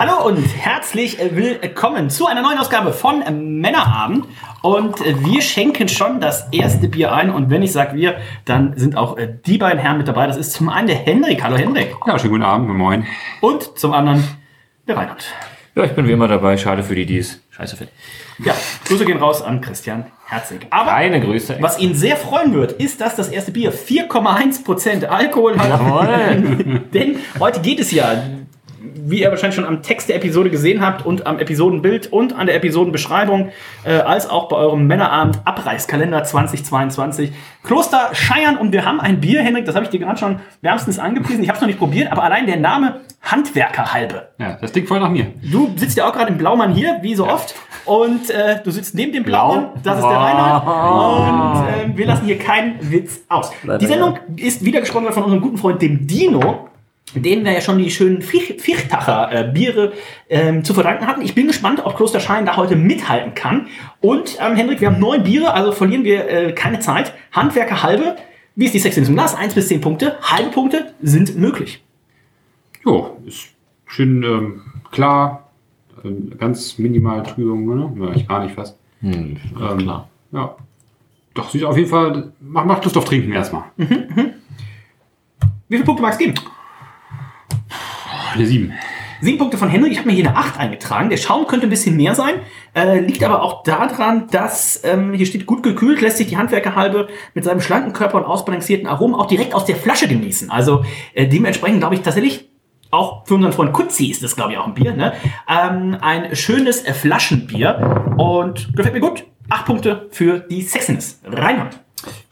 [0.00, 3.24] Hallo und herzlich willkommen zu einer neuen Ausgabe von
[3.60, 4.26] Männerabend.
[4.62, 7.30] Und wir schenken schon das erste Bier ein.
[7.30, 10.28] Und wenn ich sage wir, dann sind auch die beiden Herren mit dabei.
[10.28, 11.42] Das ist zum einen der Hendrik.
[11.42, 11.96] Hallo Hendrik.
[12.06, 13.06] Ja, schönen guten Abend, moin.
[13.40, 14.22] Und zum anderen
[14.86, 15.34] der Reinhard.
[15.74, 16.56] Ja, ich bin wie immer dabei.
[16.56, 17.92] Schade für die, die es scheiße finden.
[18.38, 18.54] Ja,
[18.86, 20.66] Grüße gehen raus an Christian Herzig.
[20.70, 21.56] Aber Keine Grüße.
[21.60, 25.68] was ihn sehr freuen wird, ist, dass das erste Bier 4,1% Alkohol hat.
[25.68, 26.82] Jawohl.
[26.94, 28.22] Denn heute geht es ja,
[28.80, 32.46] wie ihr wahrscheinlich schon am Text der Episode gesehen habt und am Episodenbild und an
[32.46, 33.50] der Episodenbeschreibung,
[33.84, 37.32] äh, als auch bei eurem Männerabend Abreißkalender 2022.
[37.62, 40.98] Kloster Scheiern und wir haben ein Bier, Henrik, das habe ich dir gerade schon wärmstens
[40.98, 41.42] angepriesen.
[41.42, 44.28] Ich habe es noch nicht probiert, aber allein der Name Handwerkerhalbe.
[44.38, 45.26] Ja, das klingt voll nach mir.
[45.42, 47.54] Du sitzt ja auch gerade im Blaumann hier, wie so oft.
[47.84, 49.52] Und äh, du sitzt neben dem Blau?
[49.52, 51.66] Blaumann, das ist der Reinhard.
[51.86, 53.50] Und äh, wir lassen hier keinen Witz aus.
[53.80, 56.67] Die Sendung ist wieder gesponsert von unserem guten Freund, dem Dino,
[57.14, 59.92] denen wir ja schon die schönen Ficht- Fichtacher äh, Biere
[60.28, 61.22] ähm, zu verdanken hatten.
[61.22, 63.66] Ich bin gespannt, ob Kloster Schein da heute mithalten kann.
[64.00, 67.12] Und ähm, Hendrik, wir haben neun Biere, also verlieren wir äh, keine Zeit.
[67.32, 68.16] Handwerker halbe.
[68.56, 69.34] Wie ist die Sexiness im Glas?
[69.34, 70.16] Eins bis zehn Punkte.
[70.22, 71.82] Halbe Punkte sind möglich.
[72.84, 73.48] Jo, ist
[73.86, 75.48] schön ähm, klar.
[76.04, 78.06] Ähm, ganz minimal Trübung, ne?
[78.06, 78.76] Ja, ich gar nicht fast.
[79.02, 79.36] ähm,
[79.78, 80.08] klar.
[80.32, 80.56] Ja.
[81.34, 82.32] Doch, sieht auf jeden Fall.
[82.40, 83.64] Mach, mach Christoph trinken erstmal.
[83.76, 83.86] Wie
[85.76, 86.38] viele Punkte magst du geben?
[88.34, 88.72] Eine 7.
[89.20, 89.92] Sieben Punkte von Henrik.
[89.92, 91.10] Ich habe mir hier eine 8 eingetragen.
[91.10, 92.34] Der Schaum könnte ein bisschen mehr sein.
[92.74, 97.08] Äh, liegt aber auch daran, dass ähm, hier steht gut gekühlt, lässt sich die Handwerkerhalbe
[97.34, 100.50] mit seinem schlanken Körper und ausbalancierten Aromen auch direkt aus der Flasche genießen.
[100.50, 100.84] Also
[101.14, 102.48] äh, dementsprechend glaube ich tatsächlich,
[102.90, 104.94] auch für unseren Freund Kutzi ist das, glaube ich, auch ein Bier.
[104.94, 105.12] Ne?
[105.48, 108.14] Ähm, ein schönes äh, Flaschenbier.
[108.16, 109.24] Und gefällt mir gut.
[109.50, 111.20] Acht Punkte für die Sexiness.
[111.24, 111.80] Reinhard.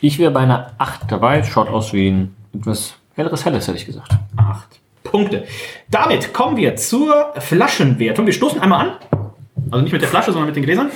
[0.00, 1.42] Ich wäre bei einer 8 dabei.
[1.42, 4.12] Schaut aus wie ein etwas helleres Helles, hätte ich gesagt.
[4.36, 5.46] Acht Punkte.
[5.90, 8.26] Damit kommen wir zur Flaschenwertung.
[8.26, 8.96] Wir stoßen einmal an.
[9.70, 10.90] Also nicht mit der Flasche, sondern mit den Gläsern.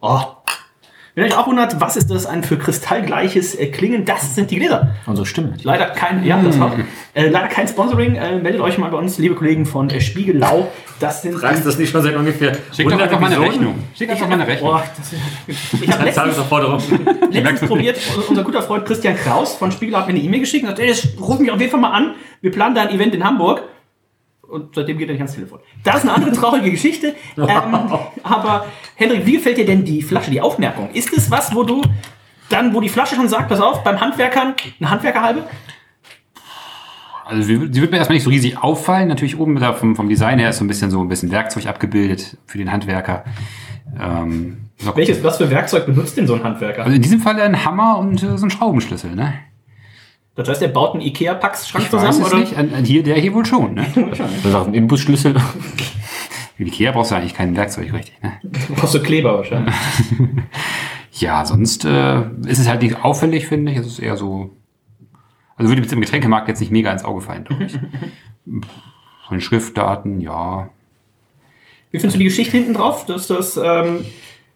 [0.00, 0.20] Oh.
[1.14, 4.06] Wenn ihr euch auch wundert, was ist das ein für kristallgleiches äh, Klingen?
[4.06, 4.94] Das sind die Gläser.
[5.04, 5.52] Unsere Stimme.
[5.62, 6.72] Leider kein, ja, das war,
[7.12, 8.14] äh, leider kein Sponsoring.
[8.14, 10.72] Äh, meldet euch mal bei uns, liebe Kollegen von äh, Spiegelau.
[11.00, 13.74] Das sind Fragst das nicht schon seit ungefähr Schick doch einfach mal eine Rechnung.
[13.94, 14.70] Schick einfach mal eine Rechnung.
[14.70, 15.12] Boah, das,
[15.82, 16.38] ich habe letztens,
[17.30, 17.98] letztens probiert,
[18.30, 20.88] unser guter Freund Christian Kraus von Spiegel hat mir eine E-Mail geschickt und sagt, ey,
[20.88, 22.14] das ruf mich auf jeden Fall mal an.
[22.40, 23.64] Wir planen da ein Event in Hamburg.
[24.52, 25.60] Und seitdem geht er nicht ans Telefon.
[25.82, 27.14] Das ist eine andere traurige Geschichte.
[27.38, 27.46] Ähm,
[28.22, 30.90] aber Hendrik, wie gefällt dir denn die Flasche, die Aufmerkung?
[30.90, 31.80] Ist es was, wo du
[32.50, 35.44] dann, wo die Flasche schon sagt, pass auf, beim Handwerkern, eine Handwerkerhalbe?
[37.24, 39.08] Also sie wird mir erstmal nicht so riesig auffallen.
[39.08, 41.66] Natürlich oben da vom, vom Design her ist so ein bisschen so ein bisschen Werkzeug
[41.66, 43.24] abgebildet für den Handwerker.
[43.98, 46.82] Ähm, Welches, was für Werkzeug benutzt denn so ein Handwerker?
[46.84, 49.32] Also in diesem Fall ein Hammer und äh, so ein Schraubenschlüssel, ne?
[50.34, 52.40] Das heißt, der baut einen Ikea-Packschrank Ich weiß zusammen, es oder?
[52.40, 52.56] nicht.
[52.56, 53.86] An, an hier, der hier wohl schon, ne?
[54.18, 55.34] Das ist auch ein Imbusschlüssel.
[56.56, 58.32] Für Ikea brauchst du eigentlich kein Werkzeug, richtig, ne?
[58.42, 59.74] Du brauchst so Kleber wahrscheinlich.
[61.14, 63.78] Ja, sonst äh, ist es halt nicht auffällig, finde ich.
[63.78, 64.56] Es ist eher so.
[65.56, 67.78] Also würde jetzt im Getränkemarkt jetzt nicht mega ins Auge fallen, glaube ich.
[69.28, 70.70] Von Schriftdaten, ja.
[71.90, 73.04] Wie findest du die Geschichte hinten drauf?
[73.04, 74.06] Dass das, ähm,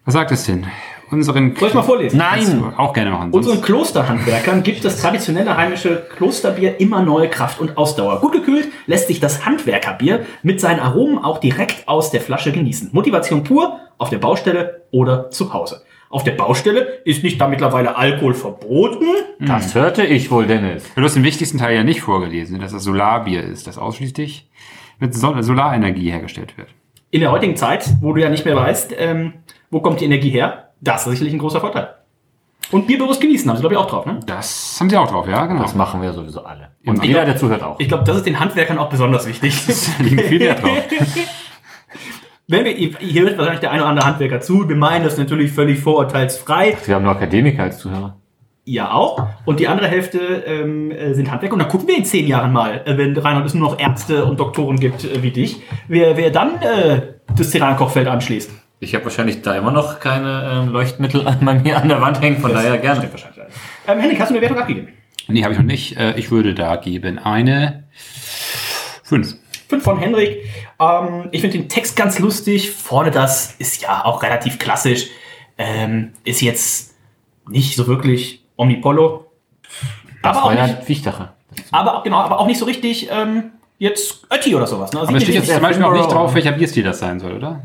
[0.03, 0.65] Was sagt es denn?
[1.09, 1.55] Unseren.
[1.55, 2.17] soll ich mal vorlesen?
[2.19, 3.31] Du Auch gerne machen.
[3.31, 8.19] Unseren Klosterhandwerkern gibt das traditionelle heimische Klosterbier immer neue Kraft und Ausdauer.
[8.19, 12.89] Gut gekühlt lässt sich das Handwerkerbier mit seinen Aromen auch direkt aus der Flasche genießen.
[12.91, 15.81] Motivation pur auf der Baustelle oder zu Hause.
[16.09, 19.05] Auf der Baustelle ist nicht da mittlerweile Alkohol verboten.
[19.39, 20.89] Das hörte ich wohl, Dennis.
[20.95, 24.49] du hast den wichtigsten Teil ja nicht vorgelesen, dass das Solarbier ist, das ausschließlich
[24.99, 26.69] mit Sol Solarenergie hergestellt wird.
[27.11, 29.33] In der heutigen Zeit, wo du ja nicht mehr weißt, ähm,
[29.69, 31.95] wo kommt die Energie her, das ist sicherlich ein großer Vorteil.
[32.71, 34.19] Und bierbewusst genießen, haben sie glaube ich auch drauf, ne?
[34.25, 35.61] Das haben sie auch drauf, ja, genau.
[35.61, 36.69] Das machen wir sowieso alle.
[36.85, 37.79] Und jeder, der zuhört, auch.
[37.79, 39.55] Ich glaube, das ist den Handwerkern auch besonders wichtig.
[39.97, 40.77] Da liegen viel Wert drauf.
[42.49, 45.51] Wenn wir, hier hört wahrscheinlich der eine oder andere Handwerker zu, wir meinen das natürlich
[45.51, 46.77] völlig vorurteilsfrei.
[46.85, 48.17] Wir haben nur Akademiker als Zuhörer.
[48.63, 49.27] Ja auch.
[49.45, 51.53] Und die andere Hälfte ähm, äh, sind Handwerker.
[51.53, 54.25] Und dann gucken wir in zehn Jahren mal, äh, wenn Reinhold es nur noch Ärzte
[54.25, 57.01] und Doktoren gibt äh, wie dich, wer, wer dann äh,
[57.35, 58.51] das Cerankochfeld anschließt.
[58.79, 62.21] Ich habe wahrscheinlich da immer noch keine ähm, Leuchtmittel an, bei mir an der Wand
[62.21, 63.09] hängen, von daher gerne.
[63.87, 64.89] Ähm, Henrik, hast du eine Wertung abgegeben?
[65.27, 65.97] Nee, habe ich noch nicht.
[65.97, 67.85] Äh, Ich würde da geben eine
[69.03, 69.35] 5.
[69.67, 70.43] Fünf von Henrik.
[70.79, 72.71] Ähm, ich finde den Text ganz lustig.
[72.71, 75.07] Vorne das ist ja auch relativ klassisch.
[75.57, 76.95] Ähm, ist jetzt
[77.49, 79.25] nicht so wirklich Omnipollo.
[80.21, 81.33] Das Aber auch, ja nicht, Wichtacher.
[81.71, 84.93] aber, genau, aber auch nicht so richtig ähm, jetzt Ötti oder sowas.
[84.93, 84.99] Ne?
[84.99, 87.63] Also Aber steht jetzt zum Beispiel auch nicht drauf, welcher Bierstil das sein soll, oder?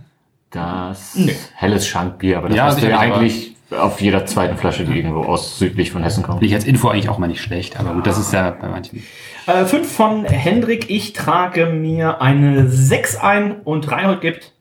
[0.52, 1.34] Das Nee.
[1.54, 5.22] helles Schankbier, aber das Ja, hast du ja eigentlich auf jeder zweiten Flasche, die irgendwo
[5.22, 6.42] aus südlich von Hessen kommt.
[6.42, 9.02] Ich als Info eigentlich auch mal nicht schlecht, aber gut, das ist ja bei manchen.
[9.46, 10.90] Äh, fünf von Hendrik.
[10.90, 14.51] Ich trage mir eine 6 ein und Reinhold gibt.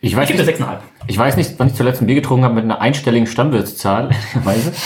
[0.00, 0.78] Ich Ich weiß gebe mir nicht, 6,5.
[1.06, 4.72] ich weiß nicht, wann ich zuletzt ein Bier getrunken habe mit einer einstelligen Stammwürzzahl, ehrlicherweise.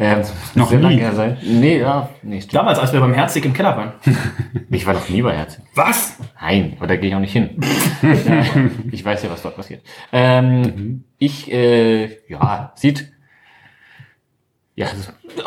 [0.00, 0.84] Ähm, das muss Noch sehr nie.
[0.84, 1.38] lange her sein.
[1.42, 2.54] Nee, ja, nee, stimmt.
[2.54, 3.92] Damals, als wir beim Herzig im Keller waren.
[4.70, 5.64] Ich war doch nie bei Herzig.
[5.74, 6.14] Was?
[6.40, 7.60] Nein, aber da gehe ich auch nicht hin.
[8.04, 9.82] Äh, ich weiß ja, was dort passiert.
[10.12, 13.10] Ähm, Ich, äh, ja, sieht.
[14.76, 14.86] Ja,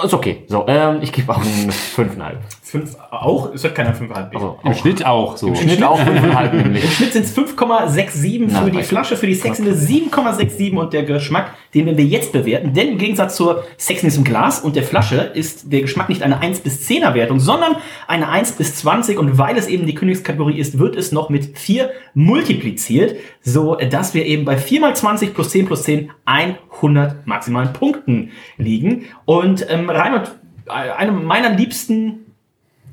[0.04, 0.44] ist okay.
[0.50, 2.34] So, ähm, ich gebe auch eine 5,5.
[2.71, 3.53] Fünf auch?
[3.53, 4.39] Es wird keiner 5,5 Bier.
[4.39, 5.47] Also, Im auch, Schnitt auch so.
[5.50, 6.85] Im Schnitt auch 5,5 nämlich.
[6.85, 10.94] Im Schnitt sind es 5,67 Na, für die weiß Flasche, für die Sexiness 7,67 und
[10.94, 12.73] der Geschmack, den werden wir jetzt bewerten.
[12.73, 16.39] Denn im Gegensatz zur Sexiness im Glas und der Flasche ist der Geschmack nicht eine
[16.39, 17.75] 1 bis 10er Wertung, sondern
[18.07, 21.57] eine 1 bis 20 und weil es eben die Königskategorie ist, wird es noch mit
[21.57, 27.27] 4 multipliziert, so dass wir eben bei 4 mal 20 plus 10 plus 10 100
[27.27, 29.07] maximalen Punkten liegen.
[29.25, 30.31] Und ähm, Reinhard,
[30.68, 32.31] eine meiner liebsten.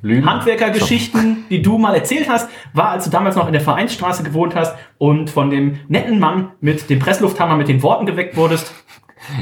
[0.03, 4.55] Handwerkergeschichten, die du mal erzählt hast, war, als du damals noch in der Vereinsstraße gewohnt
[4.55, 8.73] hast und von dem netten Mann mit dem Presslufthammer mit den Worten geweckt wurdest.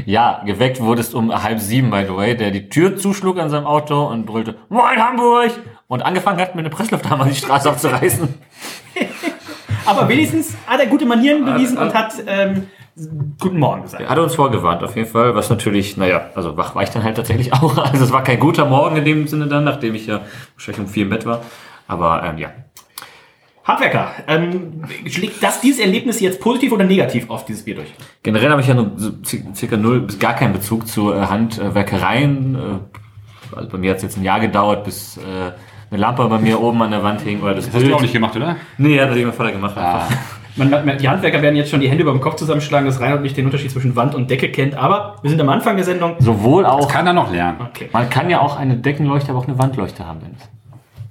[0.05, 3.67] Ja, geweckt wurdest um halb sieben, by the way, der die Tür zuschlug an seinem
[3.67, 5.51] Auto und brüllte, Moin Hamburg!
[5.89, 8.29] Und angefangen hat, mit einem Presslufthammer die Straße abzureißen.
[9.87, 12.67] Aber wenigstens hat er gute Manieren bewiesen und hat ähm,
[13.39, 14.03] Guten Morgen gesagt.
[14.03, 17.05] Er hatte uns vorgewarnt, auf jeden Fall, was natürlich, naja, also wach war ich dann
[17.05, 17.77] halt tatsächlich auch.
[17.77, 20.23] Also es war kein guter Morgen in dem Sinne dann, nachdem ich ja
[20.55, 21.43] wahrscheinlich um vier im Bett war.
[21.89, 22.49] Aber ähm, ja,
[23.65, 27.93] Handwerker, ähm, schlägt das dieses Erlebnis jetzt positiv oder negativ auf dieses Bier durch?
[28.23, 31.21] Generell habe ich ja nur so ci- circa null bis gar keinen Bezug zu äh,
[31.27, 32.55] Handwerkereien.
[32.55, 35.21] Äh, also bei mir hat es jetzt ein Jahr gedauert, bis äh,
[35.91, 37.43] eine Lampe bei mir oben an der Wand hing.
[37.43, 38.57] Oder das Das hast du auch nicht gemacht, oder?
[38.79, 39.77] Nee, hat das mein Vater gemacht.
[39.77, 40.09] einfach.
[40.57, 43.23] Man, man, die Handwerker werden jetzt schon die Hände über dem Kopf zusammenschlagen, dass Reinhard
[43.23, 44.75] nicht den Unterschied zwischen Wand und Decke kennt.
[44.75, 46.17] Aber wir sind am Anfang der Sendung.
[46.19, 47.59] Sowohl auch, Kann er noch lernen.
[47.61, 47.89] Okay.
[47.93, 50.21] man kann ja auch eine Deckenleuchte, aber auch eine Wandleuchte haben.
[50.21, 50.41] Dennis.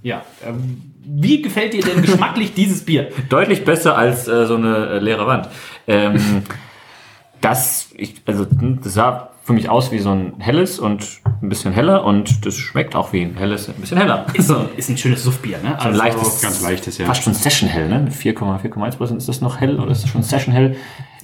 [0.02, 0.22] Ja.
[0.46, 3.10] Ähm, wie gefällt dir denn geschmacklich dieses Bier?
[3.30, 5.48] Deutlich besser als äh, so eine äh, leere Wand.
[5.88, 6.44] Ähm,
[7.42, 11.50] das, ich, also, hm, das sah für mich aus wie so ein helles und ein
[11.50, 14.26] bisschen heller und das schmeckt auch wie ein helles, ein bisschen heller.
[14.34, 14.68] Ist, So.
[14.76, 15.80] ist ein schönes Suffbier, ne?
[15.80, 17.06] Ein leichtes, ganz leichtes, ja.
[17.06, 18.08] Fast schon Session hell, ne?
[18.12, 19.20] 4,4,1 Prozent.
[19.20, 20.76] Ist das noch hell oder ist das schon Session hell?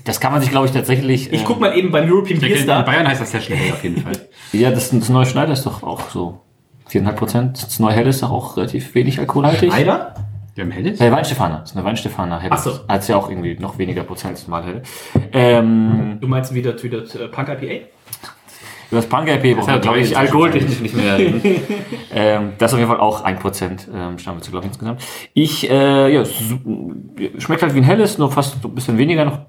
[0.04, 1.32] Das kann man sich, glaube ich, tatsächlich.
[1.32, 2.84] Ich ähm, guck mal eben beim European Beer In Star.
[2.84, 4.14] Bayern heißt das Session Hell auf jeden Fall.
[4.54, 6.42] Ja, das, das neue Schneider ist doch auch so
[6.92, 7.64] 4,5 Prozent.
[7.64, 9.70] Das neue hell ist doch auch relativ wenig alkoholhaltig.
[9.70, 10.14] Leider?
[10.56, 11.00] Wir haben Helles?
[11.00, 11.60] Äh, Weinstefaner.
[11.60, 12.52] Das ist eine Weinstefaner helle.
[12.54, 12.80] Ach so.
[12.90, 14.82] Hat ja auch irgendwie noch weniger Prozent als normal helle.
[15.32, 17.86] Ähm, Du meinst wieder, wieder äh, Punk IPA?
[18.92, 21.42] Über das Punk IP brauchen wir, glaube ich, alkoholtechnisch nicht mehr reden.
[22.14, 25.02] ähm, das ist auf jeden Fall auch 1% ähm, Stammwürze, glaube ich, insgesamt.
[25.34, 26.26] Ich, äh, ja,
[27.38, 29.40] schmeckt halt wie ein helles, nur fast so ein bisschen weniger noch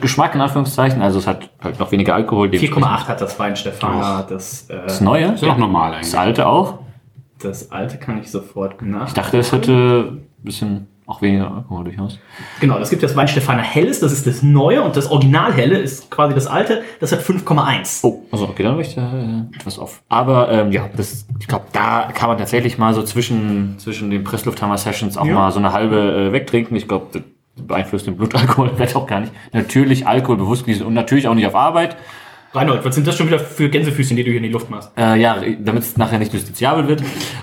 [0.00, 1.02] Geschmack in Anführungszeichen.
[1.02, 2.48] Also es hat halt noch weniger Alkohol.
[2.48, 4.26] 4,8 hat das Weinstefaner.
[4.28, 5.32] Das, äh, Das neue?
[5.32, 6.12] Ist ja noch normal eigentlich.
[6.12, 6.78] Das alte auch?
[7.44, 9.08] das alte kann ich sofort nach.
[9.08, 12.18] Ich dachte, es hätte ein bisschen auch weniger Alkohol durchaus.
[12.60, 16.10] Genau, es gibt das Weinstefaner Helles, das ist das neue und das Original Helle ist
[16.10, 18.00] quasi das alte, das hat 5,1.
[18.04, 20.02] Oh, also okay, dann habe ich da äh, etwas auf.
[20.08, 24.24] Aber ähm, ja, das, ich glaube, da kann man tatsächlich mal so zwischen, zwischen den
[24.24, 25.34] Presslufthammer-Sessions auch Ja.
[25.34, 26.76] mal so eine halbe äh, wegtrinken.
[26.76, 27.22] Ich glaube, das
[27.56, 29.32] beeinflusst den Blutalkoholwert auch gar nicht.
[29.52, 31.96] Natürlich Alkohol bewusst genießen und natürlich auch nicht auf Arbeit.
[32.54, 34.92] Reinhold, was sind das schon wieder für Gänsefüßchen, die du hier in die Luft machst?
[34.96, 37.02] Äh, ja, damit es nachher nicht justiziabel wird.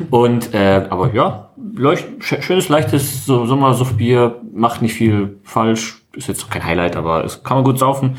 [0.09, 6.01] Und äh, aber ja, leucht, sch- schönes, leichtes so Sommersuffbier, macht nicht viel falsch.
[6.13, 8.17] Ist jetzt kein Highlight, aber es kann man gut saufen.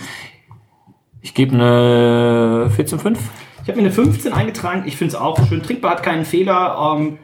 [1.20, 3.16] Ich gebe eine 14,5.
[3.62, 4.82] Ich habe mir eine 15 eingetragen.
[4.86, 6.96] Ich finde es auch schön trinkbar, hat keinen Fehler.
[6.98, 7.18] Ähm,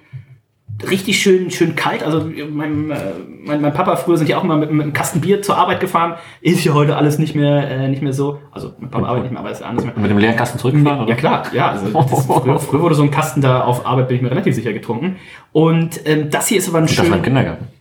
[0.89, 2.03] richtig schön, schön kalt.
[2.03, 2.97] Also mein, äh,
[3.45, 5.81] mein, mein Papa früher sind ja auch immer mit, mit einem Kasten Bier zur Arbeit
[5.81, 6.15] gefahren.
[6.41, 8.39] Ist ja heute alles nicht mehr, äh, nicht mehr so.
[8.53, 9.95] Also mein Papa arbeitet nicht mehr, aber ist anders mehr.
[9.97, 11.09] Mit dem leeren Kasten zurückfahren, oder?
[11.11, 11.71] Ja klar, ja.
[11.71, 14.73] Also früher, früher wurde so ein Kasten da auf Arbeit, bin ich mir relativ sicher
[14.73, 15.17] getrunken.
[15.53, 17.78] Und ähm, das hier ist aber ein Das war schön, Kindergarten.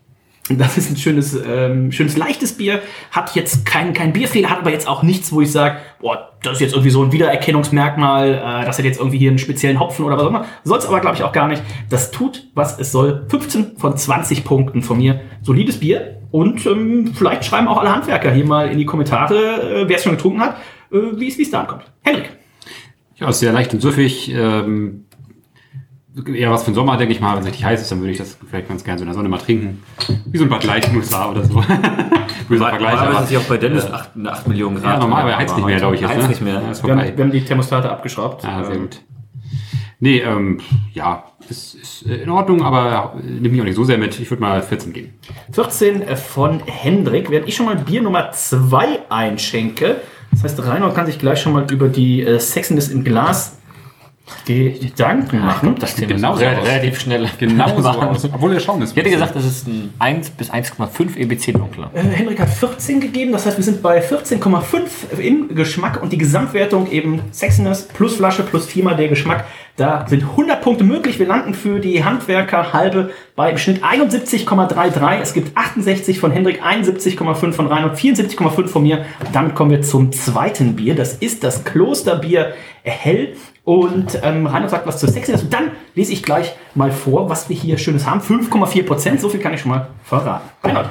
[0.50, 2.82] Das ist ein schönes, ähm, schönes leichtes Bier.
[3.12, 6.54] Hat jetzt keinen kein Bierfehler, hat aber jetzt auch nichts, wo ich sage, boah, das
[6.54, 10.06] ist jetzt irgendwie so ein Wiedererkennungsmerkmal, äh, das hat jetzt irgendwie hier einen speziellen Hopfen
[10.06, 10.46] oder was auch immer.
[10.64, 11.64] Soll aber, glaube ich, auch gar nicht.
[11.90, 13.26] Das tut, was es soll.
[13.30, 15.22] 15 von 20 Punkten von mir.
[15.42, 16.22] Solides Bier.
[16.32, 20.04] Und ähm, vielleicht schreiben auch alle Handwerker hier mal in die Kommentare, äh, wer es
[20.04, 20.58] schon getrunken hat,
[20.92, 21.84] äh, wie es da ankommt.
[22.04, 22.30] Henrik.
[23.16, 24.30] Ja, sehr leicht und süffig.
[24.30, 25.07] Ähm,
[26.34, 27.34] eher was für den Sommer, denke ich mal.
[27.34, 29.16] Wenn es richtig heiß ist, dann würde ich das vielleicht ganz gerne so in der
[29.16, 29.84] Sonne mal trinken.
[30.26, 31.56] Wie so ein Bad Leichenusser oder so.
[32.50, 34.94] Böser Vergleich, Normalerweise aber ist ja auch bei Dennis 8, 8 Millionen Grad.
[34.94, 36.02] ja, normal, aber er heizt nicht mehr, glaube ich.
[36.02, 36.28] Jetzt, Heizt ne?
[36.30, 36.54] nicht mehr.
[36.56, 38.46] Ja, Wir haben, wir haben die Thermostate abgeschraubt.
[38.46, 39.02] Ah, sehr Ähm, gut.
[40.00, 40.60] Nee, ähm,
[40.94, 44.20] ja, ist, ist äh, in Ordnung, aber äh, nimmt mich auch nicht so sehr mit.
[44.20, 45.14] Ich würde mal 14 gehen.
[45.54, 49.98] 14 von Hendrik, während ich schon mal Bier Nummer 2 einschenke.
[50.32, 53.57] Das heißt, Reinhold kann sich gleich schon mal über die äh, Sexiness im Glas
[54.46, 55.76] Gedanken machen.
[55.80, 57.30] Das Thema Genau so relativ schnell.
[57.38, 58.26] Genau so aus.
[58.26, 58.92] Obwohl der Schaum ist.
[58.92, 61.92] Ich hätte gesagt, das ist ein 1 bis 1,5 EBC dunkler.
[61.94, 66.18] Äh, Hendrik hat 14 gegeben, das heißt, wir sind bei 14,5 im Geschmack und die
[66.18, 69.46] Gesamtwertung eben Sexiness plus Flasche plus viermal der Geschmack.
[69.78, 71.20] Da sind 100 Punkte möglich.
[71.20, 75.20] Wir landen für die Handwerker halbe bei im Schnitt 71,33.
[75.22, 79.06] Es gibt 68 von Hendrik, 71,5 von Reinhold, 74,5 von mir.
[79.34, 80.96] Damit kommen wir zum zweiten Bier.
[80.96, 83.36] Das ist das Klosterbier Hell.
[83.68, 85.44] Und ähm, Reinhold sagt was zur Sexiness.
[85.44, 88.22] Und dann lese ich gleich mal vor, was wir hier Schönes haben.
[88.22, 90.48] 5,4 Prozent, so viel kann ich schon mal verraten.
[90.64, 90.88] Reinhold.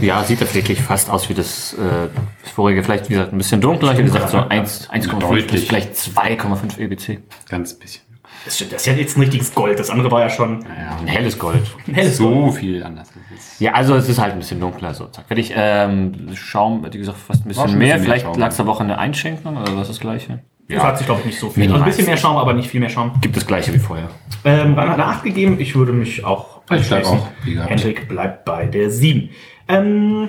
[0.00, 2.08] Ja, sieht wirklich fast aus wie das, äh,
[2.42, 2.82] das vorige.
[2.82, 3.98] Vielleicht, wie gesagt, ein bisschen dunkler.
[3.98, 7.18] Wie gesagt, so 1 1,5 bis vielleicht 2,5 EBC.
[7.50, 8.00] Ganz bisschen.
[8.46, 9.78] Das, stimmt, das ist ja jetzt ein richtiges Gold.
[9.78, 11.60] Das andere war ja schon Ja, ein helles Gold.
[11.86, 12.52] ein helles Gold.
[12.52, 13.10] So viel anders.
[13.58, 14.94] Ja, also es ist halt ein bisschen dunkler.
[14.94, 15.26] So, zack.
[15.28, 17.96] Wenn ich ähm, Schaum, wie gesagt, fast ein bisschen schon ein mehr.
[17.96, 20.40] bisschen mehr Vielleicht lag es aber auch in der Einschenkung oder was ist das gleiche?
[20.68, 21.62] Das hat sich, glaube ich, nicht so viel.
[21.64, 21.82] Minimal.
[21.82, 23.12] Also ein bisschen mehr Schaum, aber nicht viel mehr Schaum.
[23.20, 24.08] Gibt das gleiche wie vorher.
[24.44, 25.56] Ähm, Reinhard hat eine 8 gegeben.
[25.60, 27.18] Ich würde mich auch anschließen.
[27.66, 29.28] Hendrik bleibt bei der 7.
[29.68, 30.28] Ähm,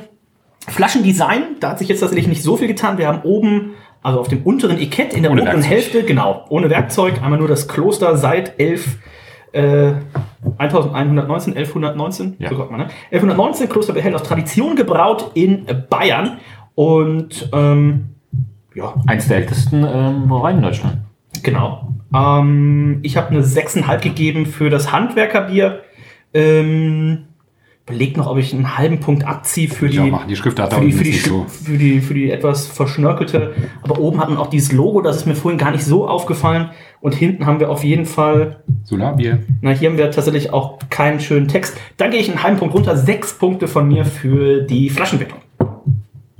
[0.68, 2.98] Flaschendesign, da hat sich jetzt tatsächlich nicht so viel getan.
[2.98, 5.72] Wir haben oben, also auf dem unteren Etikett in der Ohne oberen Werkzeug.
[5.72, 8.98] Hälfte, genau, ohne Werkzeug, einmal nur das Kloster seit 11,
[9.52, 9.94] äh,
[10.58, 12.50] 1119, 1119, Ja.
[12.50, 12.88] so sagt man, ne?
[13.12, 16.40] 1119, Kloster behält aus Tradition gebraut in Bayern.
[16.74, 18.15] Und ähm,
[18.76, 20.98] ja, Eins der ältesten ähm, Brauereien in Deutschland.
[21.44, 21.94] Genau.
[22.14, 25.82] Ähm, ich habe eine 6,5 gegeben für das Handwerkerbier.
[26.34, 27.26] Ähm,
[27.88, 30.12] überlegt noch, ob ich einen halben Punkt abziehe für die.
[30.28, 31.46] Die Schrift hat für die, für, die, nicht so.
[31.46, 33.54] für, die, für die etwas verschnörkelte.
[33.84, 36.72] Aber oben hat man auch dieses Logo, das ist mir vorhin gar nicht so aufgefallen.
[37.00, 39.44] Und hinten haben wir auf jeden Fall, Solarbier.
[39.62, 41.78] na, hier haben wir tatsächlich auch keinen schönen Text.
[41.98, 42.98] Dann gehe ich einen halben Punkt runter.
[42.98, 45.40] Sechs Punkte von mir für die Flaschenwertung.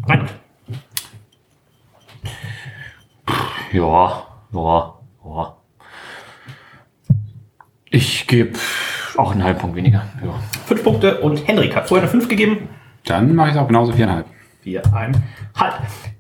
[0.08, 0.34] Reinhold.
[3.76, 4.94] Ja, ja,
[5.26, 5.58] ja.
[7.90, 8.58] Ich gebe
[9.18, 10.04] auch einen halben Punkt weniger.
[10.24, 10.34] Ja.
[10.66, 12.70] Fünf Punkte und Henrik hat vorher eine 5 gegeben.
[13.04, 14.28] Dann mache ich es auch genauso viereinhalb.
[14.62, 15.22] Vier, ein,
[15.56, 15.74] halb.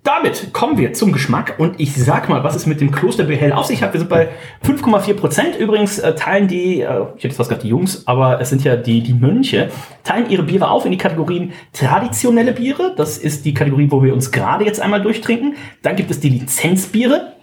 [0.04, 3.54] Damit kommen wir zum Geschmack und ich sag mal, was es mit dem Klosterbier hell
[3.54, 3.94] auf sich hat.
[3.94, 4.28] Wir sind bei
[4.66, 5.56] 5,4 Prozent.
[5.56, 8.66] Übrigens äh, teilen die, äh, ich hätte jetzt fast gesagt die Jungs, aber es sind
[8.66, 9.70] ja die, die Mönche,
[10.04, 12.94] teilen ihre Biere auf in die Kategorien traditionelle Biere.
[12.98, 15.56] Das ist die Kategorie, wo wir uns gerade jetzt einmal durchtrinken.
[15.84, 17.35] Dann gibt es die Lizenzbiere.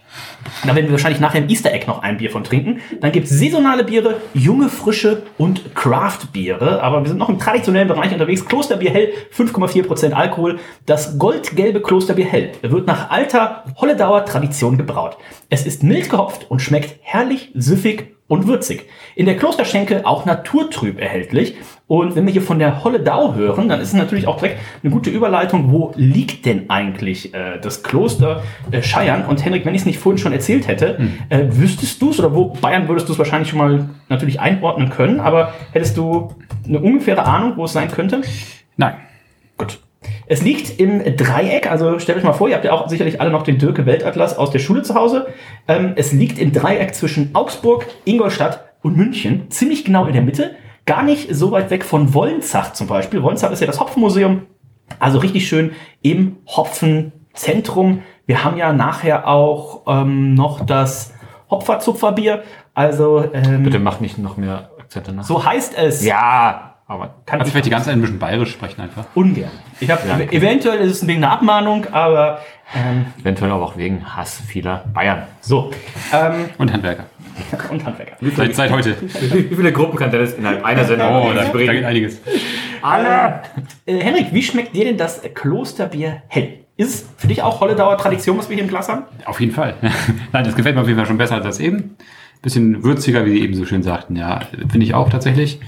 [0.67, 2.81] Da werden wir wahrscheinlich nachher im Easter Egg noch ein Bier von trinken.
[3.01, 6.83] Dann gibt es saisonale Biere, junge, frische und Craft-Biere.
[6.83, 8.45] Aber wir sind noch im traditionellen Bereich unterwegs.
[8.45, 10.59] Klosterbier hell, 5,4% Alkohol.
[10.87, 15.17] Das goldgelbe Klosterbier hell wird nach alter Holledauer Tradition gebraut.
[15.49, 18.89] Es ist mild gehopft und schmeckt herrlich, süffig und würzig.
[19.15, 21.57] In der Klosterschenke auch naturtrüb erhältlich.
[21.93, 24.91] Und wenn wir hier von der Holledau hören, dann ist es natürlich auch direkt eine
[24.91, 25.71] gute Überleitung.
[25.71, 29.27] Wo liegt denn eigentlich äh, das Kloster äh, Scheiern?
[29.27, 32.35] Und Henrik, wenn ich es nicht vorhin schon erzählt hätte, äh, wüsstest du es oder
[32.35, 36.31] wo Bayern würdest du es wahrscheinlich schon mal natürlich einordnen können, aber hättest du
[36.67, 38.23] eine ungefähre Ahnung, wo es sein könnte?
[38.79, 38.95] Nein.
[39.59, 39.79] Gut.
[40.27, 43.29] Es liegt im Dreieck, also stellt euch mal vor, ihr habt ja auch sicherlich alle
[43.29, 45.27] noch den Dirke Weltatlas aus der Schule zu Hause.
[45.69, 50.53] Ähm, es liegt im Dreieck zwischen Augsburg, Ingolstadt und München, ziemlich genau in der Mitte,
[50.87, 53.23] gar nicht so weit weg von Wolnzach zum Beispiel.
[53.23, 54.43] Wolnzach ist ja das Hopfenmuseum,
[54.99, 55.73] also richtig schön
[56.03, 58.03] im Hopfenzentrum.
[58.27, 61.13] Wir haben ja nachher auch ähm, noch das
[61.51, 62.43] Hopferzupferbier,
[62.75, 65.25] also ähm, Bitte mach nicht noch mehr Akzente nach.
[65.25, 66.05] so heißt es.
[66.05, 69.05] Ja, aber kann Kannst du vielleicht die ganze Zeit ein bisschen bayerisch sprechen einfach?
[69.15, 69.51] ungern.
[69.81, 70.29] Ich habe Ja, okay.
[70.37, 72.39] eventuell ist es wegen einer Abmahnung, aber
[72.75, 75.25] ähm, eventuell aber auch wegen Hass vieler Bayern.
[75.41, 75.71] so.
[76.13, 77.05] Ähm, Und Handwerker.
[77.71, 78.17] und Handwerker.
[78.37, 78.97] Seit, seit heute.
[79.01, 82.21] Wie viele Gruppen kann Dennis innerhalb einer Sendung Oh, da, da geht einiges.
[82.83, 83.43] Alle!
[83.87, 86.59] Äh, Henrik, wie schmeckt dir denn das Klosterbier hell?
[86.77, 89.03] Ist es für dich auch Holledauer Tradition, was wir hier im Glas haben?
[89.27, 89.75] Auf jeden Fall.
[90.33, 91.97] Nein, das gefällt mir auf jeden Fall schon besser als das eben.
[92.41, 94.17] Bisschen würziger, wie Sie eben so schön sagten.
[94.17, 95.61] Ja, finde ich auch tatsächlich.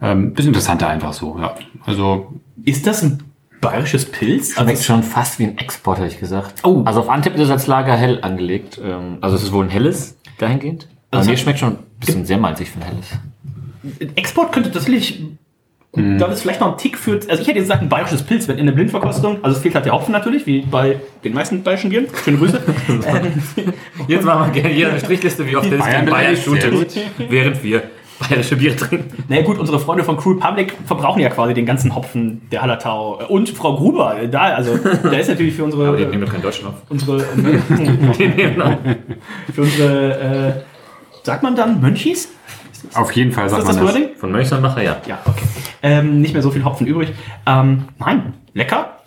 [0.00, 1.36] Ähm, bisschen interessanter einfach so.
[1.38, 2.32] Ja, also
[2.64, 3.22] Ist das ein
[3.60, 4.54] bayerisches Pilz?
[4.54, 6.54] Schmeckt Also, schon fast wie ein Export, hätte ich gesagt.
[6.64, 6.82] Oh.
[6.86, 8.80] Also auf Antep ist es als Lager hell angelegt.
[8.82, 10.88] Ähm, Also es ist wohl ein helles dahingehend.
[11.12, 14.12] Aber Also- mir schmeckt schon ein bisschen sehr malzig für ein helles.
[14.16, 15.22] Export könnte tatsächlich.
[15.94, 16.16] Mhm.
[16.18, 17.20] Da ist vielleicht noch ein Tick für.
[17.28, 19.44] Also ich hätte jetzt gesagt, ein bayerisches Pilz, wenn in der Blindverkostung.
[19.44, 22.06] Also es fehlt halt der Hopfen natürlich, wie bei den meisten bayerischen Bieren.
[22.24, 22.58] Schöne Grüße.
[24.08, 26.96] Jetzt machen wir gerne jeder eine Strichliste, wie oft Dennis Bayern sehr shootet,
[27.28, 27.82] während wir
[28.28, 29.04] bayerische Bier trinken.
[29.28, 32.62] Na naja, gut, unsere Freunde von Crew Public verbrauchen ja quasi den ganzen Hopfen der
[32.62, 33.20] Hallertau.
[33.28, 35.88] Und Frau Gruber, äh, da, also, da ist natürlich für unsere.
[35.88, 36.74] Aber die nehmen doch kein Deutschen auf.
[36.88, 37.20] unsere
[39.52, 40.52] für unsere, äh,
[41.22, 42.28] sagt man dann Mönchis?
[42.94, 43.94] Auf jeden Fall sagt das man das das.
[43.94, 44.16] Wording?
[44.16, 44.96] Von Mönchsonmacher, ja.
[45.06, 45.44] Ja, okay.
[45.82, 47.12] Ähm, nicht mehr so viel Hopfen übrig.
[47.46, 48.98] Ähm, nein, lecker.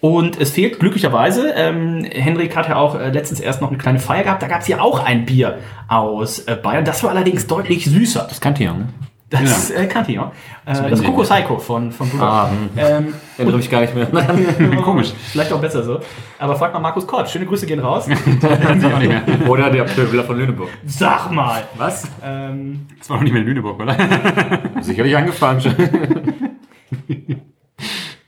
[0.00, 4.00] Und es fehlt glücklicherweise, ähm, Henrik hat ja auch äh, letztens erst noch eine kleine
[4.00, 6.84] Feier gehabt, da gab es ja auch ein Bier aus äh, Bayern.
[6.84, 8.26] Das war allerdings deutlich süßer.
[8.28, 8.88] Das kannte ich ja, ne?
[9.32, 10.30] Das äh, kannte ich ja.
[10.66, 12.22] Äh, das Coco Psycho von, von Bruder.
[12.22, 12.70] Ah, hm.
[12.76, 14.06] ähm, Erinnere mich gar nicht mehr.
[14.82, 15.12] Komisch.
[15.30, 16.00] vielleicht auch besser so.
[16.38, 17.30] Aber frag mal Markus Kort.
[17.30, 18.06] Schöne Grüße gehen raus.
[19.48, 20.68] Oder der Pöbler von Lüneburg.
[20.84, 21.64] Sag mal.
[21.76, 22.06] Was?
[22.22, 23.96] Ähm, Das war noch nicht mehr in Lüneburg, oder?
[24.80, 25.74] Sicherlich angefangen schon.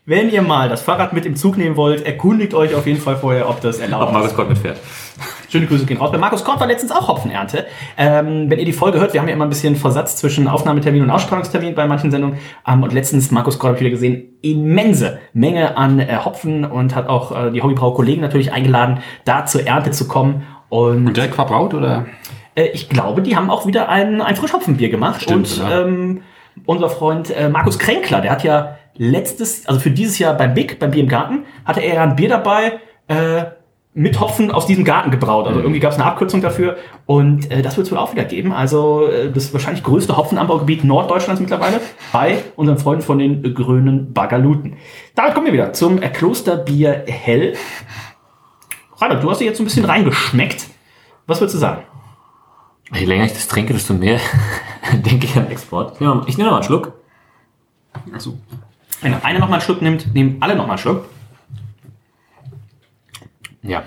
[0.07, 3.17] wenn ihr mal das Fahrrad mit im Zug nehmen wollt, erkundigt euch auf jeden Fall
[3.17, 4.15] vorher, ob das erlaubt Ob ist.
[4.15, 4.79] Markus Gott mitfährt.
[5.55, 6.11] Schöne Grüße gehen raus.
[6.11, 7.67] Bei Markus Kort war letztens auch Hopfenernte.
[7.97, 11.01] Ähm, wenn ihr die Folge hört, wir haben ja immer ein bisschen Versatz zwischen Aufnahmetermin
[11.01, 12.39] und Ausstrahlungstermin bei manchen Sendungen.
[12.67, 16.97] Ähm, und letztens, Markus Kort habe ich wieder gesehen, immense Menge an äh, Hopfen und
[16.97, 20.43] hat auch äh, die Hobbybrau-Kollegen natürlich eingeladen, da zur Ernte zu kommen.
[20.71, 22.07] Und, Und direkt verbraut, oder?
[22.57, 25.23] äh, ich glaube, die haben auch wieder ein, ein Frischhopfenbier gemacht.
[25.23, 26.23] Stimmt, und ähm,
[26.67, 30.81] unser Freund äh, Markus Kränkler, der hat ja letztes, also für dieses Jahr beim Big,
[30.81, 33.45] beim Bier im Garten, hatte er ja ein Bier dabei, äh,
[33.97, 35.47] mit Hopfen aus diesem Garten gebraut.
[35.47, 36.77] Also irgendwie gab es eine Abkürzung dafür.
[37.07, 38.53] Und äh, das wird es wohl auch wieder geben.
[38.53, 41.81] Also äh, das wahrscheinlich größte Hopfenanbaugebiet Norddeutschlands mittlerweile
[42.13, 44.77] bei unseren Freunden von den äh, grünen Bagaluten.
[45.15, 47.55] Damit kommen wir wieder zum äh, Klosterbier Hell.
[48.97, 50.67] Reinhard, du hast dir jetzt so ein bisschen reingeschmeckt.
[51.27, 51.83] Was würdest du sagen?
[52.93, 54.19] Je länger ich das trinke, desto mehr
[54.93, 55.95] denke ich an Export.
[55.95, 56.93] Ich nehme, mal- ich nehme mal einen Schluck.
[58.13, 58.35] Achso.
[59.01, 61.05] Wenn einer noch mal einen Schluck nimmt, nehmen alle noch mal einen Schluck.
[63.65, 63.83] Ja.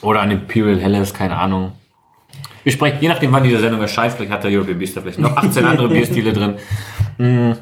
[0.00, 1.72] Oder ein Imperial Helles, keine Ahnung.
[2.64, 5.18] Wir sprechen, je nachdem, wann diese Sendung erscheint, vielleicht hat der European Beast da vielleicht
[5.18, 6.54] noch 18 andere Bierstile drin.
[7.18, 7.52] Mm,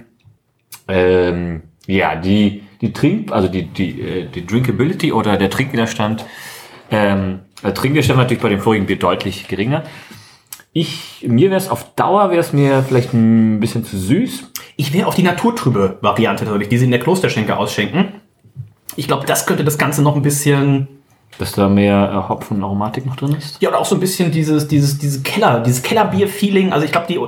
[0.89, 6.25] ähm, ja, die, die Trink, also die, die, äh, die Drinkability oder der Trinkwiderstand,
[6.91, 9.85] ähm, der Trinkwiderstand war natürlich bei dem vorigen Bier deutlich geringer.
[10.73, 14.53] Ich, mir wäre es auf Dauer, wäre es mir vielleicht ein bisschen zu süß.
[14.77, 18.21] Ich wäre auf die naturtrübe Variante natürlich, die sie in der Klosterschenke ausschenken.
[18.97, 20.89] Ich glaube, das könnte das Ganze noch ein bisschen,
[21.39, 23.61] Dass da mehr äh, Hopfen und Aromatik noch drin ist.
[23.63, 26.73] ja, oder auch so ein bisschen dieses, dieses, diese Keller, dieses Kellerbier-Feeling.
[26.73, 27.19] Also ich glaube, die,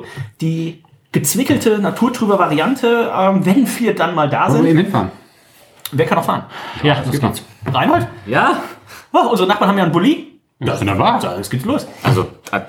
[0.40, 5.10] die gezwickelte naturtrübe Variante, ähm, wenn wir dann mal da Wollen wir sind, eben hinfahren?
[5.92, 6.44] wer kann noch fahren?
[6.82, 7.42] Ja, das geht's.
[7.72, 8.06] Reinhold?
[8.26, 8.56] Ja,
[9.14, 10.40] Oh, unsere Nachbarn haben ja einen Bulli.
[10.58, 11.18] Ist wunderbar.
[11.20, 11.86] Da, jetzt geht's los.
[12.02, 12.28] Also,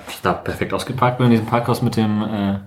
[0.09, 2.59] ich da perfekt ausgeparkt bin in diesem Parkhaus mit dem äh,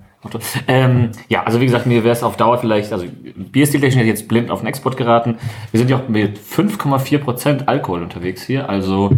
[0.66, 4.28] Ähm, ja, also wie gesagt, mir wäre es auf Dauer vielleicht, also Bierstiltechnik ich jetzt
[4.28, 5.38] blind auf den Export geraten.
[5.70, 9.10] Wir sind ja auch mit 5,4% Alkohol unterwegs hier, also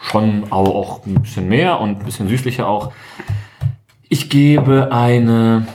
[0.00, 2.92] schon auch, auch ein bisschen mehr und ein bisschen süßlicher auch.
[4.08, 5.66] Ich gebe eine,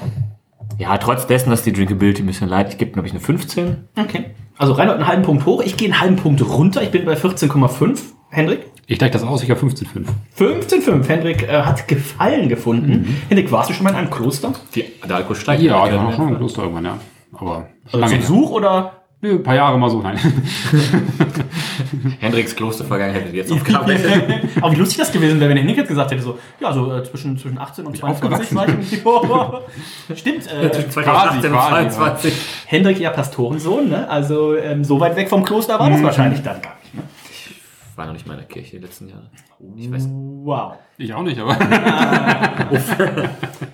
[0.78, 3.88] ja, trotz dessen, dass die Drinkability ein bisschen leid, ich gebe, glaube ich, eine 15.
[3.98, 4.26] Okay.
[4.58, 5.62] Also Reinhold einen halben Punkt hoch.
[5.64, 6.84] Ich gehe einen halben Punkt runter.
[6.84, 8.00] Ich bin bei 14,5.
[8.30, 8.68] Hendrik?
[8.92, 10.06] Ich gleich das aus, ich habe 15,5.
[10.38, 11.08] 15,5.
[11.08, 13.22] Hendrik äh, hat Gefallen gefunden.
[13.30, 14.52] Hendrik, warst du schon mal in einem Kloster?
[14.76, 15.64] Die, der Alkohol steigt.
[15.64, 16.98] Ja, ich ja, war schon im Kloster irgendwann, ja.
[17.32, 18.18] Aber Also lange.
[18.18, 18.92] Besuch oder?
[19.22, 20.20] Nö, ein paar Jahre mal so, nein.
[22.20, 24.12] Hendriks Klostervergangenheit hätte jetzt aufgearbeitet.
[24.62, 27.02] Aber wie lustig das gewesen wäre, wenn Hendrik jetzt gesagt hätte, so, ja, so äh,
[27.06, 32.34] zwischen, zwischen 18 und 22 war ich im Stimmt, äh, 2018 und quasi, 22.
[32.66, 34.10] Hendrik ja Pastorensohn, ne?
[34.10, 36.81] Also ähm, so weit weg vom Kloster war das wahrscheinlich dann gar nicht.
[37.96, 39.30] War noch nicht mal in der Kirche die letzten Jahre.
[39.76, 40.08] Ich weiß
[40.44, 40.74] Wow.
[40.98, 41.58] Ich auch nicht, aber.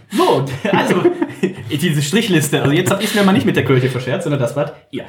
[0.09, 1.03] So, also
[1.69, 2.61] diese Strichliste.
[2.61, 5.03] Also jetzt ihr es mir mal nicht mit der Kirche verscherzt, sondern das wart ihr.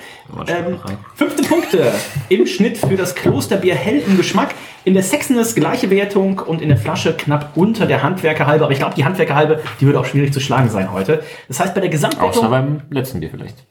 [0.47, 0.79] Ähm,
[1.14, 1.92] 15 Punkte
[2.29, 4.55] im Schnitt für das Klosterbier hell im Geschmack.
[4.85, 8.64] In der Sexiness gleiche Wertung und in der Flasche knapp unter der Handwerkerhalbe.
[8.64, 11.23] Aber ich glaube, die Handwerkerhalbe, die wird auch schwierig zu schlagen sein heute.
[11.47, 13.66] Das heißt, bei der Außer Gesamtwertung, beim letzten Bier vielleicht.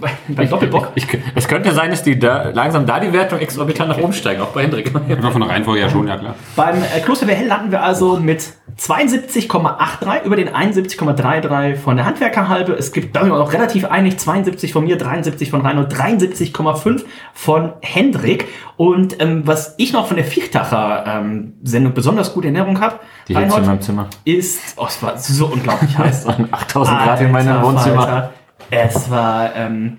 [0.00, 3.90] Bei, beim Doppelbock, Ich, es könnte sein, dass die da langsam da die Wertung exorbitant
[3.90, 4.92] nach oben steigen, auch bei Hendrik.
[4.94, 6.34] Einfach von der Reihenfolge ja schon, ja klar.
[6.56, 12.72] Beim äh, Klosterbier hell landen wir also mit 72,83 über den 71,33 von der Handwerkerhalbe.
[12.72, 17.04] Es gibt, da sind wir auch relativ einig, 72 von mir, 73 von Reinhold, 73,5
[17.32, 18.48] von Hendrik.
[18.76, 22.98] Und ähm, was ich noch von der Viertacher ähm, Sendung besonders gut in Erinnerung habe,
[23.28, 24.08] Die Hitze in meinem Zimmer.
[24.24, 26.20] ist, oh, es war so unglaublich heiß.
[26.20, 28.02] Es waren 8000 Grad in meinem Alter Wohnzimmer.
[28.02, 28.32] Falter.
[28.70, 29.98] Es war, ähm,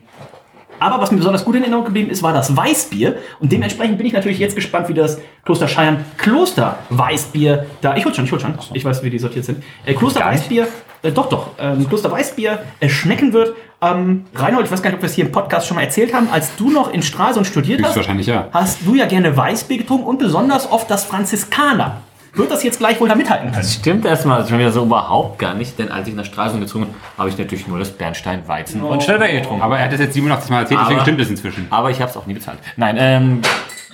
[0.80, 3.18] aber was mir besonders gut in Erinnerung geblieben ist, war das Weißbier.
[3.40, 7.96] Und dementsprechend bin ich natürlich jetzt gespannt, wie das Kloster Scheiern Kloster Weißbier da.
[7.96, 8.56] Ich hol schon, ich hol schon.
[8.74, 9.64] Ich weiß, wie die sortiert sind.
[9.86, 10.22] Äh, Kloster.
[10.22, 10.68] Weißbier,
[11.02, 11.52] äh, doch, doch.
[11.60, 13.56] Ähm, Kloster Weißbier äh, schmecken wird.
[13.82, 16.14] Ähm, Reinhold, ich weiß gar nicht, ob wir es hier im Podcast schon mal erzählt
[16.14, 16.30] haben.
[16.32, 18.50] Als du noch in Stralsund studiert hast, Höchstwahrscheinlich ja.
[18.52, 22.02] hast du ja gerne Weißbier getrunken und besonders oft das Franziskaner.
[22.36, 23.62] Wird das jetzt gleich wohl da mithalten können.
[23.62, 26.86] Das stimmt erstmal schon wieder so überhaupt gar nicht, denn als ich nach Straße gezogen
[26.86, 29.64] bin, habe ich natürlich nur das Bernstein Weizen und Störtebecker getrunken.
[29.64, 31.68] Aber er hat das jetzt 87 Mal erzählt, deswegen Aber- stimmt es inzwischen.
[31.70, 32.60] Aber ich habe es auch nie bezahlt.
[32.78, 33.42] Nein, ähm,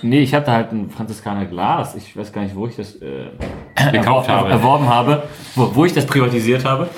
[0.02, 1.94] nee, ich hatte halt ein Franziskaner Glas.
[1.94, 3.26] Ich weiß gar nicht, wo ich das äh,
[3.92, 4.50] Gekauft habe.
[4.50, 5.22] erworben habe,
[5.54, 6.88] wo, wo ich das privatisiert habe.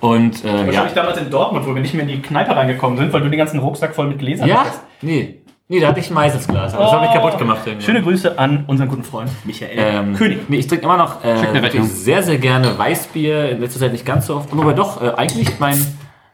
[0.00, 2.96] Und äh, ja, Wahrscheinlich damals in Dortmund, wo wir nicht mehr in die Kneipe reingekommen
[2.96, 4.80] sind, weil du den ganzen Rucksack voll mit Gläsern ja, hattest.
[5.02, 5.39] nee,
[5.70, 6.74] nee, da hatte ich ein Meiselsglas.
[6.74, 7.60] Aber das habe ich kaputt gemacht.
[7.64, 7.86] irgendwann.
[7.86, 10.40] Schöne Grüße an unseren guten Freund Michael Ähm, König.
[10.50, 11.36] Nee, ich trinke immer noch äh,
[11.84, 13.50] sehr, sehr gerne Weißbier.
[13.52, 14.52] In letzter Zeit nicht ganz so oft.
[14.52, 15.78] Aber doch, äh, eigentlich mein,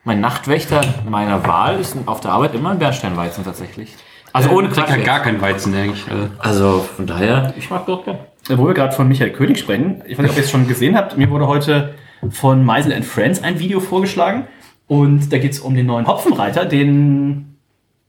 [0.03, 3.95] mein Nachtwächter meiner Wahl ist auf der Arbeit immer ein Bernsteinweizen tatsächlich.
[4.33, 4.87] Also ohne Ich Quatsch.
[4.87, 5.07] trinke jetzt.
[5.07, 6.05] gar keinen Weizen eigentlich.
[6.11, 8.19] Also, Also von daher, ich mag doch gerne.
[8.49, 10.67] Äh, Wo wir gerade von Michael König sprechen, ich weiß nicht, ob ihr es schon
[10.69, 11.95] gesehen habt, mir wurde heute
[12.31, 14.47] von Meisel and Friends ein Video vorgeschlagen
[14.89, 17.56] und da geht es um den neuen Hopfenreiter, den...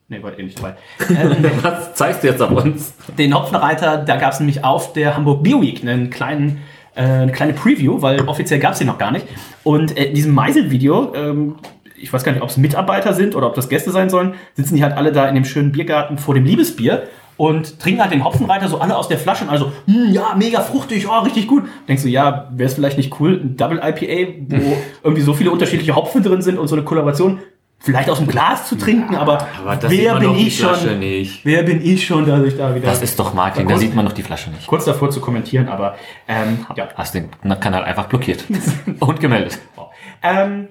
[0.09, 0.75] Nee, war eh nicht dabei.
[1.09, 2.93] Ähm, Was zeigst du jetzt auf uns?
[3.17, 6.61] den Hopfenreiter, da gab es nämlich auf der Hamburg Bio Week einen kleinen,
[6.95, 9.27] äh, eine kleine Preview, weil offiziell gab es den noch gar nicht.
[9.63, 11.55] Und äh, in diesem Meisel-Video, ähm,
[11.97, 14.75] ich weiß gar nicht, ob es Mitarbeiter sind oder ob das Gäste sein sollen, sitzen
[14.75, 17.03] die halt alle da in dem schönen Biergarten vor dem Liebesbier
[17.35, 20.61] und trinken halt den Hopfenreiter so alle aus der Flasche und also, hm, ja, mega
[20.61, 21.63] fruchtig, oh, richtig gut.
[21.87, 25.51] Denkst du, ja, wäre es vielleicht nicht cool, ein Double IPA, wo irgendwie so viele
[25.51, 27.39] unterschiedliche Hopfen drin sind und so eine Kollaboration,
[27.79, 30.69] vielleicht aus dem Glas zu trinken, aber, aber das sieht wer bin ich schon?
[30.69, 31.45] Flasche nicht.
[31.45, 33.95] Wer bin ich schon, dass ich da wieder Das ist doch Marketing, da Kurz- sieht
[33.95, 34.67] man doch die Flasche nicht.
[34.67, 35.95] kurz davor zu kommentieren, aber
[36.27, 36.87] ähm, ja.
[36.95, 38.43] Hast den Kanal einfach blockiert
[38.99, 39.59] und gemeldet.
[40.23, 40.67] Ähm,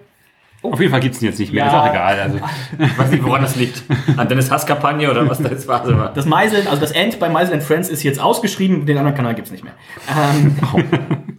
[0.62, 1.70] Auf jeden Fall gibt es ihn jetzt nicht mehr, Ja.
[1.70, 2.18] ist auch egal.
[2.20, 2.40] Also,
[2.78, 3.82] Ich weiß nicht, woran das liegt.
[4.16, 6.10] An Dennis Hasskampagne oder was da jetzt war.
[6.12, 9.52] das Meiseln, also das End bei Meisel Friends ist jetzt ausgeschrieben, den anderen Kanal gibt's
[9.52, 9.74] nicht mehr.
[10.10, 10.56] Ähm,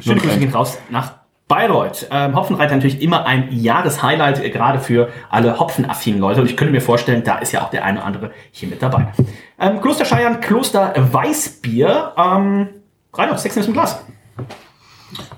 [0.00, 1.14] schöne Grüße gehen raus nach
[1.54, 2.08] Bayreuth.
[2.10, 6.40] Ähm, Hopfenreiter natürlich immer ein Jahreshighlight, äh, gerade für alle hopfenaffinen Leute.
[6.40, 8.82] Und ich könnte mir vorstellen, da ist ja auch der eine oder andere hier mit
[8.82, 9.12] dabei.
[9.60, 12.14] Ähm, Kloster Scheiern, Kloster Weißbier.
[12.16, 12.68] Ähm,
[13.12, 14.04] Reinhold, Sex im Glas.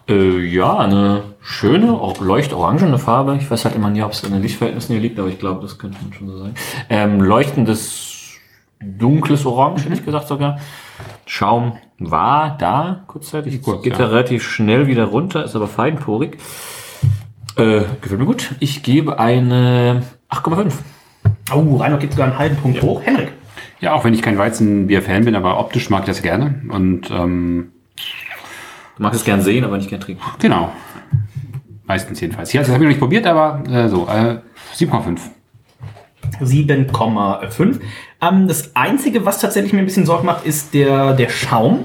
[0.09, 3.37] Äh, ja, eine schöne, auch leuchtorangene Farbe.
[3.37, 5.61] Ich weiß halt immer nie, ob es in den Lichtverhältnissen hier liegt, aber ich glaube,
[5.61, 6.55] das könnte man schon so sagen.
[6.89, 8.39] Ähm, leuchtendes,
[8.81, 10.59] dunkles Orange, hätte ich gesagt sogar.
[11.27, 13.61] Schaum war da kurzzeitig.
[13.63, 13.99] Kurz, geht ja.
[13.99, 16.39] da relativ schnell wieder runter, ist aber feinporig.
[17.57, 18.55] Äh, gefällt mir gut.
[18.61, 20.73] Ich gebe eine 8,5.
[21.53, 23.03] Oh, Reinhold geht sogar einen halben Punkt hoch.
[23.03, 23.33] Henrik.
[23.81, 26.63] ja, auch wenn ich kein Weizenbier-Fan bin, aber optisch mag ich das gerne.
[26.69, 27.73] Und ähm,
[28.97, 30.23] Du magst es gern sehen, aber nicht gern trinken.
[30.39, 30.73] genau.
[31.87, 32.51] Meistens jedenfalls.
[32.51, 34.41] Hier, das habe ich noch nicht probiert, aber äh, so, äh,
[34.75, 35.19] 7,5.
[36.41, 37.81] 7,5.
[38.21, 41.85] Ähm, das Einzige, was tatsächlich mir ein bisschen Sorge macht, ist der, der Schaum.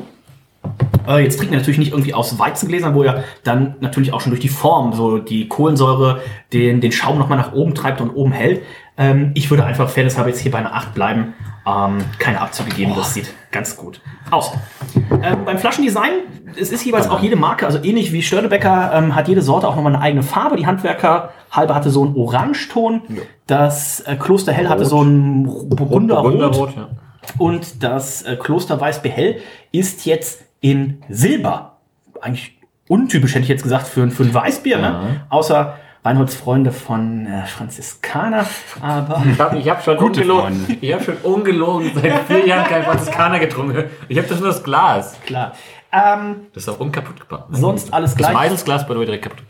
[1.08, 4.32] Äh, jetzt trinken wir natürlich nicht irgendwie aus Weizengläsern, wo ja dann natürlich auch schon
[4.32, 6.22] durch die Form so die Kohlensäure
[6.54, 8.62] den, den Schaum nochmal nach oben treibt und oben hält.
[9.02, 11.34] Ähm, ich würde einfach fairnesshalber jetzt hier bei einer 8 bleiben.
[11.66, 14.52] Ähm, keine Abzüge geben, das sieht ganz gut aus.
[14.96, 16.12] Ähm, beim Flaschendesign,
[16.60, 19.76] es ist jeweils auch jede Marke, also ähnlich wie Störtebecker, ähm, hat jede Sorte auch
[19.76, 20.56] nochmal eine eigene Farbe.
[20.56, 23.02] Die Handwerker halbe hatte so einen Orangeton,
[23.46, 26.34] das äh, Kloster Hell hatte so einen Burgunderrot.
[26.34, 26.90] Wunderrot, ja.
[27.38, 29.38] Und das äh, Kloster Weiß Behell
[29.72, 31.78] ist jetzt in Silber.
[32.22, 35.22] Eigentlich untypisch, hätte ich jetzt gesagt, für, für ein Weißbier, ne?
[35.30, 38.46] Außer Reinholds Freunde von äh, Franziskaner.
[38.82, 42.84] Aber Ich habe ich hab schon ungelogen, ich hab schon ungelogen seit vier Jahren kein
[42.84, 43.84] Franziskaner getrunken.
[44.08, 45.16] Ich habe das nur das Glas.
[45.26, 45.54] klar.
[45.94, 47.46] Ähm, Das ist auch unkaputt gebracht.
[47.52, 48.34] sonst alles Das gleich.
[48.34, 49.44] Meiselsglas bei der direkt kaputt.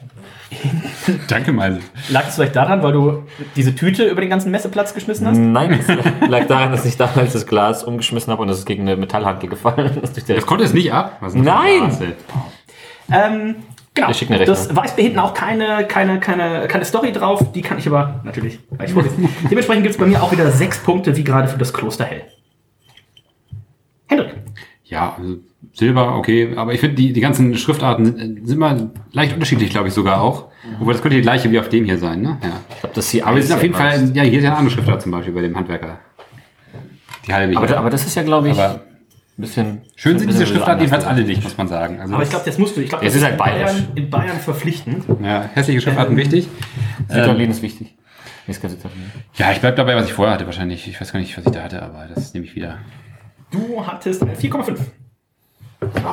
[1.29, 1.81] Danke, Meisel.
[2.09, 3.23] Lag es vielleicht daran, weil du
[3.55, 5.37] diese Tüte über den ganzen Messeplatz geschmissen hast?
[5.37, 5.97] Nein, das
[6.29, 9.47] lag daran, dass ich damals das Glas umgeschmissen habe und es ist gegen eine Metallhanke
[9.47, 9.97] gefallen.
[10.01, 11.21] Das Das konnte es nicht ab.
[11.33, 11.95] Nein!
[13.11, 13.55] Ähm,
[13.93, 14.07] genau.
[14.07, 14.55] Wir schicken eine Rechnung.
[14.55, 17.51] Das Weißbier hinten auch keine, keine, keine, keine Story drauf.
[17.53, 19.29] Die kann ich aber natürlich gleich vorlesen.
[19.49, 22.23] Dementsprechend gibt es bei mir auch wieder sechs Punkte, wie gerade für das Kloster Hell.
[24.07, 24.35] Hendrik.
[24.85, 25.37] Ja, also
[25.73, 29.87] Silber, okay, aber ich finde, die, die ganzen Schriftarten sind, sind immer leicht unterschiedlich, glaube
[29.87, 30.47] ich sogar auch.
[30.79, 32.37] Wobei das könnte die gleiche wie auf dem hier sein, ne?
[32.43, 32.59] Ja.
[32.69, 34.57] Ich glaube, das hier Aber es sind auf jeden Fall, ja, hier ist ja eine
[34.57, 35.99] andere Schriftart zum Beispiel bei dem Handwerker.
[37.25, 38.81] Die halbe Aber, aber das ist ja, glaube ich, Aber
[39.41, 39.81] bisschen.
[39.95, 41.99] schön ein sind diese Schriftarten jedenfalls alle nicht, muss man sagen.
[41.99, 42.81] Also Aber ich glaube, das musst du.
[42.81, 43.37] Ich glaube, Es das ist halt.
[43.37, 45.05] Bayern, in Bayern verpflichtend.
[45.21, 46.47] ja, hässliche Schriftarten wichtig.
[47.09, 47.95] Süditalien ist wichtig.
[48.47, 49.11] Nee, ist kein Süditalien.
[49.35, 50.87] Ja, ich bleib dabei, was ich vorher hatte wahrscheinlich.
[50.87, 52.79] Ich weiß gar nicht, was ich da hatte, aber das nehme ich wieder.
[53.51, 54.77] Du hattest eine 4,5.
[55.79, 56.03] Das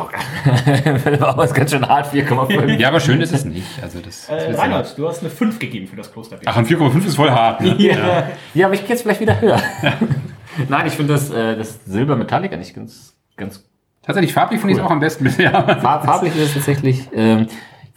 [1.21, 2.79] war aber ganz schön hart, 4,5.
[2.79, 3.67] Ja, aber schön ist es nicht.
[3.83, 6.49] Also das, das Äh, Reinhard, du hast eine 5 gegeben für das Klosterbier.
[6.49, 7.61] Ach, und 4,5 ist voll hart.
[7.61, 7.75] Ne?
[7.79, 8.29] ja.
[8.55, 9.61] Ja, aber ich gehe jetzt vielleicht wieder höher.
[10.69, 13.65] Nein, ich finde das, äh, das Silber Metallic eigentlich ganz, ganz
[14.03, 15.51] Tatsächlich farblich finde ich es auch am besten bisher.
[15.83, 17.09] farb, farblich ist es tatsächlich.
[17.13, 17.47] Ähm,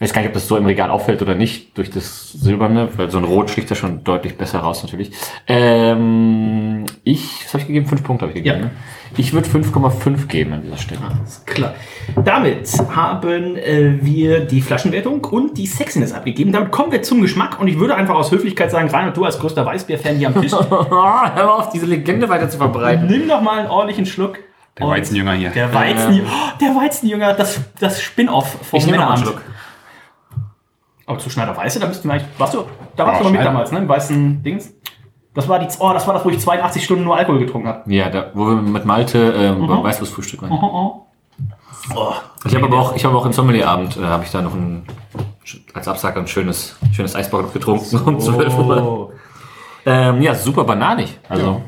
[0.02, 3.08] weiß gar nicht, ob das so im Regal auffällt oder nicht, durch das Silberne, weil
[3.10, 5.12] so ein Rot sticht da schon deutlich besser raus natürlich.
[5.46, 7.86] Ähm, ich, was habe ich gegeben?
[7.86, 8.58] Fünf Punkte habe ich gegeben.
[8.58, 8.64] Ja.
[8.66, 8.70] Ne?
[9.16, 11.00] Ich würde 5,5 geben an dieser Stelle.
[11.02, 11.74] Alles klar.
[12.24, 16.50] Damit haben äh, wir die Flaschenwertung und die Sexiness abgegeben.
[16.50, 19.38] Damit kommen wir zum Geschmack und ich würde einfach aus Höflichkeit sagen, Reinhard, du als
[19.38, 23.06] größter Weißbier-Fan hier am Tisch, Hör auf, diese Legende weiter zu verbreiten.
[23.06, 24.38] nimm doch mal einen ordentlichen Schluck.
[24.78, 25.50] Der Und Weizenjünger hier.
[25.50, 28.84] Der Weizenjünger, oh, der Weizenjünger, das, das Spin-off vom Ich.
[29.20, 29.42] Schluck.
[31.04, 32.64] Aber zu Schneider Weiße, da müssten wir eigentlich, warst du,
[32.96, 34.72] da warst Oh, du noch mit damals, ne, im weißen Dings.
[35.34, 37.92] Das war die, oh, das war das, wo ich 82 Stunden nur Alkohol getrunken habe.
[37.92, 40.52] Ja, da, wo wir mit Malte ähm, beim Weißwurstfrühstück waren.
[40.52, 41.06] Oh,
[41.94, 42.14] oh.
[42.44, 44.84] Ich habe aber auch, ich habe auch im Sommelierabend, äh, habe ich da noch ein,
[45.74, 48.82] als Absacker ein schönes, schönes Eisbock getrunken um 12 Uhr.
[48.82, 49.12] Oh.
[49.84, 51.18] Ähm, ja, super bananig.
[51.28, 51.62] Also,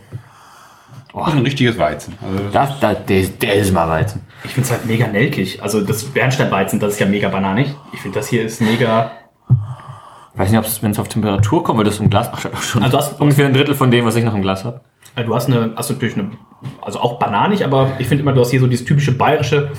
[1.16, 2.14] Das ist ein richtiges Weizen.
[2.20, 4.22] Also das, das, der, der ist mal Weizen.
[4.44, 5.62] Ich finde es halt mega nelkig.
[5.62, 7.74] Also das Bernsteinweizen, das ist ja mega bananig.
[7.92, 9.12] Ich finde, das hier ist mega.
[10.32, 12.98] Ich weiß nicht, wenn es auf Temperatur kommt, weil das im Glas, ach, schon- Also
[12.98, 14.80] hast- ungefähr ein Drittel von dem, was ich noch im Glas habe.
[15.14, 16.32] äh, Du hast eine, hast natürlich eine,
[16.82, 19.70] also auch bananig, aber ich finde immer, du hast hier so dieses typische bayerische,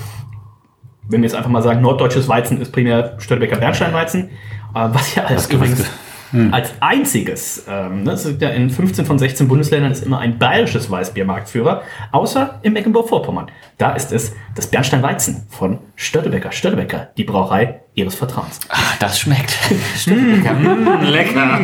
[1.08, 4.30] wenn wir jetzt einfach mal sagen, norddeutsches Weizen ist primär Störtebecker Bernsteinweizen, äh,
[4.74, 5.84] was ja als Das- übrigens
[6.32, 10.90] das- als einziges, ähm, ne, ja in 15 von 16 Bundesländern ist immer ein bayerisches
[10.90, 13.46] Weißbier Marktführer, außer in Mecklenburg-Vorpommern.
[13.78, 16.52] Da ist es das Bernsteinweizen von Störtebecker.
[16.52, 18.60] Störtebecker, die Brauerei ihres Vertrauens.
[18.68, 19.56] Ah, das schmeckt.
[20.06, 20.54] Lecker.
[20.54, 21.60] mm, lecker.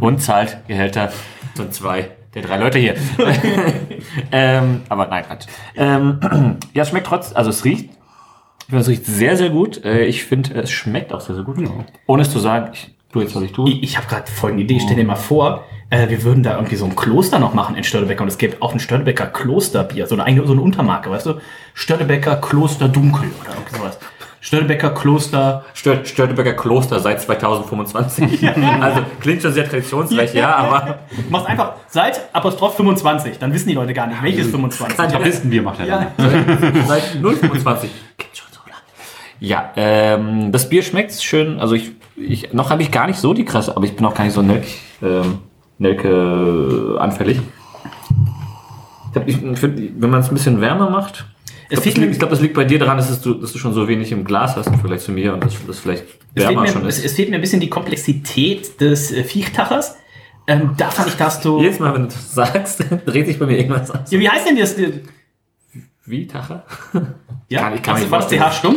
[0.00, 1.10] Und zahlt Gehälter
[1.54, 2.94] von zwei der drei Leute hier.
[4.32, 5.46] ähm, aber nein, Quatsch.
[5.76, 6.18] Ähm,
[6.74, 7.90] ja, es schmeckt trotz, also es riecht,
[8.60, 9.82] ich finde, es riecht sehr, sehr gut.
[9.84, 11.56] Äh, Ich finde, es schmeckt auch sehr, sehr gut.
[12.06, 13.68] Ohne es zu sagen, ich tue jetzt, was ich tue.
[13.70, 14.80] Ich, ich habe gerade folgende Idee.
[14.80, 17.84] Stell dir mal vor, äh, wir würden da irgendwie so ein Kloster noch machen in
[17.84, 21.26] Störtebecker und es gibt auch ein Störtebecker Klosterbier, so eine, eigene- so eine Untermarke, weißt
[21.26, 21.34] du?
[21.74, 23.98] Störtebecker Kloster Dunkel oder irgendwie sowas.
[24.40, 25.64] Störtebecker Kloster.
[25.74, 28.42] Stör- Störtebecker Kloster seit 2025.
[28.80, 33.68] Also klingt schon sehr traditionsreich, ja, aber Du machst einfach seit Apostroph 25, dann wissen
[33.68, 34.96] die Leute gar nicht, welches 25.
[34.96, 36.06] Tapistenbier macht er dann.
[36.18, 36.84] Ja.
[36.86, 37.90] seit 025.
[38.16, 38.82] Gibt schon so lange.
[39.40, 41.58] Ja, ähm, das Bier schmeckt schön.
[41.58, 44.14] Also ich, ich noch habe ich gar nicht so die krasse, aber ich bin auch
[44.14, 44.64] gar nicht so Nelk,
[45.02, 45.38] ähm,
[45.78, 47.40] Nelke anfällig.
[49.06, 51.26] Ich, glaub, ich finde, wenn man es ein bisschen wärmer macht.
[51.70, 53.74] Ich Es glaube, das, glaub, das liegt bei dir daran, dass du, dass du schon
[53.74, 56.48] so wenig im Glas hast im Vergleich zu mir und das, das vielleicht Es fehlt,
[56.48, 57.04] wärmer mir, schon es, ist.
[57.06, 59.96] es fehlt mir ein bisschen die Komplexität des äh, Viechtachers.
[60.46, 61.60] Ähm, da fand ich, dass du.
[61.60, 64.10] Jedes Mal, wenn du das sagst, dreht sich bei mir irgendwas aus.
[64.10, 64.76] Ja, wie heißt denn das?
[66.06, 66.64] Wie, Tacher?
[67.50, 68.28] Ja, Kann ich- kann ich war das.
[68.30, 68.76] TH stumm?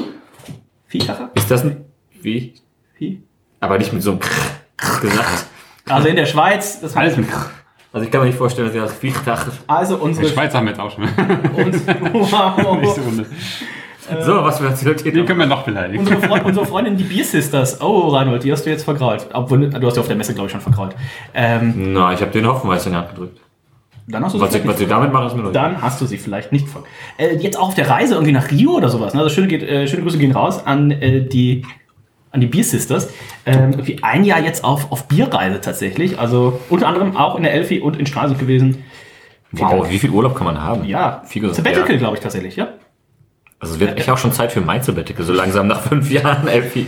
[0.88, 1.32] Viehtacher?
[1.34, 1.86] Ist das ein
[2.21, 2.56] Wie?
[2.95, 3.23] Vieh?
[3.62, 4.19] Aber nicht mit so einem
[5.02, 5.45] gesagt.
[5.88, 7.28] Also in der Schweiz, das Alles mit.
[7.93, 9.45] Also ich kann mir nicht vorstellen, dass ihr das Viechtach.
[9.67, 10.28] Also Die unsere.
[10.28, 11.04] Schweiz haben wir jetzt auch schon.
[11.04, 11.82] Uns,
[12.32, 12.58] wow.
[13.06, 13.26] Runde.
[14.26, 15.15] So, was für Nationalität.
[15.15, 16.00] Den können wir noch beleidigen.
[16.00, 17.80] Unsere, Freund, unsere Freundin, die Beer Sisters.
[17.82, 19.28] Oh, Reinhold, die hast du jetzt vergrault.
[19.34, 20.95] Obwohl, du hast ja auf der Messe, glaube ich, schon vergrault.
[21.34, 23.39] Ähm, Na, ich habe den Hopfenweiß in die Hand gedrückt.
[24.08, 25.82] dann hast du sie Was, ich, vielleicht was nicht, sie damit machen, ist mir dann
[25.82, 26.84] hast du sie vielleicht nicht ver
[27.17, 29.13] äh, Jetzt auch auf der Reise irgendwie nach Rio oder sowas.
[29.13, 29.21] Ne?
[29.21, 31.63] Also schöne, äh, schöne Grüße gehen raus an äh, die
[32.32, 33.10] an die Beer Sisters.
[33.46, 36.17] Ähm, irgendwie ein Jahr jetzt auf, auf Bierreise tatsächlich.
[36.20, 38.84] Also unter anderem auch in der Elfi und in Stralsund gewesen.
[39.52, 40.86] Wow, wie viel Urlaub kann man haben?
[40.86, 41.58] Ja, viel gesagt.
[41.58, 41.98] Sabbatical, Ja.
[41.98, 42.70] glaube ich tatsächlich, ja.
[43.60, 46.48] Also es wird echt auch schon Zeit für mein Sabbatical, so langsam nach fünf Jahren.
[46.48, 46.88] Elfi.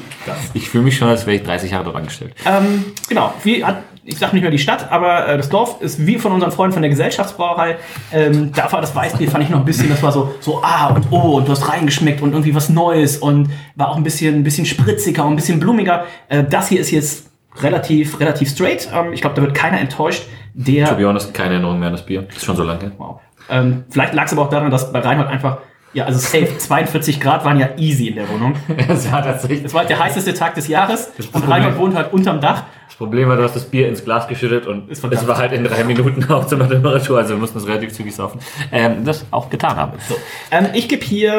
[0.56, 2.34] Ich fühle mich schon, als wäre ich 30 Jahre dort angestellt.
[2.45, 6.05] Ähm, genau, wie hat, ich sage nicht mehr die Stadt, aber äh, das Dorf ist
[6.05, 7.77] wie von unseren Freunden von der Gesellschaftsbrauerei.
[8.11, 10.87] Ähm, da war das Weißbier, fand ich noch ein bisschen, das war so, so ah
[10.87, 14.35] und oh und du hast reingeschmeckt und irgendwie was Neues und war auch ein bisschen,
[14.35, 16.05] ein bisschen spritziger und ein bisschen blumiger.
[16.27, 17.29] Äh, das hier ist jetzt
[17.61, 18.89] relativ, relativ straight.
[18.93, 20.23] Ähm, ich glaube, da wird keiner enttäuscht.
[20.53, 22.27] Der, To be honest, keine Erinnerung mehr an das Bier.
[22.27, 22.91] Ist schon so lange.
[22.97, 23.19] wow.
[23.49, 25.59] ähm, vielleicht lag es aber auch daran, dass bei Reinhold einfach,
[25.93, 28.56] ja, also safe, 42 Grad waren ja easy in der Wohnung.
[28.88, 29.63] Das war tatsächlich.
[29.63, 32.63] Das war halt der heißeste Tag des Jahres und Reinhold wohnt halt unterm Dach.
[32.88, 35.51] Das Problem war, du hast das Bier ins Glas geschüttet und Ist es war halt
[35.51, 38.39] in drei Minuten auch zu einer Temperatur, also wir mussten es relativ zügig saufen.
[38.71, 39.93] Ähm, das auch getan haben.
[40.08, 40.15] So,
[40.51, 41.34] ähm, ich gebe hier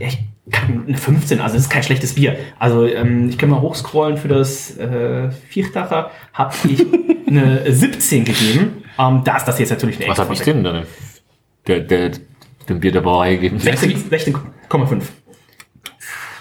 [0.00, 0.18] äh, ich
[0.50, 2.36] kann eine 15, also das ist kein schlechtes Bier.
[2.58, 6.84] Also ähm, ich kann mal hochscrollen für das äh, Viertacher, habe ich
[7.26, 8.84] eine 17 gegeben.
[8.98, 10.84] Ähm, da ist das jetzt natürlich eine Was habe ich denn dann?
[11.66, 12.12] Der, der,
[12.70, 13.58] dem Bier der Brauerei gegeben?
[13.58, 15.02] 16 16,5.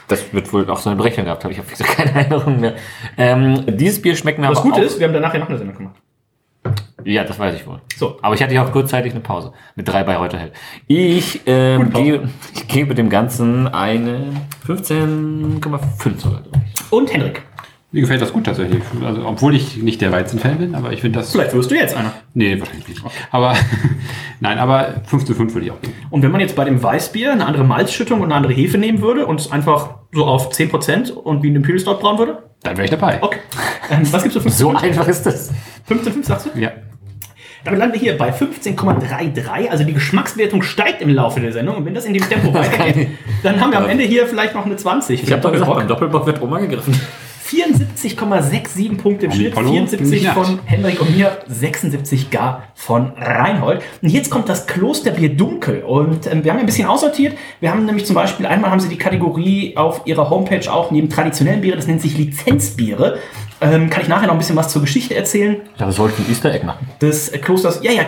[0.07, 1.51] Das wird wohl auch so eine Berechnung gehabt haben.
[1.51, 2.75] Ich habe keine Erinnerung mehr.
[3.17, 5.49] Ähm, dieses Bier schmeckt mir Was aber gut auch, ist, wir haben danach ja noch
[5.49, 5.95] eine Sendung gemacht.
[7.05, 7.79] Ja, das weiß ich wohl.
[7.95, 8.17] So.
[8.21, 10.51] Aber ich hatte ja auch kurzzeitig eine Pause mit drei bei heute hell.
[10.87, 14.33] Ich, ähm, gebe, ich gebe dem Ganzen eine
[14.67, 16.41] 15,5 sogar.
[16.89, 17.43] Und Henrik,
[17.91, 18.83] Mir gefällt das gut tatsächlich.
[19.03, 21.31] Also, obwohl ich nicht der Weizen-Fan bin, aber ich finde das.
[21.31, 22.13] vielleicht wirst du jetzt einer.
[22.35, 23.01] Nee, wahrscheinlich nicht.
[23.31, 23.55] Aber
[24.39, 25.93] nein, aber 5 zu 5 würde ich auch geben.
[26.11, 29.01] Und wenn man jetzt bei dem Weißbier eine andere Malzschüttung und eine andere Hefe nehmen
[29.01, 32.43] würde und es einfach so auf 10% und wie ein Imperial Stout brauen würde?
[32.61, 33.23] Dann wäre ich dabei.
[33.23, 33.39] Okay.
[33.89, 35.51] Ähm, was gibst du für So einfach ist das.
[35.89, 36.59] 15,5 sagst du?
[36.59, 36.71] Ja.
[37.63, 39.67] Damit landen wir hier bei 15,33.
[39.67, 41.77] Also die Geschmackswertung steigt im Laufe der Sendung.
[41.77, 43.09] Und wenn das in dem Tempo weitergeht,
[43.41, 45.23] dann haben wir am Ende hier vielleicht noch eine 20.
[45.23, 46.93] Ich habe doch gesagt, beim Doppelbock wird Oma gegriffen.
[47.49, 50.59] 74,67 Punkte im Schnitt, Polo 74 ziemlich von.
[50.65, 53.81] Henrik und mir, 76 gar von Reinhold.
[54.01, 55.83] Und jetzt kommt das Klosterbier Dunkel.
[55.83, 57.37] Und ähm, wir haben ein bisschen aussortiert.
[57.59, 61.09] Wir haben nämlich zum Beispiel, einmal haben sie die Kategorie auf ihrer Homepage auch neben
[61.09, 63.17] traditionellen Biere, das nennt sich Lizenzbiere.
[63.61, 66.29] Ähm, kann ich nachher noch ein bisschen was zur Geschichte erzählen Ja, wir sollten ein
[66.29, 66.87] Easter Egg machen.
[67.01, 67.81] des Klosters.
[67.83, 68.03] Ja, ja,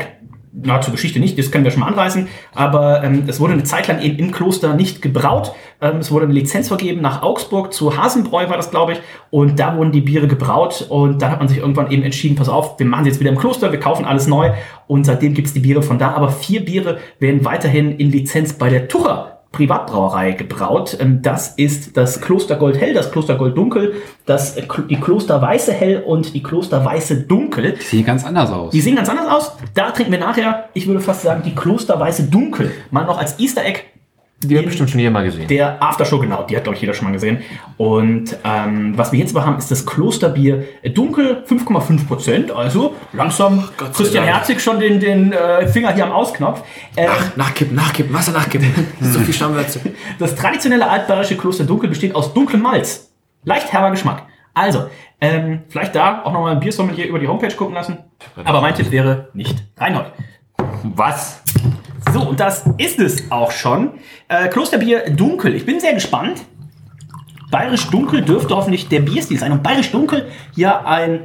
[0.54, 3.64] na, zur Geschichte nicht, das können wir schon mal anreißen, aber ähm, es wurde eine
[3.64, 5.54] Zeit lang eben im Kloster nicht gebraut.
[5.80, 9.60] Ähm, es wurde eine Lizenz vergeben nach Augsburg, zu Hasenbräu war das, glaube ich, und
[9.60, 12.78] da wurden die Biere gebraut und dann hat man sich irgendwann eben entschieden, pass auf,
[12.80, 14.52] wir machen sie jetzt wieder im Kloster, wir kaufen alles neu
[14.88, 18.70] und seitdem gibt's die Biere von da, aber vier Biere werden weiterhin in Lizenz bei
[18.70, 20.98] der Tucher Privatbrauerei gebraut.
[21.00, 26.42] Ähm, Das ist das Klostergold Hell, das Klostergold Dunkel, das, die Klosterweiße Hell und die
[26.44, 27.76] Klosterweiße Dunkel.
[27.82, 28.72] Sieht ganz anders aus.
[28.72, 29.52] Die sehen ganz anders aus.
[29.74, 32.72] Da trinken wir nachher, ich würde fast sagen, die Klosterweiße Dunkel.
[32.92, 33.82] Mal noch als Easter Egg
[34.44, 35.48] Die haben bestimmt schon jeder mal gesehen.
[35.48, 37.40] der Aftershow, genau, die hat, glaube ich, jeder schon mal gesehen.
[37.78, 42.52] Und ähm, was wir jetzt aber haben, ist das Klosterbier Dunkel, 5,5 Prozent.
[42.52, 44.38] Also langsam Gott Christian Dank.
[44.38, 46.64] Herzig schon den, den äh, Finger hier am Ausknopf.
[46.96, 48.74] Äh, Nach, nachkippen, nachkippen, Wasser nachkippen.
[49.02, 49.80] so viel Stammwürze.
[50.18, 53.12] Das traditionelle altbayerische Kloster Dunkel besteht aus dunklem Malz.
[53.44, 54.24] Leicht herber Geschmack.
[54.54, 54.86] Also,
[55.22, 58.00] ähm, vielleicht da auch nochmal ein Biersommelier über die Homepage gucken lassen.
[58.44, 60.08] Aber mein Tipp wäre nicht Reinhold.
[60.84, 61.42] Was?
[62.14, 63.92] So, und das ist es auch schon.
[64.28, 65.56] Äh, Klosterbier dunkel.
[65.56, 66.42] Ich bin sehr gespannt.
[67.52, 69.52] Bayerisch dunkel dürfte hoffentlich der Bierstil sein.
[69.52, 71.22] Und bayerisch dunkel ja ein,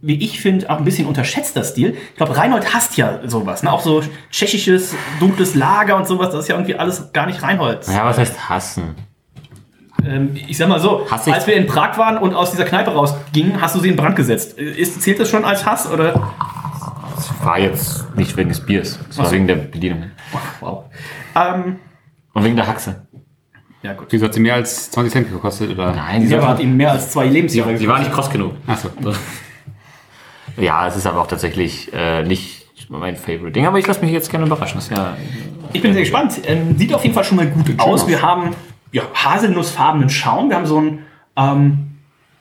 [0.00, 1.96] wie ich finde, auch ein bisschen unterschätzter Stil.
[2.10, 3.62] Ich glaube, Reinhold hasst ja sowas.
[3.62, 3.72] Ne?
[3.72, 6.30] Auch so tschechisches, dunkles Lager und sowas.
[6.30, 7.92] Das ist ja irgendwie alles gar nicht Reinholds.
[7.92, 8.94] Ja, was heißt hassen?
[10.06, 12.90] Ähm, ich sag mal so, Hass als wir in Prag waren und aus dieser Kneipe
[12.92, 14.58] rausgingen, hast du sie in Brand gesetzt.
[14.58, 15.90] Äh, Ist, zählt das schon als Hass?
[15.90, 16.32] Oder?
[17.14, 18.98] Das war jetzt nicht wegen des Biers.
[19.08, 19.32] Das war so.
[19.32, 20.10] wegen der Bedienung.
[20.60, 20.84] Wow.
[21.34, 21.76] Ähm,
[22.32, 23.06] Und wegen der Haxe.
[23.82, 24.08] ja, gut.
[24.10, 25.70] Wieso hat sie mehr als 20 Cent gekostet?
[25.70, 25.94] Oder?
[25.94, 28.54] Nein, die, war, hat ihm mehr als zwei Lebensjahre die war nicht kross genug.
[28.66, 28.90] Achso.
[30.56, 33.66] Ja, es ist aber auch tatsächlich äh, nicht mein Favorite-Ding.
[33.66, 34.76] Aber ich lasse mich jetzt gerne überraschen.
[34.76, 35.16] Das ja
[35.72, 36.40] Ich bin sehr gespannt.
[36.46, 38.06] Ähm, sieht auf jeden Fall schon mal gut aus.
[38.06, 38.50] Wir haben
[38.92, 40.50] ja, haselnussfarbenen Schaum.
[40.50, 40.98] Wir haben so ein
[41.36, 41.93] ähm,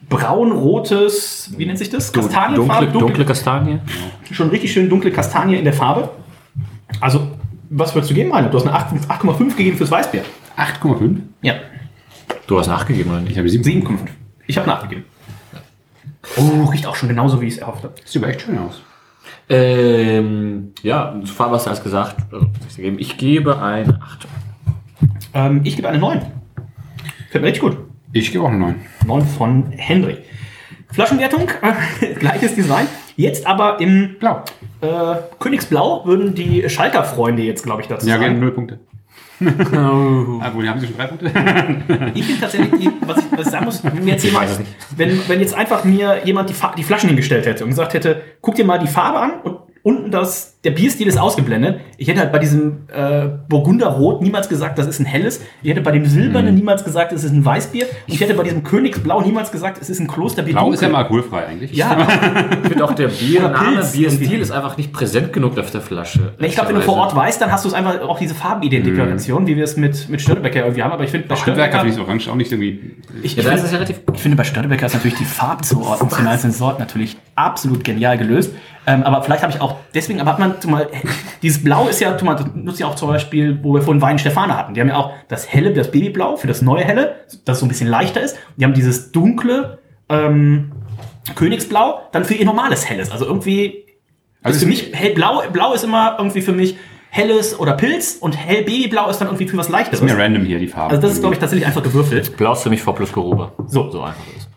[0.10, 2.12] braun-rotes, wie nennt sich das?
[2.12, 2.86] Kastanienfarbe.
[2.88, 3.80] dunkle, dunkle Kastanie.
[4.32, 6.10] Schon richtig schön dunkle Kastanie in der Farbe.
[7.02, 7.28] Also,
[7.70, 8.50] was würdest du geben, Heine?
[8.50, 10.24] Du hast eine 8 8,5 gegeben fürs Weißbier.
[10.58, 11.18] 8,5?
[11.42, 11.56] Ja,
[12.48, 13.32] Du hast nachgegeben, oder nicht?
[13.32, 13.64] Ich habe 7.
[13.64, 13.98] 7,5.
[14.48, 15.06] Ich habe nachgegeben.
[16.38, 17.96] Oh, riecht auch schon genauso, wie ich es erhofft habe.
[18.06, 18.82] Sieht aber echt schön aus.
[19.50, 22.16] Ähm, ja, zur Farbe hast gesagt.
[22.98, 24.28] Ich gebe eine 8.
[25.34, 26.22] Ähm, ich gebe eine 9.
[27.30, 27.78] Fällt mir richtig gut.
[28.14, 28.76] Ich gebe auch eine 9.
[29.06, 30.18] 9 von Henry.
[30.92, 32.86] Flaschenwertung, äh, gleiches Design.
[33.16, 34.44] Jetzt aber im Blau.
[34.82, 38.40] äh, Königsblau würden die Schalker-Freunde jetzt, glaube ich, dazu Ja, gerne sagen.
[38.46, 38.80] 0 Punkte.
[39.40, 41.32] Obwohl, haben sie schon 3 Punkte?
[42.14, 44.52] Ich finde tatsächlich, die, was, ich, was ich sagen muss, wenn jetzt Ich jemand, weiß
[44.54, 44.72] es nicht.
[44.96, 48.56] wenn, wenn jetzt einfach mir jemand die, die Flaschen hingestellt hätte und gesagt hätte, guck
[48.56, 51.82] dir mal die Farbe an und unten das, der Bierstil ist ausgeblendet.
[51.98, 55.42] Ich hätte halt bei diesem äh, Burgunderrot niemals gesagt, das ist ein helles.
[55.62, 57.86] Ich hätte bei dem Silbernen niemals gesagt, es ist ein Weißbier.
[57.86, 60.54] Und ich hätte bei diesem Königsblau niemals gesagt, es ist ein Klosterbier.
[60.54, 61.74] Blau ist ja mal alkoholfrei eigentlich.
[61.74, 61.98] Ja,
[62.64, 66.34] Ich finde auch der Biername, Bierstil ist einfach nicht präsent genug auf der Flasche.
[66.40, 69.48] ich glaube, wenn du vor Ort weißt, dann hast du es einfach auch diese Farbenidentifikation,
[69.48, 70.94] wie wir es mit, mit Störtebecker irgendwie haben.
[70.94, 72.96] Aber ich finde bei Handwerker finde ich Störtebecker, Orange auch nicht irgendwie.
[73.22, 74.00] ich, Ja, ja relativ.
[74.14, 78.18] ich finde bei Störtebecker ist natürlich die Farbzuordnung zu den einzelnen Sorten natürlich absolut genial
[78.18, 78.54] gelöst.
[78.86, 80.88] Ähm, aber vielleicht habe ich auch deswegen, aber hat man zum mal,
[81.42, 84.02] dieses Blau ist ja, tu mal, das nutzt ja auch zum Beispiel, wo wir vorhin
[84.02, 84.74] Wein Stefane hatten.
[84.74, 87.70] Die haben ja auch das helle, das Babyblau für das neue helle, das so ein
[87.70, 88.38] bisschen leichter ist.
[88.58, 90.72] Die haben dieses dunkle ähm,
[91.36, 93.12] Königsblau dann für ihr normales helles.
[93.12, 93.86] Also irgendwie
[94.44, 96.76] Also für mich hellblau, blau ist immer irgendwie für mich
[97.10, 100.00] helles oder Pilz und hell Babyblau ist dann irgendwie für was leichteres.
[100.00, 100.92] Ist mir random hier die Farbe.
[100.92, 102.36] Also das ist glaube ich tatsächlich einfach gewürfelt.
[102.38, 103.52] Blau ist für mich V plus Geruba.
[103.68, 103.90] So.
[103.92, 104.50] So einfach ist.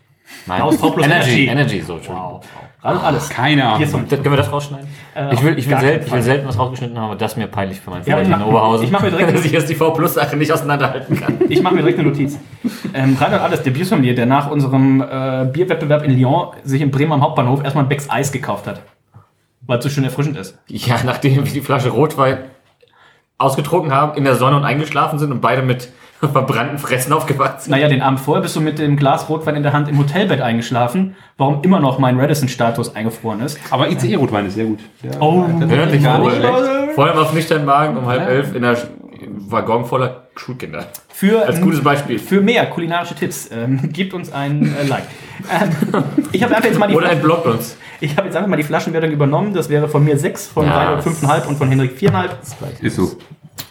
[0.47, 0.67] Nein.
[0.69, 1.47] Ist V plus Energy.
[1.47, 1.79] Energy.
[1.79, 1.99] Energy, so.
[2.13, 2.41] Wow.
[2.81, 3.29] Alles, alles.
[3.29, 3.79] Keine Ahnung.
[3.79, 4.87] Hier können wir das rausschneiden?
[5.31, 7.47] ich will, ich will, selten, ich will selten was rausgeschnitten haben, aber das ist mir
[7.47, 8.85] peinlich für meinen Ja, Freund ich in Oberhausen.
[8.85, 11.39] ich mach mir direkt- dass ich jetzt die V Plus Sache nicht auseinanderhalten kann.
[11.49, 12.37] Ich mache mir direkt eine Notiz.
[12.93, 17.13] Ähm, Reinhard Alles, der Biersommelier, der nach unserem äh, Bierwettbewerb in Lyon sich in Bremen
[17.13, 18.81] am Hauptbahnhof erstmal ein Becks Eis gekauft hat.
[19.65, 20.57] Weil es so schön erfrischend ist.
[20.67, 22.37] Ja, nachdem wir die Flasche Rotwein
[23.39, 25.89] ausgetrunken haben, in der Sonne und eingeschlafen sind und beide mit
[26.31, 27.71] verbrannten Fressen aufgewacht sind.
[27.71, 30.41] Naja, den Abend vorher bist du mit dem Glas Rotwein in der Hand im Hotelbett
[30.41, 33.59] eingeschlafen, warum immer noch mein Radisson-Status eingefroren ist.
[33.69, 34.79] Aber ICE-Rotwein ist sehr gut.
[35.03, 36.95] Der, Oh, Hört sich gar nicht echt.
[36.95, 38.77] Vor allem auf nüchternen Magen um halb elf in der
[39.49, 40.85] Waggon voller Schulkinder.
[41.09, 42.19] Für, Als gutes Beispiel.
[42.19, 45.03] Für mehr kulinarische Tipps ähm, gebt uns ein äh, Like.
[45.51, 47.75] Ähm, ich habe einfach jetzt mal die Oder ein Blog uns.
[47.99, 49.53] ich habe jetzt einfach mal die Flaschenwertung übernommen.
[49.53, 52.29] Das wäre von mir 6, von Ja, Reinhold das- 5,5 und von Henrik 4,5.
[52.81, 53.11] Ist so.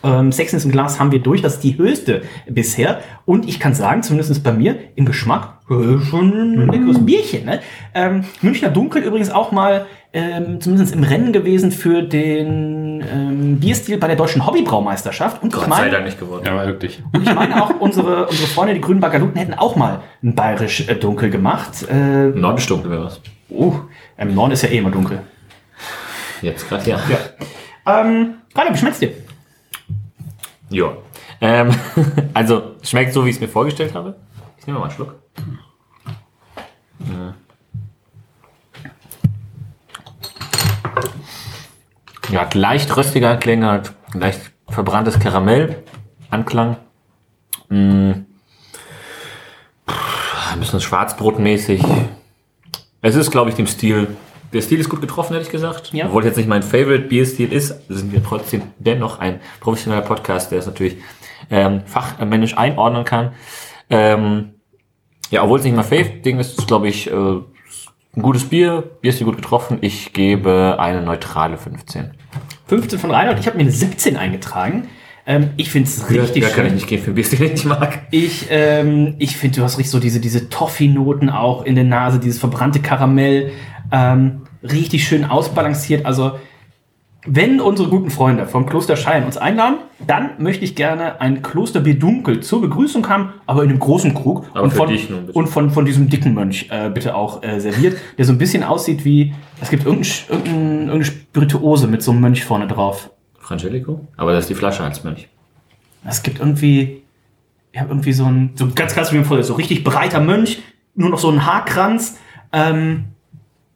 [0.06, 1.42] Ähm, Sechstens im Glas haben wir durch.
[1.42, 3.00] Das ist die höchste bisher.
[3.24, 7.44] Und ich kann sagen, zumindest bei mir, im Geschmack äh, schon ein leckeres Bierchen.
[7.44, 7.60] Ne?
[7.94, 13.98] Ähm, Münchner Dunkel übrigens auch mal ähm, zumindest im Rennen gewesen für den ähm, Bierstil
[13.98, 15.42] bei der deutschen Hobbybraumeisterschaft.
[15.42, 16.44] Und ich Gott sei meine, Dank nicht geworden.
[16.46, 17.02] Ja, aber wirklich.
[17.12, 20.88] und ich meine auch, unsere, unsere Freunde, die grünen Bagaluten, hätten auch mal ein bayerisch
[20.88, 21.86] äh, dunkel gemacht.
[21.90, 23.20] Äh, Nordenstunkel wäre was.
[23.50, 23.74] oh,
[24.16, 25.20] im Norden ist ja eh immer dunkel.
[26.42, 26.98] Jetzt gerade, ja.
[27.86, 29.10] Ähm, Rainer, wie schmeckt's dir?
[30.70, 30.96] Ja.
[31.40, 31.70] Ähm,
[32.34, 34.16] also, schmeckt so, wie ich es mir vorgestellt habe.
[34.58, 35.14] Ich nehme mal einen Schluck.
[42.30, 45.84] Ja, hat leicht röstiger Klang, hat leicht verbranntes Karamell,
[46.30, 46.76] Anklang.
[47.68, 48.24] Pff,
[50.52, 51.82] Ein bisschen schwarzbrotmäßig.
[53.02, 54.16] Es ist, glaube ich, dem Stil.
[54.56, 55.92] Der Stil ist gut getroffen, ehrlich gesagt.
[55.92, 56.06] Ja.
[56.06, 60.60] Obwohl jetzt nicht mein Favorite Bierstil ist, sind wir trotzdem dennoch ein professioneller Podcast, der
[60.60, 60.96] es natürlich
[61.50, 63.32] ähm, fachmännisch einordnen kann.
[63.90, 64.54] Ähm,
[65.30, 68.82] ja, obwohl es nicht mein Fave-Ding ist, ist glaube ich, äh, ein gutes Bier.
[69.02, 69.76] Bier ist hier gut getroffen.
[69.82, 72.12] Ich gebe eine neutrale 15.
[72.68, 73.38] 15 von Reinhold.
[73.38, 74.88] Ich habe mir eine 17 eingetragen.
[75.26, 76.74] Ähm, ich finde es richtig da kann ich schön.
[76.76, 78.06] nicht gehen für ein Bierstil, den ich mag.
[78.10, 82.18] Ich, ähm, ich finde, du hast richtig so diese, diese Toffee-Noten auch in der Nase,
[82.18, 83.52] dieses verbrannte Karamell.
[83.92, 86.06] Ähm, richtig schön ausbalanciert.
[86.06, 86.32] Also,
[87.26, 91.98] wenn unsere guten Freunde vom Kloster Schein uns einladen, dann möchte ich gerne ein Klosterbier
[91.98, 94.46] dunkel zur Begrüßung haben, aber in einem großen Krug.
[94.54, 94.96] Aber und von,
[95.32, 98.62] und von, von diesem dicken Mönch äh, bitte auch äh, serviert, der so ein bisschen
[98.62, 103.10] aussieht wie, es gibt irgendein, irgendein, irgendeine Spirituose mit so einem Mönch vorne drauf.
[103.38, 104.06] Frangelico?
[104.16, 105.28] Aber das ist die Flasche als Mönch.
[106.04, 107.02] Es gibt irgendwie,
[107.72, 110.62] ich habe irgendwie so ein, so ganz krass wie mir vorher, so richtig breiter Mönch,
[110.94, 112.18] nur noch so ein Haarkranz.
[112.52, 113.06] Ähm,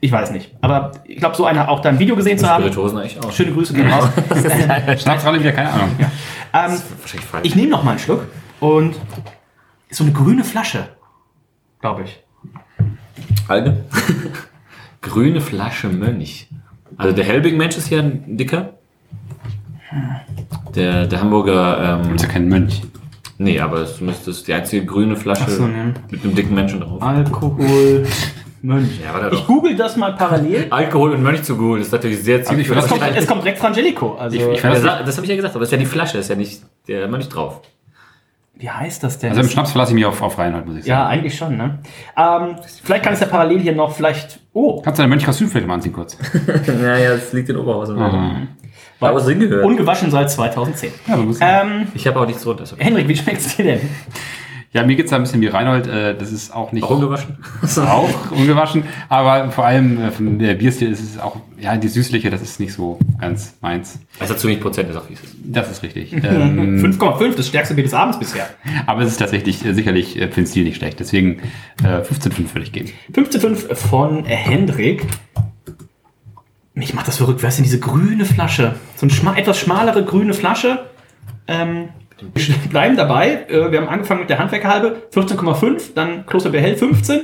[0.01, 0.55] ich weiß nicht.
[0.61, 2.65] Aber ich glaube, so einer auch da im Video gesehen zu haben.
[2.65, 3.33] Eigentlich auch.
[3.33, 4.09] Schöne Grüße gehen raus.
[5.03, 5.91] Schnaps alle wieder, keine Ahnung.
[5.99, 6.09] ähm,
[7.01, 7.47] Wahrscheinlich falsch.
[7.47, 8.27] ich nehme noch mal einen Schluck
[8.61, 8.95] und
[9.89, 10.89] ist so eine grüne Flasche,
[11.81, 12.23] glaube ich.
[13.49, 13.85] Alge?
[15.03, 16.49] Grüne Flasche Mönch.
[16.97, 18.75] Also der Helbing-Mensch ist hier ein dicker.
[20.75, 22.83] Der, der Hamburger, ähm, Ist ja kein Mönch.
[23.39, 25.95] nee, aber es müsste die einzige grüne Flasche so, ne.
[26.11, 27.03] mit einem dicken Menschen drauf.
[27.03, 28.07] Alkohol,
[28.63, 29.01] Mönch.
[29.03, 29.47] Ja, warte Ich doch.
[29.47, 30.67] google das mal parallel.
[30.71, 32.85] Alkohol und Mönch zu googeln ist natürlich sehr Also ich zielführend.
[32.89, 34.15] finde, Es kommt, es kommt direkt Frangelico.
[34.17, 36.19] Also, Ich- ich das, das habe ich ja gesagt, aber es ist ja die Flasche,
[36.19, 37.61] ist ja nicht der Mönch drauf.
[38.57, 39.31] wie heißt das denn?
[39.31, 40.91] Also im Schnaps verlasse ich mich auf, auf Reinhold, muss ich sagen.
[40.91, 41.79] ja, eigentlich schon, ne?
[42.17, 44.41] Ähm, vielleicht kann es ja parallel hier noch vielleicht.
[44.53, 46.19] Oh, Kannst du dein Mönchkostüm vielleicht mal anziehen kurz?
[46.67, 47.97] ja, ja, das liegt in Oberhausen.
[47.97, 48.49] Mhm.
[49.03, 49.65] Aber es hingehört.
[49.65, 50.93] ungewaschen seit 2010.
[51.07, 51.17] Ja,
[51.63, 52.65] Ähm, Ich habe auch nichts drunter.
[52.77, 53.81] Henrik, wie schmeckt's dir denn?
[54.73, 55.87] Ja mir geht's da ein bisschen wie Reinhold.
[55.87, 56.85] Äh, das ist auch nicht...
[56.85, 57.39] Auch ungewaschen?
[57.77, 62.31] auch ungewaschen, aber vor allem äh, von der Bierstil ist es auch, ja, die süßliche,
[62.31, 63.99] das ist nicht so ganz meins.
[64.19, 65.35] Es hat zu wenig Prozent, ist auch wie es ist.
[65.45, 66.13] Das ist richtig.
[66.13, 68.49] ähm, 5,5, das stärkste Bier des Abends bisher.
[68.87, 71.01] aber es ist tatsächlich äh, sicherlich äh, für den Stil nicht schlecht.
[71.01, 71.41] Deswegen
[71.83, 72.91] äh, 15,5 würde ich geben.
[73.13, 75.07] 15,5 von Hendrik.
[76.75, 77.43] Mich macht das verrückt.
[77.43, 78.77] Wer ist denn diese grüne Flasche?
[78.97, 80.87] So eine schma etwas schmalere grüne Flasche.
[81.49, 81.89] Ähm,
[82.35, 83.47] wir bleiben dabei.
[83.49, 85.03] Äh, Wir haben angefangen mit der Handwerkerhalbe.
[85.13, 85.95] 14,5.
[85.95, 87.23] Dann Klosterbier Hell 15.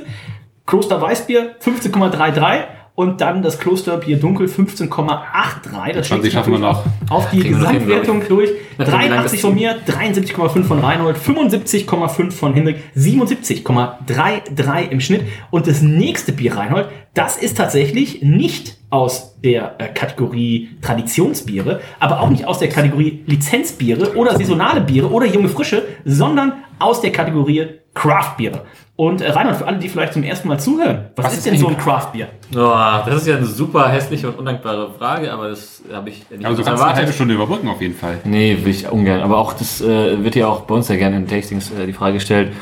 [0.65, 2.63] Kloster Weißbier 15,33.
[2.99, 5.93] Und dann das Klosterbier Dunkel 15,83.
[5.93, 7.11] Das 20 schlägt sich schaffen wir natürlich noch.
[7.15, 8.49] Auf die Gesamtwertung durch.
[8.79, 14.99] Nachdem wir lang das 83 von mir, 73,5 von Reinhold, 75,5 von Hendrik, 77,33 im
[14.99, 15.21] Schnitt.
[15.51, 22.21] Und das nächste Bier, Reinhold, das ist tatsächlich nicht aus der äh, Kategorie Traditionsbiere, aber
[22.21, 27.11] auch nicht aus der Kategorie Lizenzbiere oder saisonale Biere oder junge Frische, sondern aus der
[27.11, 28.61] Kategorie Craftbiere.
[28.95, 31.67] Und äh, Reinhold, für alle, die vielleicht zum ersten Mal zuhören, was, ist, denn so
[31.67, 32.29] ein Craftbier?
[32.55, 32.73] Oh,
[33.05, 36.55] das ist ja eine super hässliche und undankbare Frage, aber das habe ich nicht Aber
[36.55, 38.19] so kannst du eine halbe Stunde überbrücken auf jeden Fall.
[38.23, 39.21] Nee, will ich ungern.
[39.21, 41.93] Aber auch das äh, wird ja auch bei uns ja gerne in Tastings äh, die
[41.93, 42.53] Frage gestellt.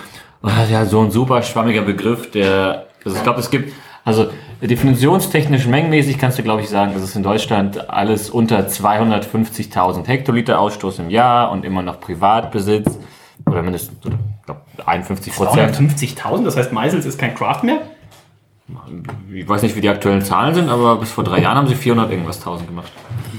[0.44, 4.28] Oh, ja, so ein super schwammiger Begriff, der, also ich glaube, es gibt, also
[4.62, 10.60] definitionstechnisch mengenmäßig kannst du, glaube ich, sagen, dass es in Deutschland alles unter 250.000 Hektoliter
[10.60, 13.00] Ausstoß im Jahr und immer noch Privatbesitz
[13.46, 15.76] oder mindestens, oder, ich glaube, 51 Prozent.
[15.76, 17.82] 250.000, das heißt, Meisels ist kein Craft mehr?
[19.32, 21.76] Ich weiß nicht, wie die aktuellen Zahlen sind, aber bis vor drei Jahren haben sie
[21.76, 22.92] 400 irgendwas 1000 gemacht.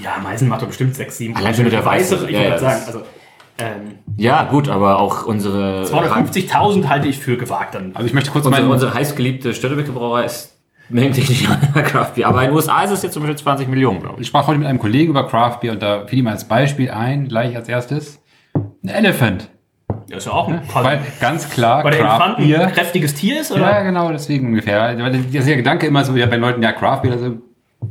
[0.03, 1.36] Ja, Meisen macht doch bestimmt 6, 7.
[1.36, 2.14] Allein schon mit der Weiße.
[2.28, 3.03] Ich Ja, wollte ja, sagen, also
[3.59, 7.90] ähm, Ja, gut, aber auch unsere 250.000 halte ich für gewagt dann.
[7.94, 9.53] Also ich möchte kurz Unsere, meinen, unsere heißgeliebte
[9.92, 10.57] Brauerei ist
[10.88, 12.28] mengetechnisch ein Craft Beer.
[12.28, 14.28] Aber in den USA ist es jetzt zum Beispiel 20 Millionen, glaube ich ich.
[14.28, 17.26] sprach heute mit einem Kollegen über Craft Beer und da fiel ihm als Beispiel ein,
[17.26, 18.20] gleich als erstes,
[18.55, 19.51] ein Elephant.
[20.09, 23.41] Das ist ja auch ein Weil ganz klar, Weil der Craft Elefant ein kräftiges Tier
[23.41, 23.83] ist, Ja, oder?
[23.83, 24.97] genau, deswegen ungefähr.
[24.99, 27.37] Weil das ist der Gedanke immer so, ja, bei Leuten, ja, Craft Beer, also,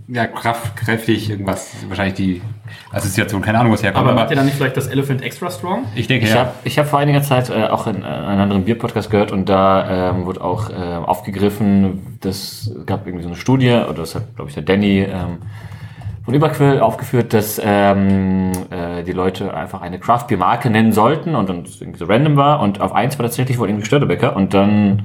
[0.08, 2.42] ja, kraftkräftig, irgendwas, wahrscheinlich die
[2.92, 4.08] Assoziation, keine Ahnung, was herkommt.
[4.08, 5.86] Aber habt ihr dann nicht vielleicht das Elephant Extra Strong?
[5.96, 6.42] ich denke, Ich ja.
[6.42, 9.50] habe ich hab vor einiger Zeit äh, auch in äh, einen anderen Bierpodcast gehört und
[9.50, 14.36] da ähm, wurde auch äh, aufgegriffen, das gab irgendwie so eine Studie, oder das hat,
[14.36, 15.40] glaube ich, der Danny ähm,
[16.26, 21.36] von Überquill aufgeführt, dass ähm, äh, die Leute einfach eine Craft Beer Marke nennen sollten
[21.36, 24.56] und dann irgendwie so random war und auf eins war tatsächlich wohl irgendwie Störtebecker und
[24.56, 25.04] dann,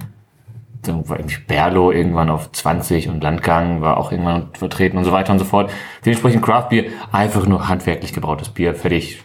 [0.82, 5.12] dann war irgendwie Berlo irgendwann auf 20 und Landgang war auch irgendwann vertreten und so
[5.12, 5.70] weiter und so fort.
[6.06, 9.22] Dementsprechend Craft Beer einfach nur handwerklich gebrautes Bier, fertig.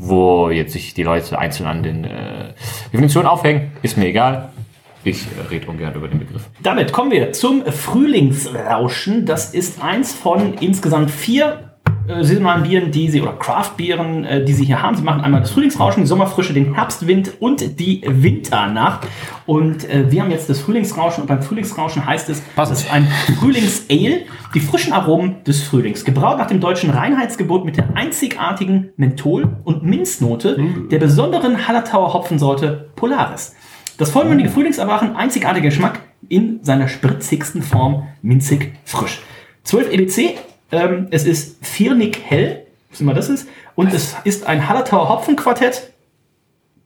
[0.00, 2.54] Wo jetzt sich die Leute einzeln an den äh,
[2.92, 4.50] Definitionen aufhängen, ist mir egal.
[5.04, 6.48] Ich rede ungern über den Begriff.
[6.62, 9.26] Damit kommen wir zum Frühlingsrauschen.
[9.26, 11.68] Das ist eins von insgesamt vier
[12.08, 14.96] äh, saisonalen Bieren, die sie, oder Craft-Bieren, äh, die sie hier haben.
[14.96, 19.06] Sie machen einmal das Frühlingsrauschen, die Sommerfrische, den Herbstwind und die Winternacht.
[19.44, 22.78] Und äh, wir haben jetzt das Frühlingsrauschen und beim Frühlingsrauschen heißt es, Passend.
[22.78, 23.06] das ist ein
[23.38, 24.22] Frühlings-Ale,
[24.54, 26.04] die frischen Aromen des Frühlings.
[26.04, 30.58] Gebraut nach dem deutschen Reinheitsgebot mit der einzigartigen Menthol- und Minznote
[30.90, 33.54] der besonderen Hallertauer Hopfensorte Polaris.
[33.98, 39.20] Das vollmündige Frühlingserwachen, einzigartiger Geschmack in seiner spritzigsten Form, minzig frisch.
[39.64, 40.38] 12 EBC,
[40.70, 45.92] ähm, es ist viernig hell, wissen wir, das ist, und es ist ein Hallertauer Hopfenquartett,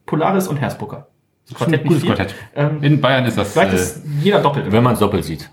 [0.07, 1.07] Polaris und Hersbrucker.
[1.49, 2.03] Das Ein nicht gutes.
[2.03, 2.35] Quartett.
[2.55, 3.53] Ähm, In Bayern ist das.
[3.53, 4.71] vielleicht Äh, ist jeder doppelt.
[4.71, 5.49] Wenn man es doppelt sieht.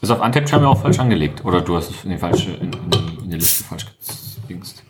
[0.00, 1.44] Ist auf Antep scheinbar auch falsch angelegt.
[1.44, 3.86] Oder du hast es in die falsche, in, in, in der Liste falsch
[4.42, 4.82] gedingst.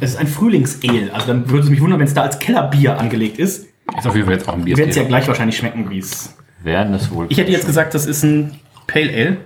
[0.00, 2.98] Es ist ein Frühlingsale, also dann würde es mich wundern, wenn es da als Kellerbier
[2.98, 3.66] angelegt ist.
[3.96, 4.76] Ist auf jeden Fall jetzt auch ein Bier.
[4.76, 6.36] Wir werden es ja gleich wahrscheinlich schmecken, wie es.
[6.62, 7.26] Werden es wohl.
[7.28, 9.36] Ich hätte jetzt gesagt, das ist ein Pale Ale.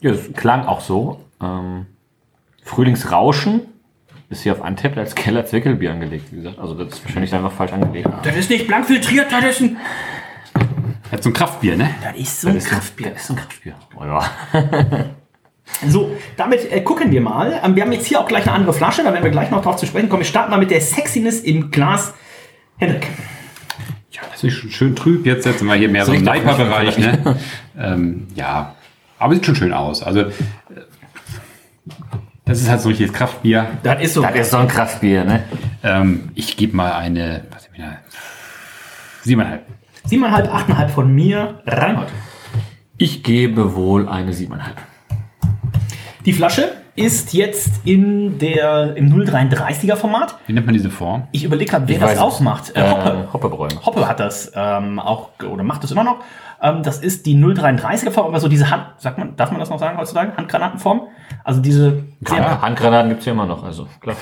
[0.00, 1.24] Ja, das klang auch so.
[1.42, 1.86] Ähm,
[2.62, 3.62] Frühlingsrauschen
[4.28, 6.58] ist hier auf Antep als Keller Zwickelbier angelegt, wie gesagt.
[6.58, 8.08] Also das ist wahrscheinlich einfach falsch angelegt.
[8.24, 9.76] Das ist nicht blank filtriert, das ist ein.
[11.10, 11.90] Hat so ein Kraftbier, ne?
[12.02, 13.10] Das ist so ein Das ist ein- Kraftbier.
[13.10, 13.74] Das ist ein Kraftbier.
[13.96, 14.30] Oh ja.
[15.86, 17.60] So, damit äh, gucken wir mal.
[17.64, 19.62] Ähm, wir haben jetzt hier auch gleich eine andere Flasche, da werden wir gleich noch
[19.62, 20.22] drauf zu sprechen kommen.
[20.22, 22.14] Wir starten mal mit der Sexiness im Glas.
[22.78, 23.06] Hendrik.
[24.10, 25.26] Ja, das ist schon schön trüb.
[25.26, 27.36] Jetzt setzen wir hier mehr so im Neiper-Bereich, ne?
[27.78, 28.74] ähm, ja,
[29.18, 30.02] aber sieht schon schön aus.
[30.02, 30.32] Also, äh,
[32.46, 33.66] das ist halt so ein richtiges Kraftbier.
[33.82, 34.22] Das ist so.
[34.22, 35.44] Das ist so ein Kraftbier, ne?
[35.82, 37.98] Ähm, ich gebe mal eine, was ich wieder,
[39.22, 39.66] siebeneinhalb.
[40.08, 41.60] 7,5, 8,5 von mir.
[41.66, 42.08] Reinhold.
[42.96, 44.58] Ich gebe wohl eine 7,5.
[46.26, 50.34] Die Flasche ist jetzt in der, im 0,33er Format.
[50.46, 51.28] Wie nennt man diese Form?
[51.30, 52.40] Ich überlege gerade, wer Ich das weiß auch es.
[52.40, 52.76] macht.
[52.76, 53.28] Äh, Hoppe.
[53.32, 53.68] Hoppebräu.
[53.84, 56.16] Hoppe hat das ähm, auch, oder macht das immer noch.
[56.60, 59.70] Ähm, das ist die 0,33er Form, aber so diese Hand, sagt man, darf man das
[59.70, 60.36] noch sagen heutzutage?
[60.36, 61.02] Handgranatenform?
[61.44, 64.16] Also diese Ja, Handgranaten gibt es ja immer noch, also klar.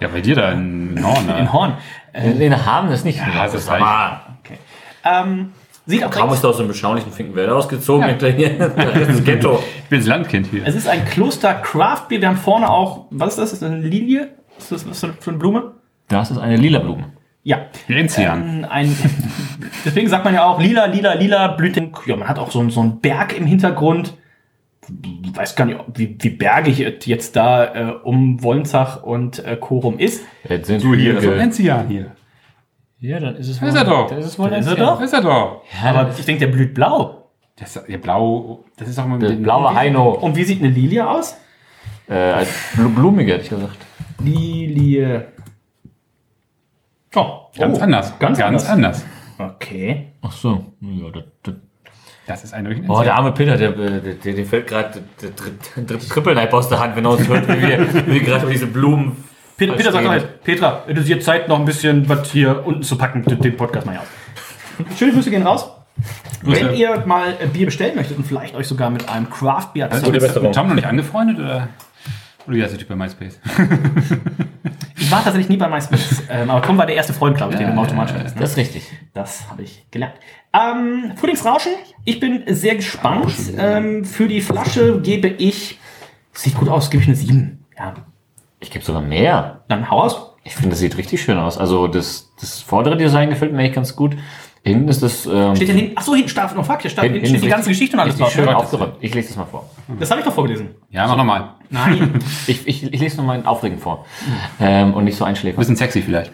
[0.00, 1.52] Ja, bei dir da in in Ne?
[1.52, 1.72] Horn.
[2.12, 3.18] In den haben das nicht.
[3.18, 3.82] Ja, das reicht.
[3.82, 4.58] aber Okay.
[5.04, 5.52] Ähm,
[5.90, 8.06] sieht auch direkt, ist aus dem beschaulichen Finkenwälder ausgezogen.
[8.06, 8.68] hinterher.
[8.68, 9.62] Das Ghetto.
[9.84, 10.62] Ich bin das Landkind hier.
[10.64, 12.20] es ist ein Kloster Craft Beer.
[12.20, 13.52] Wir haben vorne auch, was ist das?
[13.52, 14.30] Ist das eine Lilie?
[14.58, 15.72] Ist das was für eine Blume?
[16.08, 17.04] Das ist eine lila Blume.
[17.42, 17.66] Ja.
[17.88, 18.64] Enzian.
[18.64, 18.96] Ähm, ein,
[19.84, 21.92] deswegen sagt man ja auch lila, lila, lila Blüten.
[22.06, 24.14] Ja, man hat auch so, so einen Berg im Hintergrund.
[25.24, 29.56] Ich weiß gar nicht, wie, wie bergig es jetzt da äh, um Wolnzach und äh,
[29.56, 30.22] Korum ist.
[30.48, 31.44] Jetzt sind Du hier, das ist doch Hügel.
[31.44, 32.12] Enzian hier.
[33.00, 34.12] Ja, dann ist es Da ist er doch.
[34.12, 34.96] Ist es wohl ist er doch.
[34.98, 35.62] Das ist er doch.
[35.82, 37.30] Ja, Aber ich denke, der blüht blau.
[37.56, 40.10] Das ist, der blau, das ist auch immer mit der den blaue Heino.
[40.12, 41.36] Und wie sieht eine Lilie aus?
[42.08, 43.76] Äh, als blu- blumige, hätte ich gesagt.
[44.22, 45.28] Lilie.
[47.14, 47.26] Oh,
[47.56, 48.18] Ganz oh, anders.
[48.18, 48.68] Ganz, anders.
[48.68, 49.04] anders.
[49.38, 50.12] Okay.
[50.22, 50.64] Ach so.
[50.80, 51.54] Ja, das, das.
[52.26, 55.30] Das ist eindeutig ein Oh, der arme Peter, der, der, der, der fällt gerade der
[55.30, 58.42] dritte dritt Trippelneip aus der Hand, wenn er uns hört, wie wir, wie wir gerade
[58.44, 59.16] über diese Blumen.
[59.60, 62.82] Peter, Peter sagt jetzt, Petra, es ist jetzt Zeit, noch ein bisschen was hier unten
[62.82, 64.98] zu packen, den Podcast mal hier aus.
[64.98, 65.70] Schöne Grüße gehen raus.
[66.40, 69.88] Wenn ihr mal äh, Bier bestellen möchtet und vielleicht euch sogar mit einem Craft Beer
[69.88, 70.54] du Gute mit.
[70.54, 71.68] Tom noch nicht angefreundet oder?
[72.46, 73.38] Oder wie heißt der Typ bei MySpace?
[75.02, 77.58] Ich war tatsächlich nie bei MySpace, ähm, aber Tom war der erste Freund, glaube ich,
[77.58, 78.36] den du automatisch hattest.
[78.36, 78.42] Ne?
[78.42, 78.92] Das ist richtig.
[79.14, 80.14] Das habe ich gelernt.
[80.52, 81.72] Ähm, Frühlingsrauschen.
[82.04, 83.32] Ich bin sehr gespannt.
[83.56, 85.80] Ähm, für die Flasche gebe ich.
[86.32, 87.64] Sieht gut aus, gebe ich eine 7.
[87.76, 87.94] Ja,
[88.60, 89.62] Ich gebe sogar mehr.
[89.68, 90.34] dann hau aus.
[90.44, 91.58] Ich finde, das sieht richtig schön aus.
[91.58, 94.16] Also das, das vordere Design gefällt mir echt ganz gut.
[94.62, 95.26] Hinten ist das.
[95.26, 95.96] Ähm, Steht ja hinten.
[95.96, 98.30] Achso, hinten steht noch fuck, hier steht, hinten steht die ganze Geschichte und alles drauf.
[98.30, 98.54] schön ne?
[98.56, 98.94] aufgeräumt.
[99.00, 99.68] Ich lese das mal vor.
[99.98, 100.70] Das habe ich doch vorgelesen.
[100.90, 101.54] Ja, mach nochmal.
[101.70, 102.18] Nein.
[102.46, 104.04] Ich, ich, ich lese nochmal aufregend vor.
[104.60, 105.58] Ähm, und nicht so einschläfern.
[105.60, 106.32] Bisschen sexy vielleicht.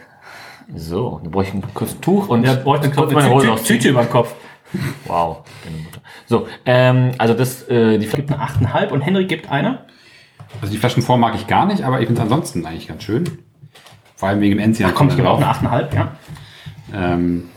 [0.74, 3.52] So, dann brauche ich ein kurzes Tuch und Der bräuchte kurz eine meine Hose Tüte,
[3.52, 3.78] ausziehen.
[3.78, 4.34] Tüte über den Kopf.
[5.06, 6.00] Wow, deine Mutter.
[6.26, 9.84] So, ähm, also das, äh, die Gibt eine 8,5 und Henry gibt eine.
[10.60, 13.24] Also die Flaschenform mag ich gar nicht, aber ich finde es ansonsten eigentlich ganz schön.
[14.16, 14.90] Vor allem wegen dem Enzian.
[14.90, 15.38] Da kommt ich drauf.
[15.38, 16.08] genau auf eine 8,5, ja.
[16.94, 17.48] Ähm,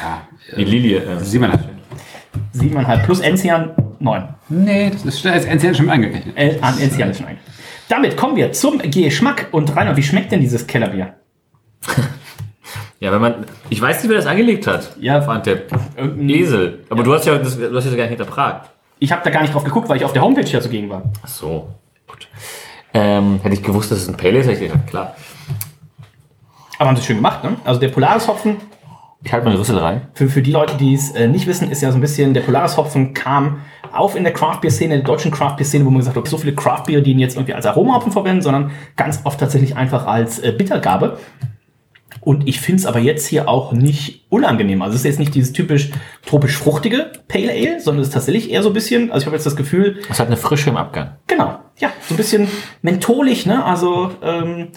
[0.00, 0.98] ja, Die Lilie.
[1.02, 1.64] Äh, man halt.
[2.54, 4.28] 7,5 plus Enzian 9.
[4.48, 6.36] Nee, das ist als Enzian schon angekechnet.
[6.36, 7.38] Äh, an Enzian ist schon ein.
[7.88, 9.48] Damit kommen wir zum Geschmack.
[9.52, 11.14] Und Rainer, wie schmeckt denn dieses Kellerbier?
[13.00, 13.46] ja, wenn man.
[13.70, 14.96] Ich weiß nicht, wer das angelegt hat.
[14.98, 15.18] Ja.
[15.20, 15.70] Antep.
[15.96, 16.84] Irgendein- Esel.
[16.88, 18.70] Aber du hast ja das, du hast ja gar nicht hinterfragt.
[18.98, 21.02] Ich habe da gar nicht drauf geguckt, weil ich auf der Homepage ja zugegen war.
[21.22, 21.68] Ach so.
[22.06, 22.28] Gut.
[22.94, 25.16] Ähm, hätte ich gewusst, dass es ein Pale ist, hätte ich gedacht, klar.
[26.78, 27.56] Aber haben sie schön gemacht, ne?
[27.64, 28.56] Also der Polaris-Hopfen,
[29.24, 30.08] Ich halte meine Rüssel rein.
[30.14, 32.42] für, für die Leute, die es äh, nicht wissen, ist ja so ein bisschen, der
[32.42, 33.60] Polaris-Hopfen kam
[33.92, 36.54] auf in der Craft-Bier-Szene, in der deutschen Craft-Bier-Szene, wo man gesagt hat, okay, so viele
[36.54, 40.52] Craft-Bier, die ihn jetzt irgendwie als Aromahopfen verwenden, sondern ganz oft tatsächlich einfach als äh,
[40.52, 41.18] Bittergabe.
[42.26, 44.82] Und ich finde es aber jetzt hier auch nicht unangenehm.
[44.82, 45.92] Also es ist jetzt nicht dieses typisch
[46.26, 49.46] tropisch-fruchtige Pale Ale, sondern es ist tatsächlich eher so ein bisschen, also ich habe jetzt
[49.46, 51.18] das Gefühl, Es hat eine Frische im Abgang.
[51.28, 52.48] Genau, ja, so ein bisschen
[52.82, 53.64] mentholig, ne?
[53.64, 54.70] Also, ähm,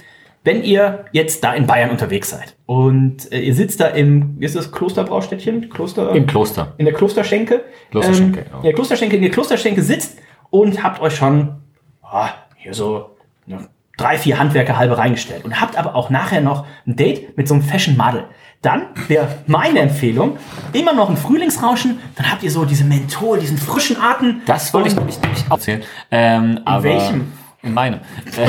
[0.43, 4.45] wenn ihr jetzt da in Bayern unterwegs seid und äh, ihr sitzt da im, wie
[4.45, 5.71] ist das, Klosterbraustädtchen?
[5.71, 6.11] Kloster?
[6.11, 6.75] Im Kloster.
[6.77, 7.63] In der Klosterschenke.
[7.89, 8.57] Klosterschenke, ähm, genau.
[8.57, 10.19] In der Klosterschenke, in der Klosterschenke sitzt
[10.51, 11.55] und habt euch schon
[12.03, 13.15] ah, hier so
[13.47, 13.67] ne,
[13.99, 17.53] drei, vier Handwerker halbe reingestellt und habt aber auch nachher noch ein Date mit so
[17.53, 18.25] einem Fashion Model.
[18.61, 20.37] Dann wäre meine Empfehlung,
[20.73, 24.41] immer noch ein Frühlingsrauschen, dann habt ihr so diese Menthol, diesen frischen Atem.
[24.45, 25.17] Das wollte ich nämlich
[25.49, 25.83] auch erzählen.
[26.11, 27.31] Ähm, aber welchem?
[27.61, 27.99] In meinem.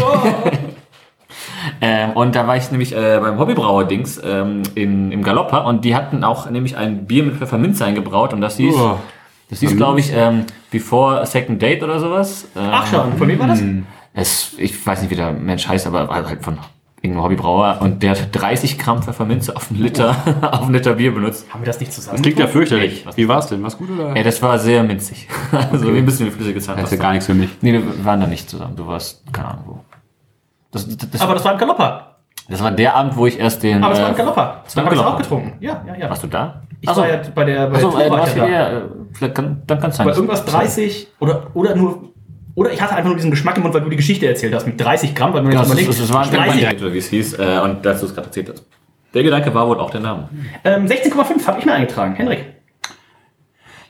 [1.81, 5.95] ähm, und da war ich nämlich äh, beim Hobbybrauer-Dings ähm, in, im Galopper und die
[5.95, 8.99] hatten auch nämlich ein Bier mit Pfefferminz eingebraut und das hieß, Oh.
[9.49, 12.49] das hieß glaube ich, ähm, Before a Second Date oder sowas.
[12.57, 13.61] Ähm, Ach schon, von wem war das?
[14.13, 16.59] Es, ich weiß nicht, wie der Mensch heißt, aber war halt von
[17.03, 20.11] irgendeinem Hobbybrauer und der hat 30 Gramm Pfefferminze auf einen Liter,
[20.53, 21.47] auf einen Liter Bier benutzt.
[21.53, 22.17] Haben wir das nicht zusammen?
[22.17, 23.07] Das klingt ja fürchterlich.
[23.15, 23.63] Wie war's denn?
[23.63, 24.15] War's gut oder?
[24.15, 25.29] Ey, das war sehr minzig.
[25.73, 26.97] Also wie ein bisschen wie flüssige Das ist Zahnpasta.
[26.97, 27.51] ja gar nichts für mich.
[27.63, 28.77] Nee, wir waren da nicht zusammen.
[28.77, 29.81] Du warst, keine Ahnung wo.
[30.73, 32.17] Das, das, das, Aber das war im Galopper.
[32.49, 33.83] das war der Abend, wo ich erst den.
[33.83, 34.61] Aber es war äh, im Galopper.
[34.65, 35.53] das war habe ich auch getrunken.
[35.61, 36.11] Ja, ja, ja.
[36.11, 36.63] Warst du da?
[36.81, 38.47] Ich Achso, war ja bei der, bei Achso, der äh, ja da.
[38.47, 38.83] eher, äh,
[39.67, 40.07] dann kann es sein.
[40.07, 42.11] Bei irgendwas 30 oder, oder nur,
[42.55, 44.67] oder ich hatte einfach nur diesen Geschmack im Mund, weil du die Geschichte erzählt hast
[44.67, 46.85] mit 30 Gramm, weil man Ja, jetzt das, überlegt, das, das war ein 30, Gedanke,
[46.85, 48.65] oder wie es hieß, äh, und dass du es gerade erzählt hast.
[49.15, 50.29] Der Gedanke war wohl auch der Name.
[50.65, 52.15] ähm, 16,5 habe ich mir eingetragen.
[52.15, 52.45] Henrik.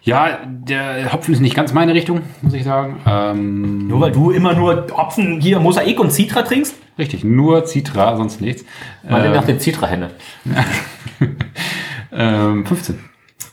[0.02, 3.00] Ja, der Hopfen ist nicht ganz meine Richtung, muss ich sagen.
[3.06, 6.74] Ähm, Nur weil du immer nur Hopfen hier Mosaik und Citra trinkst?
[6.98, 8.64] richtig, nur Citra, sonst nichts.
[9.08, 10.10] Mal Ähm, nach den Zitra-Henne.
[12.12, 12.98] ähm, 15.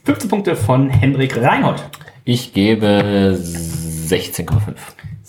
[0.06, 1.84] 15 Punkte von Henrik Reinhold.
[2.24, 3.38] Ich gebe
[4.08, 4.76] 16,5.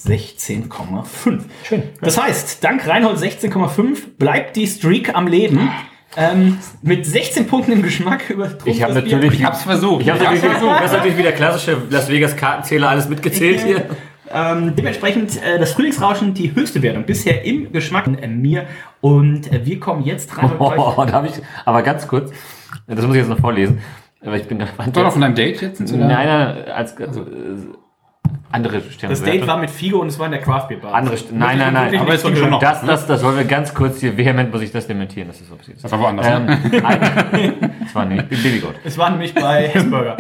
[0.07, 1.41] 16,5.
[1.65, 1.83] Schön.
[2.01, 5.71] Das heißt, dank Reinhold 16,5 bleibt die Streak am Leben.
[6.17, 9.35] Ähm, mit 16 Punkten im Geschmack übertrumpft Ich habe natürlich.
[9.35, 10.03] Ich hab's versucht.
[10.03, 13.85] Ich habe natürlich, das ist natürlich wieder klassische Las Vegas Kartenzähler alles mitgezählt hier.
[14.33, 18.67] Ähm, dementsprechend äh, das Frühlingsrauschen die höchste Wertung bisher im Geschmack von äh, mir.
[19.01, 20.53] Und äh, wir kommen jetzt rein.
[20.53, 22.31] und Oh, da habe ich, aber ganz kurz,
[22.87, 23.81] das muss ich jetzt noch vorlesen,
[24.21, 24.95] weil ich bin gespannt.
[24.97, 25.81] War doch von deinem Date jetzt?
[25.81, 27.25] Nein, nein, als, also, äh,
[28.51, 29.15] andere Sterne.
[29.15, 30.95] Das Date war mit Figo und es war in der Craft Beer Bar.
[30.95, 31.97] andere St Nein, nein, nein.
[31.99, 34.73] Aber es ging schon das, das, das wollen wir ganz kurz hier vehement muss ich
[34.73, 35.85] das dementieren, dass es so passiert ist.
[35.85, 36.27] Das war woanders.
[36.27, 36.85] Ähm, ne?
[36.85, 38.75] ein, das war nicht, Babygoat.
[38.85, 40.17] Es war nämlich bei Hessburger.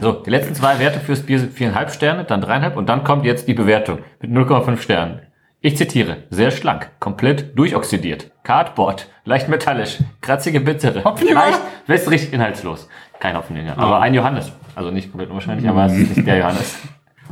[0.00, 3.24] So, die letzten zwei Werte fürs Bier sind viereinhalb Sterne, dann dreieinhalb und dann kommt
[3.24, 5.20] jetzt die Bewertung mit 0,5 Sternen.
[5.62, 12.88] Ich zitiere, sehr schlank, komplett durchoxidiert, Cardboard, leicht metallisch, kratzige Bittere, leicht wässrig, inhaltslos.
[13.18, 14.50] Kein Hopfenjünger, aber ein Johannes.
[14.74, 16.78] Also nicht komplett unwahrscheinlich, aber es ist nicht der Johannes.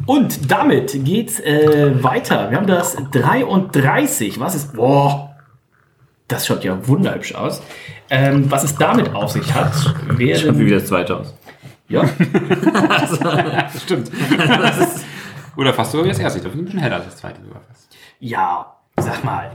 [0.07, 2.51] Und damit geht's äh, weiter.
[2.51, 4.41] Wir haben das 33.
[4.41, 4.75] Was ist.
[4.75, 5.35] Boah,
[6.29, 7.63] das schaut ja wunderhübsch aus.
[8.11, 10.59] Ähm, was es damit auf sich hat, Schaut wie wäre.
[10.59, 11.35] wieder das zweite aus.
[11.89, 12.03] Ja,
[13.73, 14.11] Das stimmt.
[15.57, 16.39] Oder fast so wie das erste.
[16.39, 17.97] Ich glaube, ein bisschen heller als das zweite sogar fast.
[18.21, 19.51] ja, sag mal.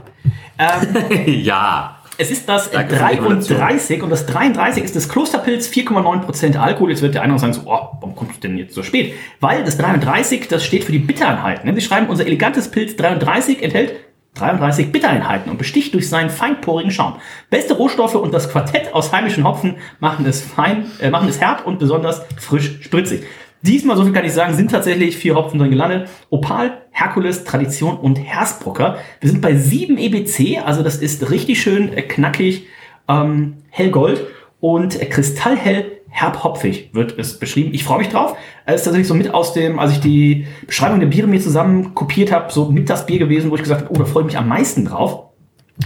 [0.58, 1.98] Ähm, ja.
[2.18, 6.90] Es ist das Danke für die 33 und das 33 ist das Klosterpilz, 4,9% Alkohol.
[6.90, 9.14] Jetzt wird der eine noch sagen so, oh, warum kommt es denn jetzt so spät?
[9.40, 11.68] Weil das 33, das steht für die Bittereinheiten.
[11.68, 11.74] ne?
[11.74, 13.94] Sie schreiben, unser elegantes Pilz 33 enthält
[14.34, 17.16] 33 Bittereinheiten und besticht durch seinen feinporigen Schaum.
[17.50, 21.66] Beste Rohstoffe und das Quartett aus heimischen Hopfen machen es fein, äh, machen es herb
[21.66, 23.24] und besonders frisch spritzig.
[23.66, 26.10] Diesmal, so viel kann ich sagen, sind tatsächlich vier Hopfen drin gelandet.
[26.28, 28.98] Opal, Herkules, Tradition und Hersbrucker.
[29.20, 32.66] Wir sind bei 7 EBC, also das ist richtig schön äh, knackig,
[33.08, 34.26] ähm, hellgold
[34.60, 37.70] und kristallhell herbhopfig wird es beschrieben.
[37.72, 38.36] Ich freue mich drauf.
[38.66, 41.94] Es ist tatsächlich so mit aus dem, als ich die Beschreibung der Biere mir zusammen
[41.94, 44.26] kopiert habe, so mit das Bier gewesen, wo ich gesagt habe, oh, da freue ich
[44.26, 45.30] mich am meisten drauf.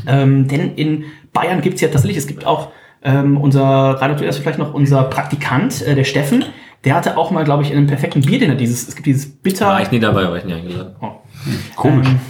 [0.05, 2.73] Ähm, denn in Bayern gibt's ja tatsächlich, es gibt auch
[3.05, 6.45] ähm, unser, Reinhard, du erst vielleicht noch unser Praktikant, äh, der Steffen,
[6.85, 9.67] der hatte auch mal, glaube ich, in einem perfekten Bierdinner dieses, es gibt dieses Bitter.
[9.67, 10.95] War ich nie dabei, war ich nie eingeladen.
[11.01, 11.11] Oh.
[11.77, 12.09] Komisch.
[12.09, 12.21] Ähm,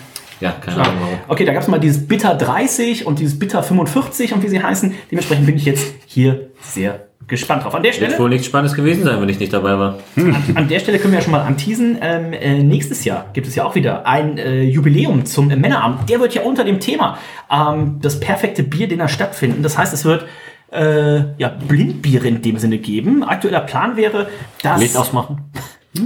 [0.41, 1.19] Ja, keine Ahnung warum.
[1.29, 4.63] Okay, da gab es mal dieses Bitter 30 und dieses Bitter 45 und wie sie
[4.63, 4.95] heißen.
[5.11, 7.75] Dementsprechend bin ich jetzt hier sehr gespannt drauf.
[7.75, 9.99] An der Stelle, Wird wohl nichts Spannendes gewesen sein, wenn ich nicht dabei war.
[10.17, 11.99] an, an der Stelle können wir ja schon mal anteasen.
[12.01, 16.09] Ähm, äh, nächstes Jahr gibt es ja auch wieder ein äh, Jubiläum zum äh, Männerabend.
[16.09, 17.19] Der wird ja unter dem Thema
[17.51, 19.63] ähm, das perfekte Bier dinner stattfinden.
[19.63, 20.25] Das heißt, es wird
[20.71, 23.23] äh, ja, Blindbiere in dem Sinne geben.
[23.25, 24.29] Aktueller Plan wäre,
[24.63, 24.81] dass...
[24.81, 25.51] Licht ausmachen.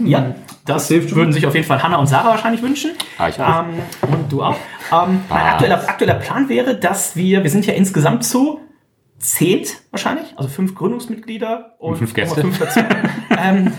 [0.04, 0.34] Ja,
[0.64, 2.92] das würden sich auf jeden Fall Hanna und Sarah wahrscheinlich wünschen.
[3.18, 3.64] Ah, ich auch.
[3.64, 4.56] Ähm, und du auch.
[4.92, 8.60] Ähm, mein aktueller, aktueller Plan wäre, dass wir, wir sind ja insgesamt zu
[9.18, 12.40] zehnt wahrscheinlich, also fünf Gründungsmitglieder und, fünf Gäste.
[12.40, 12.80] Fünf dazu.
[13.38, 13.72] ähm,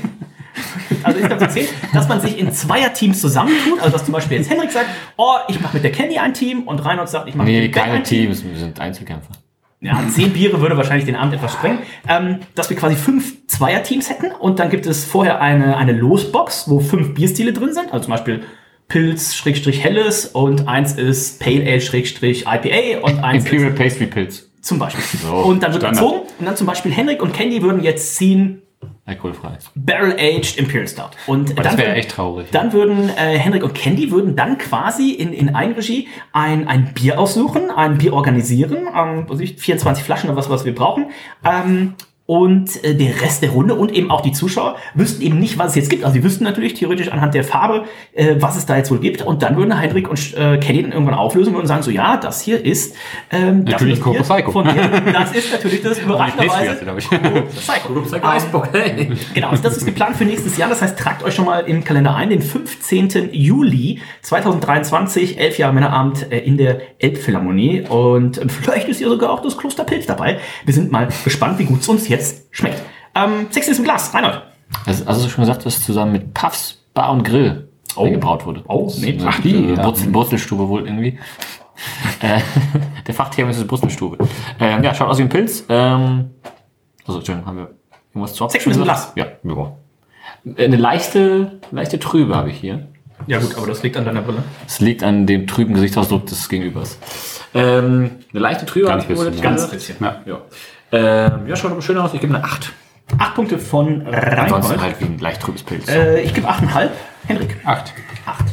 [1.04, 3.80] also insgesamt zu zehn, dass man sich in Zweierteams zusammentut.
[3.80, 6.64] Also dass zum Beispiel jetzt Henrik sagt, oh, ich mache mit der Candy ein Team
[6.64, 8.26] und Reinhold sagt, ich mache mit Nee, dem Ben keine ein Team.
[8.26, 9.32] Teams, wir sind Einzelkämpfer.
[9.84, 11.80] Ja, zehn Biere würde wahrscheinlich den Abend etwas sprengen.
[12.08, 16.70] Ähm, dass wir quasi fünf Zweierteams hätten und dann gibt es vorher eine, eine Losbox,
[16.70, 17.92] wo fünf Bierstile drin sind.
[17.92, 18.44] Also zum Beispiel
[18.88, 24.06] Pilz, Schrägstrich Helles und eins ist Pale Ale, Schrägstrich IPA und eins Imperial ist Pastry
[24.08, 24.50] Pilz.
[24.62, 25.04] zum Beispiel.
[25.22, 26.04] So, und dann wird Standard.
[26.04, 28.63] gezogen und dann zum Beispiel Henrik und Candy würden jetzt ziehen
[29.06, 29.58] Alkoholfrei.
[29.76, 31.10] Barrel Aged Imperial Stout.
[31.28, 32.48] Und Oh, das dann wäre würden- echt traurig.
[32.52, 37.20] Dann würden äh, Henrik und Candy würden dann quasi in, in Eigenregie ein, ein Bier
[37.20, 41.08] aussuchen, ein Bier organisieren, ähm, was weiß ich, 24 Flaschen oder was, was wir brauchen.
[41.44, 41.96] Ähm,
[42.26, 45.72] und äh, der Rest der Runde und eben auch die Zuschauer wüssten eben nicht, was
[45.72, 46.06] es jetzt gibt.
[46.06, 49.22] Also sie wüssten natürlich theoretisch anhand der Farbe, äh, was es da jetzt wohl gibt.
[49.24, 52.40] Und dann würden Heinrich und äh, Kenny dann irgendwann auflösen und sagen so, ja, das
[52.40, 52.96] hier ist
[53.30, 54.52] ähm, das Natürlich das Coco Psycho.
[54.52, 55.02] von mir.
[55.12, 56.86] Das ist natürlich das überraschenderweise
[57.56, 58.26] Psycho.
[58.26, 59.12] Eisbock, hey.
[59.34, 60.70] Genau, also das ist geplant für nächstes Jahr.
[60.70, 63.34] Das heißt, tragt euch schon mal im Kalender ein, den 15.
[63.34, 67.82] Juli 2023, elf Jahre Männerabend äh, in der Elbphilharmonie.
[67.90, 70.40] Und ähm, vielleicht ist ja sogar auch das Kloster Pilz dabei.
[70.64, 72.82] Wir sind mal gespannt, wie gut es uns jetzt schmeckt.
[73.16, 74.42] Ähm, Sex ist im Glas, Reinhold.
[74.86, 78.10] Also, also schon gesagt, dass zusammen mit Puffs Bar und Grill Oh.
[78.10, 78.64] gebraut wurde.
[78.68, 79.20] Oh, nee.
[79.24, 79.82] Ach, die, die ja.
[79.84, 81.20] Brutzel, Brutzelstube wohl irgendwie.
[82.22, 82.40] äh,
[83.06, 84.18] der Fachterminus ist Brutzelstube.
[84.60, 85.66] Ähm, ja, schaut aus wie ein Pilz.
[85.70, 86.32] Ähm,
[87.06, 87.70] also, Entschuldigung, haben wir
[88.14, 89.12] irgendwas zu Sechs Minuten Glas.
[89.16, 89.76] Ja, ja.
[90.58, 92.88] Eine leichte, leichte Trübe habe ich hier.
[93.28, 94.44] Ja gut, aber das liegt an deiner Brille.
[94.68, 96.98] Es liegt an dem trüben Gesichtsausdruck des Gegenübers.
[97.54, 99.42] Ähm, eine leichte Trübe Ganz habe ich bisschen.
[99.42, 99.98] Ganz bisschen.
[100.02, 100.22] Ja.
[100.26, 100.42] Ja.
[100.94, 102.14] Ähm, ja, schaut aber schön aus.
[102.14, 102.72] Ich gebe eine 8.
[103.18, 104.82] Acht Punkte von Ansonsten Reinhold.
[104.82, 105.90] halt wie ein leicht trübes Pilz.
[105.90, 106.92] Äh, ich gebe achteinhalb.
[107.28, 107.58] Henrik.
[107.66, 107.94] Acht.
[108.26, 108.46] Acht.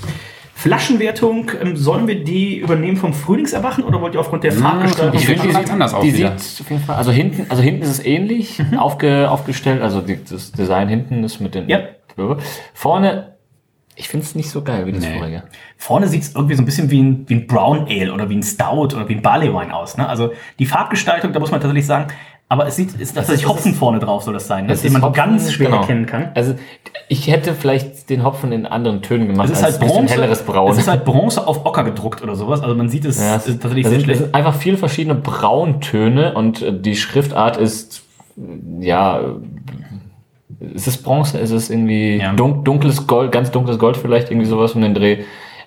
[0.55, 5.19] Flaschenwertung, ähm, sollen wir die übernehmen vom Frühlingserwachen oder wollt ihr aufgrund der Farbgestaltung...
[5.19, 6.37] ich finde, die sieht anders aus Die wieder.
[6.37, 10.23] sieht auf jeden Fall, also hinten, also hinten ist es ähnlich aufge, aufgestellt, also die,
[10.23, 11.79] das Design hinten ist mit den Ja.
[12.75, 13.37] Vorne,
[14.01, 15.19] ich finde es nicht so geil wie das Nee.
[15.19, 15.43] vorige.
[15.77, 18.37] Vorne sieht es irgendwie so ein bisschen wie ein, wie ein Brown Ale oder wie
[18.37, 19.97] ein Stout oder wie ein Barley Wine aus.
[19.99, 20.09] Ne?
[20.09, 22.07] Also die Farbgestaltung, da muss man tatsächlich sagen,
[22.49, 24.73] aber es sieht, ist tatsächlich Hopfen vorne drauf soll das sein, ne?
[24.73, 25.83] Es den man Hopfen, ganz schwer genau.
[25.83, 26.31] erkennen kann.
[26.35, 26.55] Also
[27.09, 30.73] ich hätte vielleicht den Hopfen in anderen Tönen gemacht, Es ist halt Bronze, helleres Braun.
[30.73, 32.61] es ist halt Bronze auf Ocker gedruckt oder sowas.
[32.61, 34.21] Also man sieht es ja, tatsächlich das sehr sind, das schlecht.
[34.23, 38.03] sind einfach viele verschiedene Brauntöne und äh, die Schriftart ist,
[38.81, 39.21] ja,
[40.61, 42.33] ist es Bronze, ist es irgendwie Ja.
[42.33, 45.19] dun dunkles Gold, ganz dunkles Gold vielleicht, irgendwie sowas um den Dreh.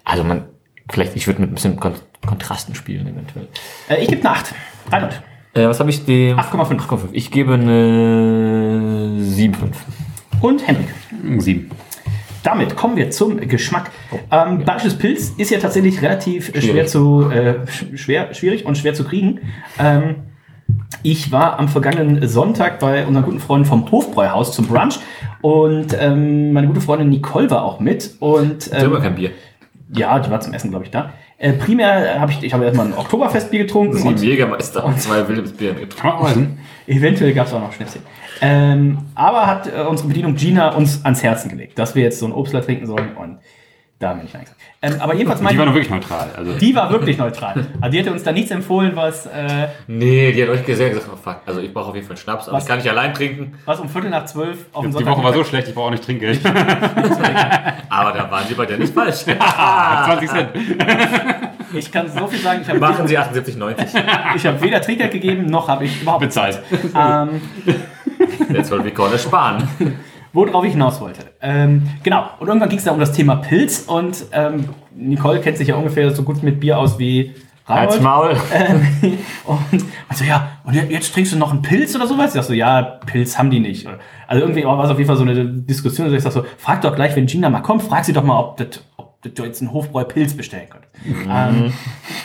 [0.05, 0.43] Also man,
[0.91, 1.93] vielleicht, ich würde mit ein bisschen Kon
[2.25, 3.47] Kontrasten spielen eventuell.
[3.89, 4.53] Äh, ich gebe eine 8.
[4.91, 5.21] Reinhold.
[5.55, 6.37] Äh, was habe ich dem?
[6.39, 6.79] 8,5.
[6.87, 6.97] 8,5.
[7.11, 9.73] Ich gebe eine 7,5.
[10.41, 10.87] Und Henrik.
[11.41, 11.69] Sieben.
[12.43, 13.91] Damit kommen wir zum Geschmack.
[14.31, 16.87] Ähm, Bayerisches Pilz ist ja tatsächlich relativ schwer Schwierig.
[16.89, 19.39] zu äh, sch- schwer, schwierig und schwer zu kriegen.
[19.79, 20.15] Ähm,
[21.01, 24.99] ich war am vergangenen Sonntag bei unseren guten Freunden vom Hofbräuhaus zum Brunch
[25.41, 29.31] und ähm, meine gute Freundin Nicole war auch mit und Selber ähm, kein Bier.
[29.93, 31.13] ja, die war zum Essen, glaube ich, da.
[31.37, 35.27] Äh, primär habe ich, ich habe erstmal ein Oktoberfestbier getrunken Sieben und Jägermeister und zwei
[35.27, 36.59] Wilhelmsbier getrunken.
[36.87, 38.01] Eventuell gab es auch noch Schnäpschen.
[38.41, 42.25] Ähm, aber hat äh, unsere Bedienung Gina uns ans Herzen gelegt, dass wir jetzt so
[42.25, 43.39] ein Obstler trinken sollen und
[43.99, 44.51] da haben wir nicht gesagt.
[44.81, 46.27] Ähm, aber jedenfalls Die war meine nur wirklich neutral.
[46.35, 47.65] Also, die war wirklich neutral.
[47.79, 51.07] Also die hätte uns da nichts empfohlen, was, äh, Nee, die hat euch gesehen gesagt,
[51.13, 52.63] oh fuck, also ich brauche auf jeden Fall Schnaps, aber Was?
[52.63, 53.53] ich kann nicht allein trinken.
[53.63, 55.13] was um Viertel nach zwölf auf dem die Sonntag.
[55.13, 56.41] Woche war so schlecht, ich brauche auch nicht Trinkgeld.
[57.89, 59.19] Aber da waren sie bei dir nicht falsch.
[59.23, 60.49] 20 Cent.
[61.75, 64.35] Ich kann so viel sagen, ich habe Machen sie 78,90.
[64.35, 66.61] ich hab weder Trinkgeld gegeben, noch habe ich überhaupt Bezahlt.
[66.95, 67.41] Ähm,
[68.53, 69.67] Jetzt wollen wir Korne sparen.
[70.33, 71.21] Worauf ich hinaus wollte.
[71.41, 74.65] Ähm, genau, und irgendwann ging es da um das Thema Pilz und ähm,
[74.95, 77.33] Nicole kennt sich ja ungefähr so gut mit Bier aus wie
[77.65, 78.01] Als Reinhold.
[78.03, 78.37] Maul.
[78.53, 82.27] Ähm, und also ja, und je- jetzt trinkst du noch einen Pilz oder sowas?
[82.27, 83.87] Ich sag so, ja, Pilz haben die nicht.
[84.27, 86.81] Also irgendwie war es auf jeden Fall so eine Diskussion, dass ich sag so, frag
[86.81, 89.43] doch gleich, wenn Gina mal kommt, frag sie doch mal, ob, das, ob das du
[89.43, 90.93] jetzt einen Hofbräu Pilz bestellen könntest.
[91.29, 91.73] Ähm,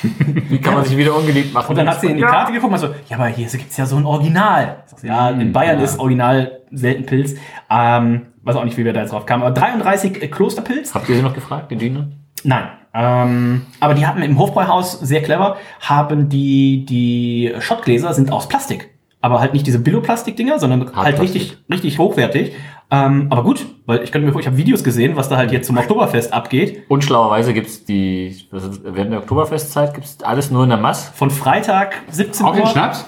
[0.49, 1.71] Wie kann man sich wieder ungeliebt machen?
[1.71, 3.87] und dann hat sie in die Karte geguckt und so, ja, aber hier gibt's ja
[3.87, 4.83] so ein Original.
[4.87, 7.35] Sag ja, in Bayern ist Original selten Pilz.
[7.71, 9.43] Ähm, weiß auch nicht, wie wir da jetzt drauf kamen.
[9.43, 10.95] Aber 33 Klosterpilz.
[10.95, 12.09] Habt ihr sie noch gefragt, die Gina?
[12.45, 12.69] Nein.
[12.95, 18.91] Ähm, aber die hatten im Hofbräuhaus sehr clever, haben die, die Schottgläser sind aus Plastik.
[19.21, 22.53] Aber halt nicht diese Billo-Plastik-Dinger, sondern halt richtig, richtig hochwertig.
[22.91, 25.53] Ähm, aber gut, weil ich könnte mir vor, ich habe Videos gesehen, was da halt
[25.53, 26.85] jetzt zum Oktoberfest abgeht.
[26.89, 31.09] Und schlauerweise gibt's die, ist, während der Oktoberfestzeit gibt's alles nur in der Mass.
[31.15, 32.57] Von Freitag 17 Auch Uhr.
[32.57, 33.05] den Schnaps?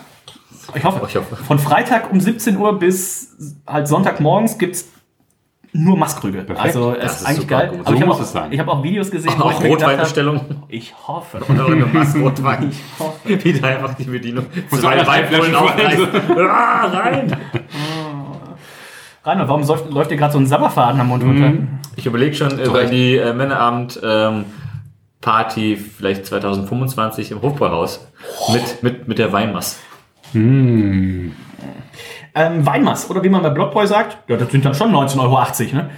[0.75, 1.01] Ich hoffe.
[1.09, 1.35] Ich hoffe.
[1.37, 3.35] Von Freitag um 17 Uhr bis
[3.67, 4.87] halt Sonntagmorgens gibt's
[5.73, 6.43] nur Maßkrüge.
[6.43, 6.61] Perfekt.
[6.61, 7.69] Also es ist ist eigentlich geil.
[7.69, 7.81] gut.
[7.81, 8.53] Aber So ich habe muss auch, es sein.
[8.53, 10.41] ich hab auch Videos gesehen, wo Auch Rotweinbestellung.
[10.69, 11.41] Ich hoffe.
[11.49, 12.71] Oder eine Mass Rotwein.
[12.71, 13.45] Ich hoffe.
[13.45, 14.47] Wie da einfach die Bedienung.
[14.71, 16.09] einer Weinflaschen aufreißt.
[16.39, 17.37] Ah, rein!
[19.23, 21.53] Reinhold, warum läuft, läuft dir gerade so ein Sabberfaden am Mund runter?
[21.97, 24.47] Ich überlege schon über die äh, Männerabend ähm,
[25.21, 28.09] Party vielleicht 2025 im Hofbräuhaus
[28.53, 29.79] mit, mit, mit der Weinmass.
[32.35, 35.77] Ähm, Weinmaß, oder wie man bei Blockboy sagt, ja, das sind dann schon 19,80 Euro,
[35.77, 35.91] ne?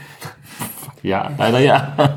[1.02, 2.16] Ja, leider ja.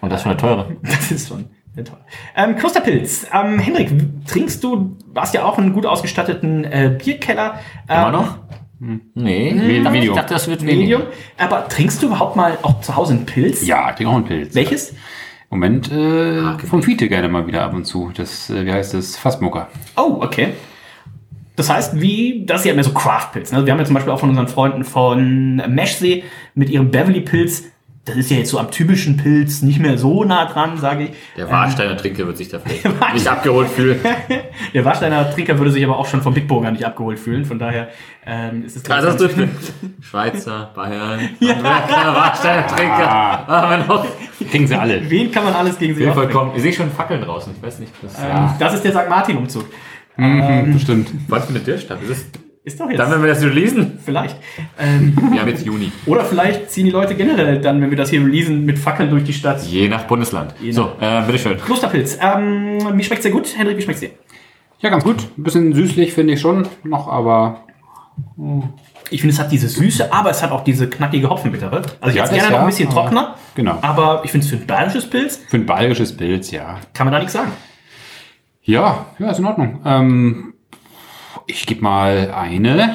[0.00, 0.76] Und das ist schon eine teure.
[0.82, 1.98] Das ist schon sehr toll.
[2.36, 3.90] Ähm, Klosterpilz, ähm, Hendrik,
[4.26, 7.58] trinkst du, du hast ja auch einen gut ausgestatteten äh, Bierkeller.
[7.88, 8.38] Ähm, Immer noch?
[8.80, 9.94] Nee, Medium.
[9.94, 10.98] ich dachte, das wird weniger.
[10.98, 11.02] Medium.
[11.36, 13.66] Aber trinkst du überhaupt mal auch zu Hause einen Pilz?
[13.66, 14.54] Ja, ich trinke auch einen Pilz.
[14.54, 14.94] Welches?
[15.50, 18.12] Moment, äh, vom Fiete gerne mal wieder ab und zu.
[18.14, 19.16] Das, äh, wie heißt das?
[19.16, 19.68] Fassmucker.
[19.96, 20.50] Oh, okay.
[21.56, 23.50] Das heißt, wie, das ist ja mehr so Craft-Pilz.
[23.50, 23.66] Ne?
[23.66, 26.22] Wir haben ja zum Beispiel auch von unseren Freunden von Meshsee
[26.54, 27.64] mit ihrem Beverly-Pilz.
[28.08, 31.10] Das ist ja jetzt so am typischen Pilz nicht mehr so nah dran, sage ich.
[31.36, 32.84] Der Warsteiner Trinker wird sich da vielleicht
[33.14, 34.00] nicht abgeholt fühlen.
[34.74, 37.44] Der Warsteiner Trinker würde sich aber auch schon vom Big Burger nicht abgeholt fühlen.
[37.44, 37.88] Von daher
[38.26, 39.50] ähm, ist es denn?
[40.00, 43.08] Schweizer, Bayern, Amerikaner, Warsteiner Trinker.
[43.48, 44.04] Ah.
[44.50, 45.08] Kriegen sie alle.
[45.10, 46.46] Wen kann man alles gegen sie Auf jeden Fall aufbringen?
[46.46, 46.56] kommen.
[46.56, 47.52] Ich sehe schon Fackeln draußen.
[47.56, 47.92] Ich weiß nicht.
[48.02, 49.08] Das, Ähm, Das ist der St.
[49.08, 49.64] Martin-Umzug.
[50.16, 51.10] Mhm, bestimmt.
[51.28, 52.02] Was für eine Dirstadt?
[52.02, 52.26] Ist es,
[52.64, 52.98] Ist doch jetzt.
[52.98, 53.98] dann, wenn wir das releasen?
[54.04, 54.36] vielleicht.
[54.78, 55.90] Ähm, Wir haben jetzt Juni.
[56.06, 59.24] oder vielleicht ziehen die Leute generell dann, wenn wir das hier releasen, mit Fackeln durch
[59.24, 59.62] die Stadt.
[59.64, 60.54] Je nach Bundesland.
[60.70, 61.56] So, äh, bitteschön.
[61.58, 62.18] Klosterpilz.
[62.20, 63.56] Ähm, mir schmeckt sehr gut.
[63.56, 64.10] Henrik, wie schmeckt's dir?
[64.80, 65.16] Ja, ganz gut.
[65.36, 67.64] Ein bisschen süßlich finde ich schon noch, aber
[69.10, 71.76] Ich finde, es hat diese Süße, aber es hat auch diese knackige Hopfenbittere.
[72.00, 73.34] Also ich Ja, hätte gerne noch ja, ein bisschen aber- trockener.
[73.54, 73.78] genau.
[73.80, 76.78] Aber ich finde es für ein bayerisches Pilz für ein bayerisches Pilz, ja.
[76.92, 77.52] kann man da nichts sagen.
[78.62, 79.80] Ja, ja, ist in Ordnung.
[79.86, 80.54] Ähm,
[81.48, 82.94] ich gebe mal eine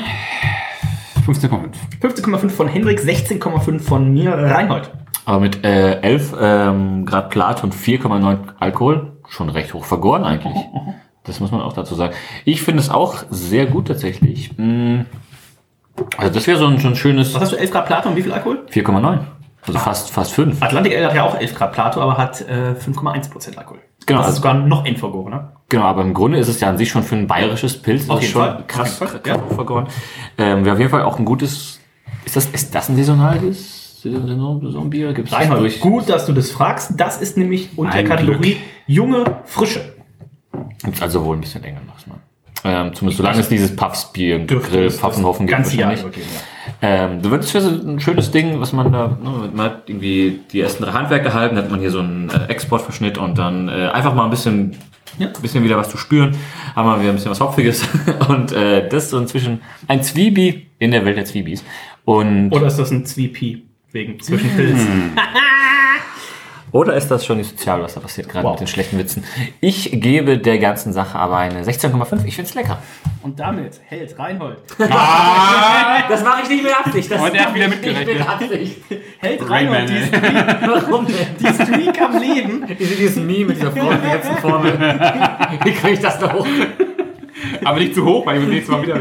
[1.28, 1.72] 15,5.
[2.01, 4.91] 15,5 von Henrik, 16,5 von mir, Reinhold.
[5.26, 10.58] Aber mit äh, 11 ähm, Grad Plato und 4,9 Alkohol schon recht hoch vergoren eigentlich.
[11.26, 12.14] Das muss man auch dazu sagen.
[12.43, 14.58] Ich finde es auch sehr gut tatsächlich.
[14.58, 15.04] Mm.
[16.18, 18.18] Also das wäre so ein, so ein schönes Was hast du, 11 Grad Plato und
[18.18, 18.66] wie viel Alkohol?
[18.70, 19.20] 4,9.
[19.66, 20.62] Also fast, fast 5.
[20.62, 23.80] Atlantic Ale hat ja auch 11 Grad Plato, aber hat äh, 5,1% Alkohol.
[24.06, 25.54] Genau, Das ist also- sogar noch endvergorener.
[25.70, 28.10] Genau, aber im Grunde ist es ja an sich schon für ein bayerisches Pilz.
[28.10, 29.88] Auf das ist jeden schon Fall, krass, Fall, krass hoch vergoren.
[30.38, 31.80] Ähm, wir auf jeden Fall auch ein gutes.
[32.26, 35.14] Ist das, ist das ein saisonales Saison- Saisonbier?
[35.14, 35.80] Gibt's das Reinhold, durch?
[35.80, 36.93] gut, dass du das fragst.
[36.99, 39.93] Das ist nämlich unter Ein Kategorie junge Frische.
[40.84, 42.06] Gibt's also wohl ein bisschen länger noch.
[42.06, 42.14] Ne?
[42.66, 45.57] Ähm, zumindest solange es dieses Puffsbier, Grill, Pfaffenhofen gibt.
[45.57, 46.39] ganze Jahr übergeben, ja.
[46.82, 50.39] Ähm, du würdest für so ein schönes Ding, was man da, ne, man hat irgendwie
[50.51, 53.89] die ersten drei Handwerker gehalten, hat man hier so einen äh, Exportverschnitt und dann äh,
[53.93, 54.78] einfach mal ein bisschen,
[55.18, 55.28] Ja.
[55.41, 56.36] bisschen wieder was zu spüren,
[56.76, 57.84] haben wir wieder ein bisschen was Hopfiges
[58.30, 61.64] und äh, das ist so inzwischen ein Zwiebi in der Welt der Zwiebis.
[62.05, 64.80] Und Oder ist das ein Zwiepi wegen zwischen Pilz?
[66.74, 68.54] Oder ist das schon die Sozial, was da passiert, gerade Wow.
[68.54, 69.24] mit den schlechten Witzen?
[69.62, 72.26] Ich gebe der ganzen Sache aber eine 16,5.
[72.26, 72.80] Ich find's lecker.
[73.22, 74.58] Und damit hält Reinhold.
[76.10, 77.12] Das mache ich nicht mit Absicht.
[77.12, 78.08] Das Und er hat wieder mitgerechnet.
[78.08, 78.78] Nicht mit Absicht.
[79.20, 80.24] Hält Reinhold die, Streak,
[80.90, 81.16] Warum denn?
[81.40, 82.66] die Streak am Leben.
[82.80, 84.74] Diese, dieses Meme mit dieser Formel, die letzten Formel.
[85.64, 86.48] Wie kriege ich das da hoch?
[87.64, 89.00] Aber nicht zu hoch, weil ich nächstes Mal wieder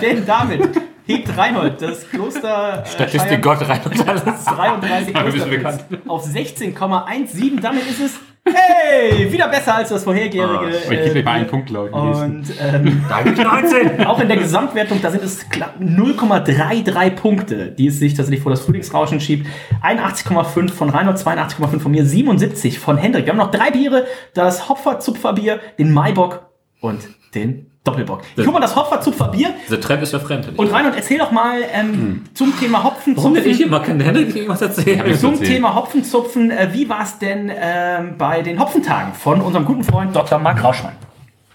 [0.00, 0.68] Denn damit
[1.06, 4.22] hebt Reinhold das Kloster äh, Statistik Gott rein und alles.
[4.44, 7.60] 33 Aber wir sind Klosterpilz auf 16,17.
[7.60, 10.60] Damit ist es, hey, wieder besser als das vorhergehende.
[10.62, 11.94] Oh, Ich gebe äh, dir mal einen Punkt, glaube ich.
[11.94, 14.06] und ähm, Da gebe ich 19.
[14.06, 18.50] auch in der Gesamtwertung, da sind es knapp 0,33 Punkte, die es sich tatsächlich vor
[18.50, 19.46] das Frühlingsrauschen schiebt.
[19.82, 23.26] 81,5 von Reinhold, 82,5 von mir, 77 von Hendrik.
[23.26, 26.46] Wir haben noch drei Biere, das Hopfer-Zupfer-Bier, den Maibock
[26.80, 27.00] und
[27.34, 28.22] den Doppelbock.
[28.34, 30.52] Ich hol mal das Hopfer-Zupfer-Bier Dieser Trend ist ja fremd.
[30.56, 33.16] und Reinhold, erzähl doch mal ähm, zum Thema Hopfenzupfen.
[33.16, 33.84] Warum denn ich immer?
[33.84, 35.14] Henrik nicht irgendwas erzählen?
[35.18, 35.38] Zum.
[35.38, 40.16] Thema Hopfenzupfen, äh, wie war es denn ähm, bei den Hopfentagen von unserem guten Freund
[40.16, 40.38] Dr.
[40.38, 40.94] Marc Rauschmann?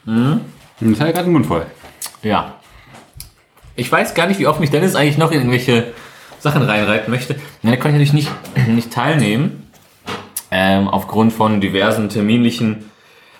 [0.06, 1.66] Das hat ja gerade den Mund voll.
[2.22, 2.54] Ja.
[3.76, 5.94] Ich weiß gar nicht, wie oft mich Dennis eigentlich noch in irgendwelche
[6.40, 7.36] Sachen reinreiten möchte.
[7.64, 9.68] Ja, da konnte ich natürlich nicht, nicht teilnehmen.
[10.52, 12.90] Ähm, aufgrund von diversen terminlichen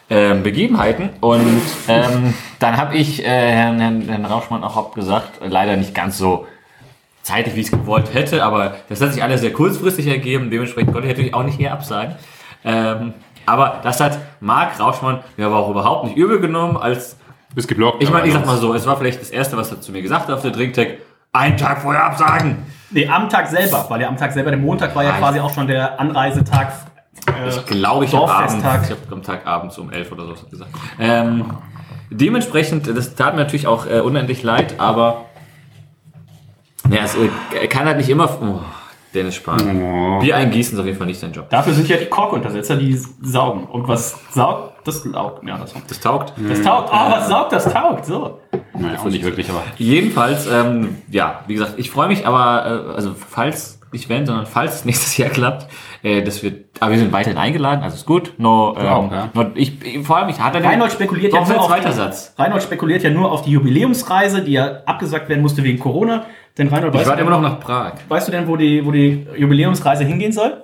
[0.10, 1.10] ähm, Begebenheiten.
[1.22, 5.94] Und ähm, dann habe ich äh, Herrn, Herrn, Herrn Rauschmann auch hab gesagt, leider nicht
[5.94, 6.48] ganz so
[7.22, 10.50] zeitig, wie ich es gewollt hätte, aber das hat sich alles sehr kurzfristig ergeben.
[10.50, 12.16] Dementsprechend konnte ich natürlich auch nicht eher absagen.
[12.64, 13.14] Ähm,
[13.46, 17.18] aber das hat Marc Rauschmann mir aber auch überhaupt nicht übel genommen, als
[17.56, 18.04] Bist geblockt.
[18.04, 20.02] ich meine, ich sag mal so, es war vielleicht das erste, was er zu mir
[20.02, 21.00] gesagt hat auf der Drinktech.
[21.32, 22.58] Einen Tag vorher absagen.
[22.92, 25.20] Nee, am Tag selber, weil der am Tag selber, der Montag war ja Nein.
[25.20, 26.74] quasi auch schon der Anreisetag.
[27.28, 28.66] Äh, Ich glaube, ich habe Dorffesttag.
[28.74, 30.72] abends, ich habe am Tag abends um 11 oder so gesagt.
[31.00, 31.46] Ähm,
[32.10, 35.26] dementsprechend, das tat mir natürlich auch äh, unendlich leid, aber
[36.90, 38.30] ja, es äh, kann halt nicht immer.
[38.42, 38.60] Oh,
[39.14, 39.82] Dennis Spahn.
[39.82, 40.20] Oh.
[40.20, 41.50] Bier eingießen ist auf jeden Fall nicht dein Job.
[41.50, 43.66] Dafür sind ja die Korkuntersetzer, die saugen.
[43.66, 45.44] Und was saugt, das laugt.
[45.48, 46.34] Ja, das, Das taugt.
[46.38, 46.90] das taugt.
[46.94, 48.06] Oh, was saugt, das taugt.
[48.06, 48.40] So.
[48.78, 49.64] Naja, auch nicht wirklich, aber.
[49.78, 54.46] Jedenfalls, ähm, ja, wie gesagt, ich freue mich, aber äh, also falls nicht wenn, sondern
[54.46, 55.68] falls es nächstes Jahr klappt,
[56.04, 58.34] äh, das wird, aber wir sind weiterhin eingeladen, also ist gut.
[58.38, 59.30] No, ähm, ja.
[59.34, 62.34] no, ich, ich, vor allem, ich hatte Reinhold spekuliert ja nur auf weiter die, Satz.
[62.38, 66.26] Reinhold spekuliert ja nur auf die Jubiläumsreise, die ja abgesagt werden musste wegen Corona.
[66.58, 67.94] Denn Reinhold, Ich weißt, du warte denn, immer noch nach Prag.
[68.08, 70.64] weißt du denn, wo die, wo die Jubiläumsreise hingehen soll?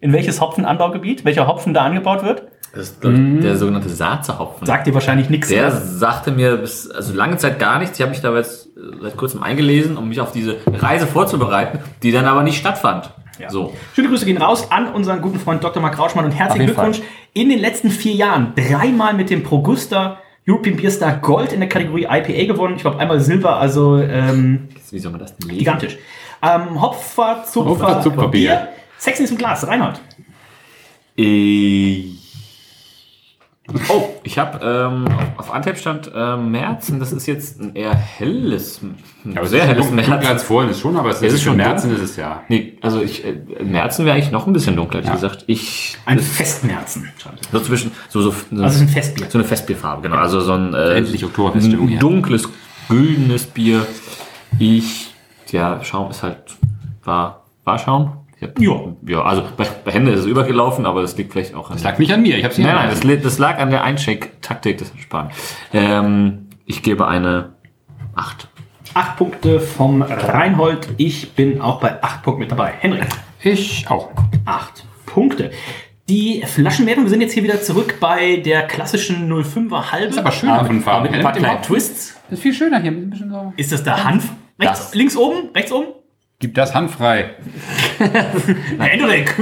[0.00, 1.24] In welches Hopfenanbaugebiet?
[1.24, 2.42] Welcher Hopfen da angebaut wird?
[2.74, 4.66] Das ist ich, der sogenannte Saatze-Hopfen.
[4.66, 5.48] Sagt dir wahrscheinlich nichts.
[5.48, 5.70] Der mehr.
[5.70, 7.98] sagte mir bis, also lange Zeit gar nichts.
[7.98, 8.63] Ich habe mich da jetzt
[9.00, 13.10] seit kurzem eingelesen, um mich auf diese Reise vorzubereiten, die dann aber nicht stattfand.
[13.38, 13.50] Ja.
[13.50, 13.72] So.
[13.94, 15.82] Schöne Grüße gehen raus an unseren guten Freund Dr.
[15.82, 17.00] Mark Rauschmann und herzlichen Glückwunsch.
[17.32, 21.68] In den letzten vier Jahren dreimal mit dem Progusta European Beer Star Gold in der
[21.68, 22.76] Kategorie IPA gewonnen.
[22.76, 25.58] Ich glaube einmal Silber, also ähm, Wie soll man das denn lesen?
[25.58, 25.98] gigantisch.
[26.42, 28.50] Ähm, Hopfer, Zupfer, Hopfer, Zupfer, Bier.
[28.50, 28.68] Bier.
[28.98, 30.00] Sex in diesem Glas, Reinhold.
[31.16, 32.04] Äh,
[33.88, 35.06] Oh, ich habe ähm,
[35.38, 39.64] auf Antep stand ähm, März und das ist jetzt ein eher helles, ein Aber sehr
[39.66, 40.06] helles März.
[40.08, 40.26] März.
[40.26, 42.04] als vorhin ist schon, aber es Es ist, ist schon Märzen dunkel.
[42.04, 42.42] ist es ja.
[42.48, 43.32] Nee, also ich, äh,
[43.64, 45.14] Märzen wäre eigentlich noch ein bisschen dunkler, Ja.
[45.14, 45.44] gesagt.
[45.46, 47.08] Ich, Ein Festmärzen.
[47.52, 49.26] so zwischen, so, so, so, Also ist ein Festbier.
[49.30, 50.16] so eine Festbierfarbe, genau.
[50.16, 52.46] Also so ein, äh, Endlich Oktoberfeststimmung ein dunkles,
[52.90, 53.86] güldenes Bier.
[54.58, 55.14] Ich,
[55.52, 56.36] ja, Schaum ist halt,
[57.02, 58.12] war, war Schaum?
[58.58, 58.80] Ja.
[59.06, 61.84] Ja, also bei, bei Hände ist es übergelaufen, aber das liegt vielleicht auch an Das
[61.84, 64.78] lag nicht an mir, ich habe sie Nein, nein, das, das lag an der Eincheck-Taktik
[64.78, 65.30] des Spahn.
[65.72, 67.54] Ähm, ich gebe eine
[68.14, 68.48] 8.
[68.94, 70.88] Acht Punkte vom Reinhold.
[70.98, 72.74] Ich bin auch bei acht Punkten mit dabei.
[72.78, 73.06] Henrik.
[73.42, 74.10] Ich auch.
[74.44, 75.50] Acht Punkte.
[76.08, 80.06] Die Flaschenwertung, wir sind jetzt hier wieder zurück bei der klassischen 05er halbe.
[80.10, 81.04] Ist aber schöner von Farben.
[81.06, 82.14] mit ein paar Mit kleinen Twists.
[82.28, 82.92] Das ist viel schöner hier.
[82.92, 83.52] Ein bisschen so.
[83.56, 84.30] Ist das der Hanf?
[84.60, 84.94] Rechts, Das.
[84.94, 85.48] links oben?
[85.54, 85.86] Rechts oben?
[86.44, 87.30] Gib das handfrei.
[88.78, 89.34] Henrik.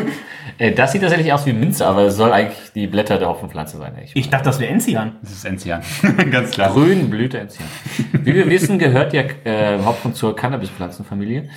[0.56, 3.76] Äh, das sieht tatsächlich aus wie Minze, aber es soll eigentlich die Blätter der Hopfenpflanze
[3.76, 3.94] sein.
[4.04, 5.16] Ich Ich dachte, das wäre Enzian.
[5.20, 5.82] Das ist Enzian.
[6.30, 6.70] Ganz klar.
[6.72, 7.66] Grün Blüte entziehen.
[8.12, 11.48] Wie wir wissen, gehört ja äh, Hopfen zur Cannabispflanzenfamilie.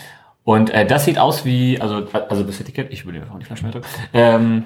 [0.43, 3.83] Und äh, das sieht aus wie, also, also das Etikett, ich übernehme einfach die Flaschenwertung.
[4.13, 4.63] Ähm,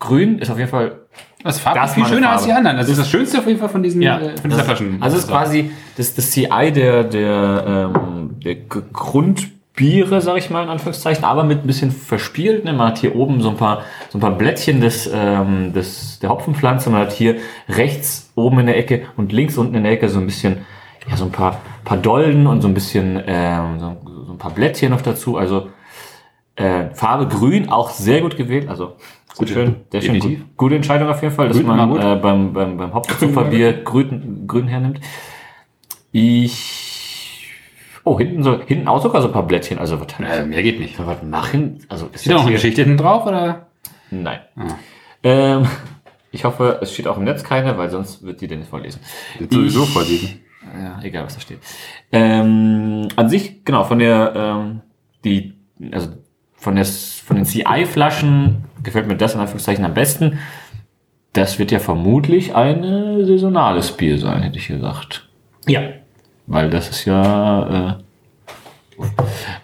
[0.00, 1.02] grün ist auf jeden Fall
[1.44, 2.58] Das Farbe Das ist viel schöner als die Farbe.
[2.68, 2.78] anderen.
[2.78, 5.00] Das ist das Schönste auf jeden Fall von diesen Ja, äh, von dieser Flaschen.
[5.00, 8.82] Also es ist quasi das, das CI der, der, ähm, der G-
[9.76, 12.64] Grundbiere, sag ich mal in Anführungszeichen, aber mit ein bisschen verspielt.
[12.64, 12.72] Ne?
[12.72, 16.30] Man hat hier oben so ein paar, so ein paar Blättchen des, ähm, des, der
[16.30, 16.88] Hopfenpflanze.
[16.88, 17.36] Man hat hier
[17.68, 20.64] rechts oben in der Ecke und links unten in der Ecke so ein bisschen,
[21.08, 23.96] ja, so ein paar, paar Dolden und so ein bisschen, ähm, so,
[24.26, 25.36] so ein paar Blättchen noch dazu.
[25.36, 25.68] Also
[26.54, 28.70] äh, Farbe grün auch sehr gut gewählt.
[28.70, 28.94] Also
[29.36, 30.14] gut schön, sehr schön.
[30.14, 30.44] Gut, definitiv.
[30.56, 32.02] gute Entscheidung auf jeden Fall, dass Grün man immer gut.
[32.02, 35.00] äh, beim, beim, beim Hauptzupferbier grün, grün hernimmt.
[36.12, 36.95] Ich.
[38.06, 39.78] Oh, hinten so, hinten auch sogar so ein paar Blättchen.
[39.78, 40.94] Also was, äh, mehr geht nicht.
[41.04, 41.80] was machen?
[41.88, 43.66] Also ist Steht da noch eine Geschichte hinten drauf oder?
[44.12, 44.38] Nein.
[44.54, 44.62] Ah.
[45.24, 45.66] Ähm,
[46.30, 49.00] ich hoffe, es steht auch im Netz keine, weil sonst wird die Dennis vorlesen.
[49.40, 50.40] Wird sowieso Ich- vorlesen.
[50.80, 51.58] Ja, egal was da steht.
[52.12, 54.80] Ähm, an sich, genau, von der, ähm,
[55.24, 55.54] die,
[55.92, 56.08] also
[56.54, 60.38] von, der, von den CI-Flaschen gefällt mir das in Anführungszeichen am besten.
[61.32, 62.82] Das wird ja vermutlich ein
[63.24, 65.28] saisonales Bier sein, hätte ich gesagt.
[65.66, 65.80] Ja.
[66.46, 69.02] Weil das ist ja, äh,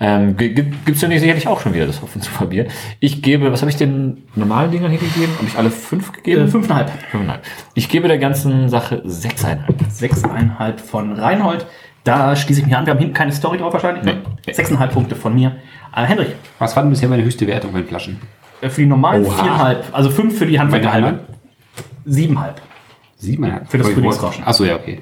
[0.01, 2.66] ähm, gibt es ja nicht sicherlich auch schon wieder das Hopfenzupferbier.
[3.01, 5.33] Ich gebe, was habe ich den normalen Dingern hier gegeben?
[5.39, 6.43] Habe ich alle fünf gegeben?
[6.45, 6.91] Äh, fünfeinhalb.
[7.11, 7.43] Fünfeinhalb.
[7.74, 9.74] Ich gebe der ganzen Sache sechseinhalb.
[9.89, 11.66] Sechseinhalb von Reinhold.
[12.05, 12.85] Da schließe ich mich an.
[12.85, 14.05] Wir haben hinten keine Story drauf wahrscheinlich.
[14.05, 14.22] Ne?
[14.47, 14.53] Nee.
[14.53, 15.57] Sechseinhalb Punkte von mir.
[15.95, 18.18] Äh, Henrik, Was war denn bisher meine höchste Wertung bei den Flaschen?
[18.61, 19.35] äh, für die normalen Oha.
[19.43, 21.20] viereinhalb, also fünf für die Handwerker Meine halbe.
[22.05, 22.61] Siebenhalb.
[23.16, 23.70] Siebeneinhalb.
[23.70, 25.01] Für das wollte- Achso, ja, okay.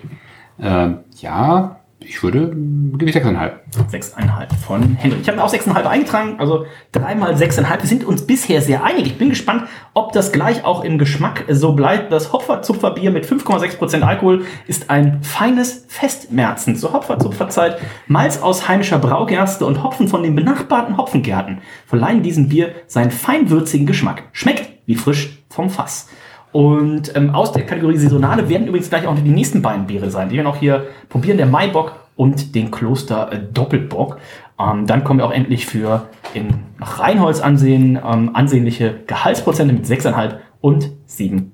[0.62, 3.62] Ähm, ja, ich würde, gebe ich sechseinhalb.
[3.88, 5.20] Sechseinhalb von Henrik.
[5.20, 7.82] Ich habe mir auch sechseinhalb eingetragen, also dreimal sechseinhalb.
[7.82, 9.06] Wir sind uns bisher sehr einig.
[9.06, 12.11] Ich bin gespannt, ob das gleich auch im Geschmack so bleibt.
[12.11, 17.78] Das Hopferzupferbier mit 5,6% Alkohol ist ein feines Festmärzen zur Hopferzupferzeit.
[18.06, 23.86] Malz aus heimischer Braugerste und Hopfen von den benachbarten Hopfengärten verleihen diesem Bier seinen feinwürzigen
[23.86, 24.24] Geschmack.
[24.32, 26.08] Schmeckt wie frisch vom Fass.
[26.53, 30.28] Und ähm, aus der Kategorie Saisonale werden übrigens gleich auch die nächsten beiden Biere sein,
[30.28, 34.18] die wir noch hier probieren, der Maibock und den Kloster äh, Doppelbock.
[34.59, 36.48] Ähm, dann kommen wir auch endlich für in
[36.78, 41.53] nach Reinholz ansehen ähm, ansehnliche Gehaltsprozente mit 6,5 und 7,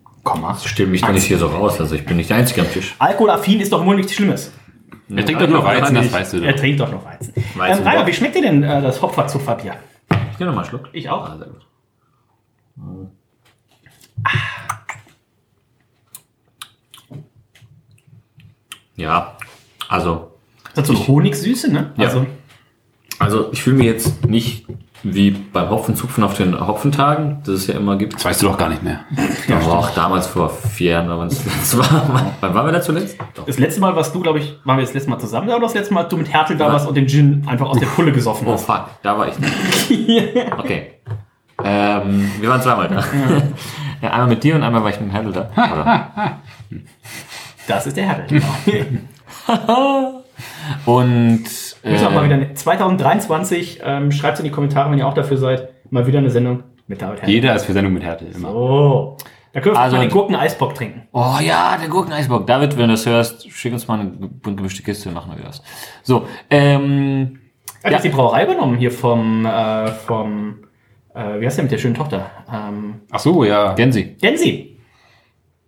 [0.62, 2.70] Ich stelle mich da nicht hier so raus, also ich bin nicht der Einzige am
[2.70, 2.96] Tisch.
[2.98, 4.52] Alkoholaffin ist doch wohl nichts Schlimmes.
[5.08, 6.60] Er trinkt doch nur Weizen, das weißt du Er doch.
[6.60, 7.32] trinkt doch noch Weizen.
[7.54, 8.06] Weizen ähm, Rainer, doch.
[8.08, 9.74] wie schmeckt dir denn äh, das Hopferzupferbier?
[10.32, 10.88] Ich nehme noch mal einen Schluck.
[10.92, 11.28] Ich auch.
[11.28, 11.66] Ah, sehr gut.
[18.96, 19.36] Ja,
[19.88, 20.32] also,
[20.74, 21.92] Das hat so eine Honigsüße, ne?
[21.96, 22.06] Ja.
[22.06, 22.26] Also,
[23.18, 24.66] also ich fühle mich jetzt nicht
[25.02, 28.14] wie beim Hopfenzupfen auf den Hopfentagen, das es ja immer gibt.
[28.14, 29.00] Das weißt du doch gar nicht mehr.
[29.50, 32.32] aber auch damals vor vier Jahren, aber das war.
[32.40, 33.16] Wann waren wir da zuletzt?
[33.34, 33.44] Doch.
[33.46, 35.66] das letzte Mal warst du, glaube ich, waren wir das letzte Mal zusammen da oder
[35.66, 37.86] das letzte Mal, als du mit Hertel da warst und den Gin einfach aus der
[37.86, 38.64] Pulle gesoffen Oh hast?
[38.64, 40.36] fuck, da war ich nicht.
[40.58, 40.92] Okay.
[41.64, 43.02] Ähm, wir waren zweimal da.
[44.02, 46.38] Ja, einmal mit dir und einmal war ich mit dem Handel da.
[47.66, 48.40] Das ist der Hertel.
[48.66, 48.94] Genau.
[50.84, 51.44] Und
[51.82, 55.06] Wir müssen auch mal äh, wieder eine- 2023, ähm, schreibt in die Kommentare, wenn ihr
[55.06, 57.34] auch dafür seid, mal wieder eine Sendung mit David Hertel.
[57.34, 58.54] Jeder ist für Sendung mit Härte, immer.
[58.54, 59.16] Oh.
[59.52, 61.08] Da können wir Also- mal den Gurken-Eisbock trinken.
[61.12, 62.46] Oh ja, der Gurken-Eisbock.
[62.46, 65.62] David, wenn du das hörst, schick uns mal eine bunt gemischte Kiste, machen wir das.
[66.02, 67.38] So, ähm,
[67.82, 67.98] Hat Ja.
[68.00, 70.56] die Brauerei übernommen hier vom, äh, vom,
[71.14, 72.30] äh, wie heißt der mit der schönen Tochter?
[72.52, 73.74] Ähm, Ach so, ja.
[73.74, 74.75] Gensi, Gensi.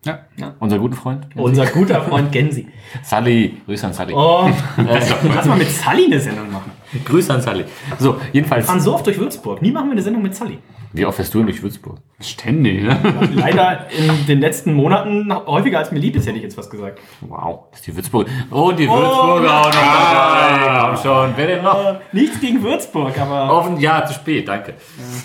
[0.04, 0.54] Ja.
[0.60, 1.26] unser guter Freund.
[1.34, 2.66] Unser guter Freund Gensi.
[3.02, 4.14] Sally, Grüße an Sally.
[4.14, 6.72] Oh, lass mal mit Sully eine Sendung machen.
[7.04, 7.64] Grüße an Sally.
[7.98, 9.60] So, jedenfalls, Wir fahren so oft durch Würzburg.
[9.60, 10.58] Nie machen wir eine Sendung mit Sully.
[10.92, 11.98] wie oft fährst du denn durch Würzburg?
[12.20, 12.96] Ständig, ne?
[13.34, 17.00] Leider in den letzten Monaten häufiger als mir lieb ist, hätte ich jetzt was gesagt.
[17.20, 18.28] Wow, das ist die Würzburg.
[18.50, 20.86] Oh, die Würzburger auch noch.
[20.86, 21.84] Komm schon, wer denn noch?
[21.84, 24.74] Äh, nichts gegen Würzburg, aber Offen, ja, zu spät, danke.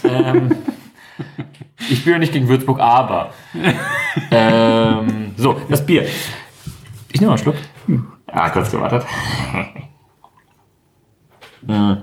[0.04, 0.50] ähm,
[1.90, 3.32] ich bin ja nicht gegen Würzburg, aber.
[4.32, 6.06] ähm, so, das Bier.
[7.12, 7.56] Ich nehme mal einen Schluck.
[8.28, 9.06] Ah, kurz gewartet.
[11.66, 11.94] Mm.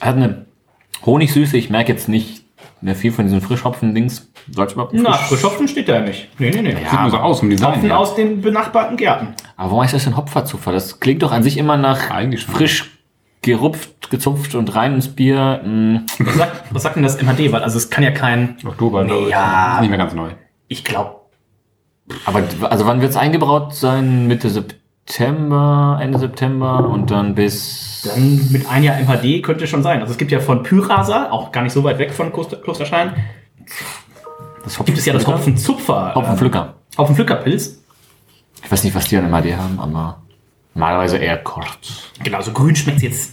[0.00, 0.46] Hat eine
[1.04, 2.44] Honigsüße, ich merke jetzt nicht
[2.80, 4.30] mehr viel von diesen Frischhopfen-Dings.
[4.50, 6.28] Soll's überhaupt na, frisch- Frischhopfen steht da nicht.
[6.40, 6.74] Nee, nee, nee.
[6.90, 7.74] Sieht nur so aus im Design.
[7.74, 7.96] Hopfen Ja.
[7.98, 9.34] aus den benachbarten Gärten.
[9.56, 10.72] Aber warum heißt das denn Hopferzupfer?
[10.72, 12.90] Das klingt doch an sich immer nach Eigentlich frisch
[13.42, 15.60] gerupft, gezupft und rein ins Bier.
[15.64, 16.06] Mm.
[16.18, 17.52] Was sagt, was sagt denn das MHD?
[17.52, 18.56] Weil also es kann ja kein.
[18.64, 19.28] Oktober, ich.
[19.28, 19.74] Ja.
[19.74, 20.30] Ist nicht mehr ganz neu.
[20.68, 21.20] Ich glaube,
[22.26, 24.26] Aber also wann wird es eingebraut sein?
[24.26, 28.02] Mitte September, Ende September und dann bis.
[28.04, 30.00] dann mit ein Jahr MHD könnte schon sein.
[30.00, 33.14] Also es gibt ja von Pyrasa, auch gar nicht so weit weg von Kloster, Klosterschein,
[34.64, 36.14] Das gibt es ja das Hopfenzupfer.
[36.14, 36.74] Hopfenpflücker.
[36.94, 37.82] Äh, Hopfenpflückerpilz.
[38.62, 40.22] Ich weiß nicht, was die an MAD haben, aber
[40.74, 42.10] normalerweise eher kurz.
[42.22, 43.32] Genau, so grün schmeckt es jetzt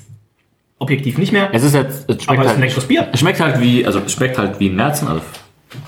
[0.80, 1.50] objektiv nicht mehr.
[1.54, 3.08] Es ist halt, es schmeckt aber es ist ein halt, leckeres Bier.
[3.12, 5.22] es schmeckt halt wie, also es schmeckt halt wie ein Märzen, also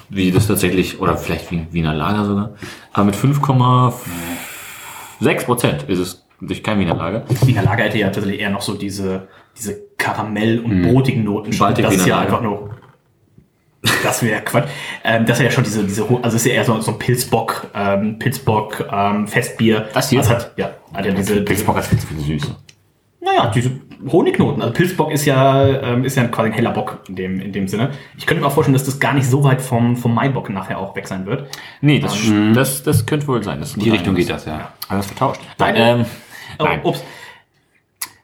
[0.10, 2.52] wie das tatsächlich, oder vielleicht wie ein Wiener Lager sogar.
[2.94, 7.24] Aber mit 5,6 Prozent ist es durch kein Wiener Lager.
[7.46, 9.28] Wiener Lager hätte ja tatsächlich eher noch so diese,
[9.58, 11.58] diese Karamell- und brotigen Noten.
[11.58, 12.28] Baltic das ist Wiener ja Lager.
[12.28, 12.70] einfach nur.
[14.04, 14.68] Das wäre Quatsch.
[15.04, 17.00] Ähm, das ist ja schon diese, diese, also es ist ja eher so, so ein
[17.00, 19.88] Pilzbock, ähm, Pilzbock, ähm, Festbier.
[19.94, 20.20] Das hier?
[20.20, 22.56] Das hat, ja, hat ja diese, Pilzbock hat viel zu viel Süße.
[23.22, 23.72] naja, diese
[24.12, 24.62] Honignoten.
[24.62, 27.68] Also Pilzbock ist ja, ähm, ist ja quasi ein heller Bock in dem, in dem
[27.70, 27.92] Sinne.
[28.18, 30.78] Ich könnte mir auch vorstellen, dass das gar nicht so weit vom, vom Maibock nachher
[30.78, 31.48] auch weg sein wird.
[31.82, 32.18] Nee, das,
[32.54, 33.60] das, das könnte wohl sein.
[33.62, 34.74] Das In die Richtung geht das, ja.
[34.90, 35.42] Alles vertauscht.
[35.58, 36.06] Deine- ähm,
[36.58, 36.80] Oh, Nein.
[36.84, 37.04] ups.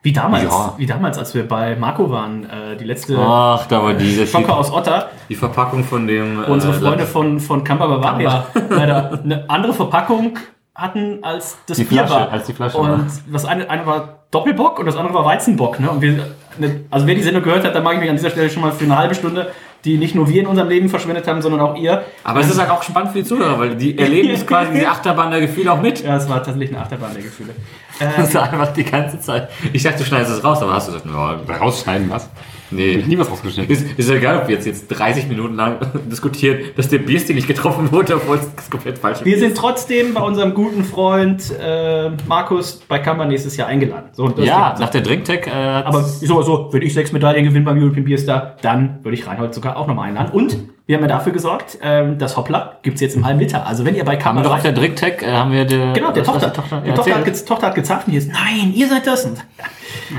[0.06, 0.74] Wie damals, Ja.
[0.78, 4.56] wie damals, als wir bei Marco waren, äh, die letzte Ach, da war diese Schocker
[4.56, 5.10] aus Otter.
[5.30, 6.44] die Verpackung von dem.
[6.44, 10.38] äh, unsere Freunde von, von Campa Bavaria leider eine andere Verpackung
[10.76, 12.32] hatten als das Die Bier Flasche, war.
[12.32, 13.00] als die Flasche und war.
[13.32, 15.80] das eine, eine war Doppelbock und das andere war Weizenbock.
[15.80, 15.90] Ne?
[15.90, 16.12] Und wir,
[16.58, 18.62] ne, also wer die Sendung gehört hat, da mag ich mich an dieser Stelle schon
[18.62, 19.52] mal für eine halbe Stunde,
[19.86, 22.04] die nicht nur wir in unserem Leben verschwendet haben, sondern auch ihr.
[22.24, 24.86] Aber es ist halt auch spannend für die Zuhörer, weil die erleben jetzt quasi die
[24.86, 26.04] Achterbahn der Gefühle auch mit.
[26.04, 27.54] Ja, es war tatsächlich eine Achterbahn der Gefühle.
[27.98, 29.48] Das ist einfach die ganze Zeit.
[29.72, 31.08] Ich dachte, du schneidest es raus, aber hast du gesagt,
[31.48, 32.30] ja, Rausschneiden, was?
[32.76, 33.04] Nee.
[33.08, 33.72] Nie was rausgeschnitten.
[33.74, 35.78] Ist, ist ja egal, ob wir jetzt, jetzt 30 Minuten lang
[36.12, 39.42] diskutieren, dass der Bierstil nicht getroffen wurde, obwohl es komplett falsch Wir ist.
[39.42, 44.10] sind trotzdem bei unserem guten Freund äh, Markus bei Campa nächstes Jahr eingeladen.
[44.14, 47.82] So, Ja, nach der Drinktech äh, Aber so, so, wenn ich sechs Medaillen gewinne beim
[47.82, 50.32] European Beer Star, dann würde ich Reinhold sogar auch nochmal einladen.
[50.34, 50.58] Und
[50.88, 53.66] wir haben ja dafür gesorgt, ähm, das Hoppla gibt es jetzt im halben Liter.
[53.66, 54.44] Also wenn ihr bei haben Kamera...
[54.44, 57.16] wir doch auf der Drinktech, äh, haben wir der, Genau, der Tochter, Tochter, der Tochter,
[57.16, 59.26] hat, Tochter hat gezapft und die ist, nein, ihr seid das.
[59.26, 59.38] Und,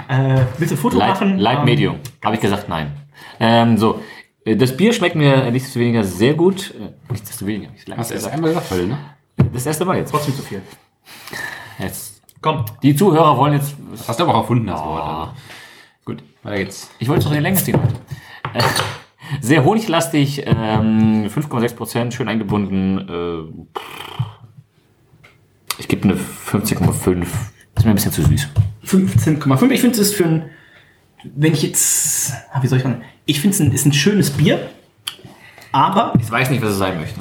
[0.08, 1.38] äh, willst du ein Foto Light, machen?
[1.38, 1.96] Light Ähm, Medium.
[2.24, 2.92] Habe ich gesagt, nein.
[3.40, 4.02] Ähm, so.
[4.44, 6.74] Äh, Das Bier schmeckt mir nichtsdestoweniger sehr gut.
[6.74, 7.70] Äh, Nichtsdestoweniger.
[7.76, 8.98] Ich Hast du erst einmal gesagt, weil, ne?
[9.52, 10.10] Das erste Mal jetzt.
[10.10, 10.62] Trotzdem zu viel.
[11.78, 12.22] jetzt.
[12.40, 12.64] Komm.
[12.82, 13.74] Die Zuhörer wollen jetzt.
[13.90, 15.02] Das hast du aber auch erfunden, das Wort.
[15.02, 15.20] Ah.
[15.20, 15.32] Also.
[16.04, 16.90] Gut, weiter geht's.
[16.98, 17.94] Ich wollte es noch in die Länge ziehen heute.
[18.54, 18.62] Äh,
[19.40, 23.08] Sehr honiglastig, ähm, 5,6%, schön eingebunden.
[23.08, 23.76] Äh,
[25.78, 27.26] ich gebe eine 50,5.
[27.77, 28.48] Ist mir ein bisschen zu süß.
[28.86, 29.70] 15,5.
[29.70, 30.44] Ich finde es ist für ein,
[31.35, 34.31] wenn ich jetzt, ah, wie soll ich sagen, ich finde es ein, ist ein schönes
[34.31, 34.61] Bier,
[35.73, 37.20] aber Ich weiß nicht, was es sein möchte.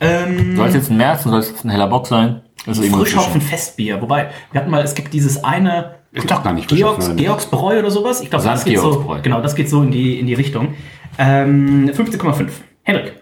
[0.00, 2.40] ähm, Soll es jetzt ein Märzen, soll es jetzt ein heller Bock sein?
[2.64, 3.40] Das ist Frischhopfen.
[3.40, 4.00] Festbier.
[4.02, 7.90] Wobei, wir hatten mal, es gibt dieses eine Ist doch gar nicht Georgs, Bräu oder
[7.90, 8.20] sowas.
[8.22, 10.74] Ich glaube, das geht so, genau, das geht so in die, in die Richtung.
[11.18, 12.48] Ähm, 15,5.
[12.82, 13.12] Henrik,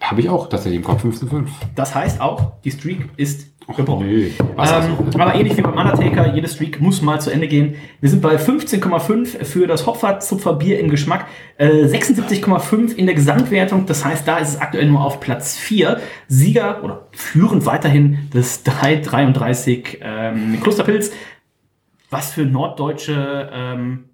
[0.00, 1.46] Habe ich auch tatsächlich im Kopf 15,5.
[1.76, 3.46] das heißt auch, die Streak ist
[3.76, 4.30] Nö.
[4.56, 7.74] Was Ähm, aber ähnlich wie beim Undertaker, jede Streak muss mal zu Ende gehen.
[8.00, 11.26] Wir sind bei 15,5 für das Hopfer-Zupfer Bier im Geschmack,
[11.58, 13.84] äh, 76,5 in der Gesamtwertung.
[13.84, 16.00] Das heißt, da ist es aktuell nur auf Platz 4.
[16.28, 21.12] Sieger oder führend weiterhin das 333 ähm, Klosterpilz.
[22.10, 24.04] Was für norddeutsche ähm,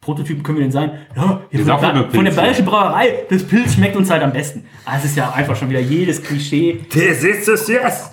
[0.00, 0.92] Prototypen können wir denn sein?
[1.16, 4.66] Ja, hier von, der, von der bayerischen Brauerei, das Pilz schmeckt uns halt am besten.
[4.84, 6.80] Ah, es ist ja einfach schon wieder jedes Klischee.
[6.90, 8.12] Das ist es jetzt.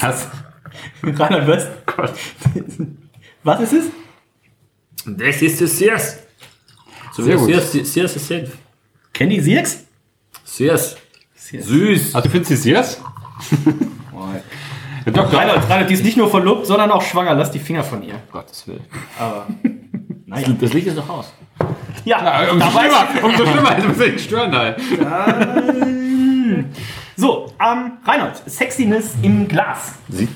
[0.00, 0.28] Was?
[1.02, 1.68] Reinhard West.
[3.42, 3.84] Was ist es?
[5.06, 6.18] Das ist es jetzt.
[7.12, 7.62] So Sehr wie gut.
[7.62, 8.50] Sears, Sears ist Senf.
[9.12, 9.84] Candy Sirks?
[10.44, 10.96] Sears.
[11.34, 12.14] Süß.
[12.14, 13.00] Also, findest du es jetzt?
[15.04, 17.34] Ja, doch, Reinhard, Reinhard, die ist nicht nur verlobt, sondern auch schwanger.
[17.34, 18.14] Lass die Finger von ihr.
[18.30, 18.84] Gottes Willen.
[19.18, 19.48] Aber,
[20.28, 21.32] Das, das Licht ist noch aus.
[22.06, 24.76] ja, Umso da weiß schlimmer, umso schlimmer, du musst ja nicht stören da.
[27.16, 29.94] So, ähm, Reinhold, Sexiness im Glas.
[30.08, 30.30] Sieht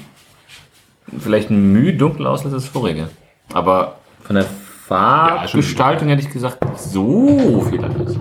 [1.19, 3.09] vielleicht ein Mühe dunkel aus als das vorige.
[3.53, 8.16] Aber von der Farbgestaltung hätte ich gesagt, so viel anders.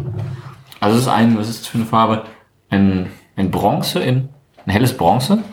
[0.79, 2.23] Also es ist ein, was ist das für eine Farbe?
[2.69, 4.29] Ein, ein Bronze in,
[4.65, 5.43] ein helles Bronze?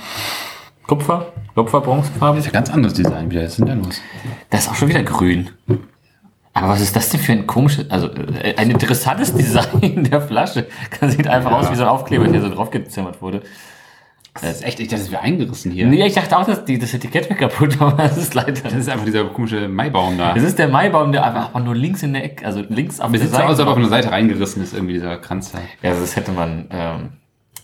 [0.87, 1.33] Kupfer?
[1.55, 2.37] Kupfer-Bronzefarbe?
[2.37, 3.43] Das ist ja ganz anderes Design wieder.
[3.43, 4.01] Was ist denn da los?
[4.51, 5.51] Das ist auch schon wieder grün.
[6.55, 8.09] Aber was ist das denn für ein komisches, also
[8.43, 10.67] äh, ein interessantes Design der Flasche?
[11.01, 11.59] Das sieht einfach Ja.
[11.59, 13.43] aus wie so ein Aufkleber, der so draufgezimmert wurde.
[14.35, 15.87] Das ist echt, ich dachte, das wäre eingerissen hier.
[15.87, 18.53] Nee, ich dachte auch, dass die, das Etikett wäre kaputt, aber das ist leider.
[18.53, 20.33] Das ist einfach dieser komische Maibaum da.
[20.33, 23.19] Das ist der Maibaum, der einfach nur links in der Ecke, also links auf Mir
[23.19, 24.05] der sieht so aus, als ob er von Seite.
[24.05, 25.59] Seite reingerissen ist, irgendwie dieser Kranz da.
[25.83, 27.09] Ja, also das hätte man, ähm,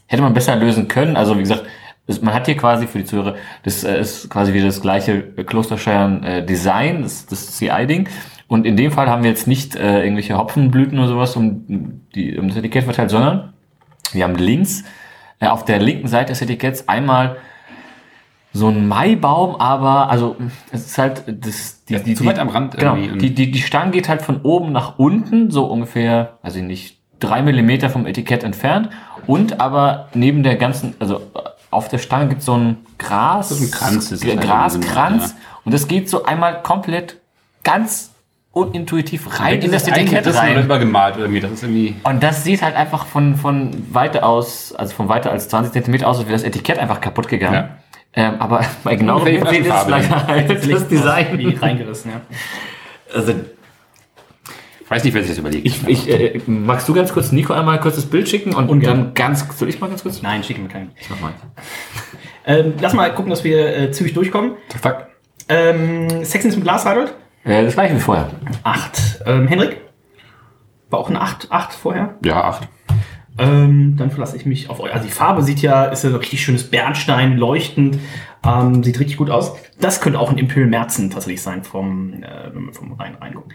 [0.07, 1.17] hätte man besser lösen können.
[1.17, 1.65] Also wie gesagt,
[2.07, 5.23] es, man hat hier quasi für die Zuhörer, das äh, ist quasi wieder das gleiche
[5.23, 8.09] Klosterscheiern äh, Design, das, das CI-Ding.
[8.49, 12.37] Und in dem Fall haben wir jetzt nicht äh, irgendwelche Hopfenblüten oder sowas um, die,
[12.39, 13.53] um das Etikett verteilt, sondern
[14.13, 14.85] wir haben links
[15.39, 17.37] äh, auf der linken Seite des Etiketts einmal
[18.55, 20.37] so ein Maibaum, aber also
[20.73, 23.29] es ist halt das die, Ja, zu weit am Rand genau, irgendwie.
[23.29, 27.43] die, die die Stange geht halt von oben nach unten so ungefähr, also nicht drei
[27.43, 28.89] Millimeter vom Etikett entfernt.
[29.27, 31.21] Und aber neben der ganzen also
[31.71, 34.11] auf der Stange gibt so ein Gras ist ein Kranz,
[34.41, 35.35] Graskranz so,
[35.65, 37.21] und das geht so einmal komplett
[37.63, 38.15] ganz
[38.59, 40.65] unintuitiv rein in das ist Etikett eingerissen oder rein.
[40.65, 41.41] übergemalt irgendwie.
[41.41, 41.97] Das ist irgendwie.
[42.05, 46.07] Und das sieht halt einfach von, von weiter aus, also von weiter als 20 Zentimeter
[46.09, 47.55] aus, als wäre das Etikett einfach kaputt gegangen.
[47.55, 47.79] Ja.
[48.15, 51.57] Ähm, aber bei genau sieht es Flaschenfarbe, leider halt das Wie Design.
[51.61, 52.21] reingerissen, ja.
[53.15, 53.33] Also,
[54.85, 55.67] Ich weiß nicht, wer sich das überlegt.
[55.67, 58.97] ich, ich, äh, magst du ganz kurz Nico einmal kurz das Bild schicken und, Ungern.
[59.05, 60.23] dann ganz, soll ich mal ganz kurz?
[60.23, 60.91] Nein, schicken wir keinen.
[60.99, 61.33] Ich mach mal.
[62.47, 64.53] Ähm, lass mal gucken, dass wir äh, zügig durchkommen.
[64.81, 65.07] Fuck.
[65.51, 67.15] Ähm, Sexiness im Glas, Reinhold?
[67.49, 68.31] Äh, das gleiche wie vorher.
[68.63, 69.23] Acht.
[69.27, 69.79] Ähm, Henrik?
[70.91, 72.15] War auch eine acht, acht vorher?
[72.25, 72.69] Ja, acht.
[73.39, 74.93] Ähm, dann verlasse ich mich auf euch.
[74.93, 77.99] Also die Farbe sieht ja, ist ja so richtig schönes Bernstein, leuchtend.
[78.45, 79.55] Ähm, sieht richtig gut aus.
[79.81, 83.53] Das könnte auch ein Imperial Merzen tatsächlich sein, vom, äh, wenn wir vom rein reingucken.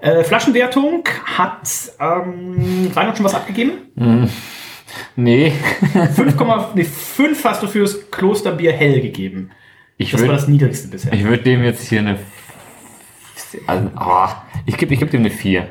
[0.00, 1.68] Äh, Flaschenwertung hat
[2.00, 3.72] ähm, Reinhard schon was abgegeben?
[5.16, 5.52] Nee.
[6.14, 6.34] 5,
[6.74, 9.50] nee, 5 hast du fürs Klosterbier hell gegeben.
[9.98, 11.12] Ich Das war würde das niedrigste bisher.
[11.12, 12.18] ich würd dem jetzt hier eine.
[13.66, 14.28] Also, oh,
[14.66, 15.68] ich gebe ich geb dem eine 4.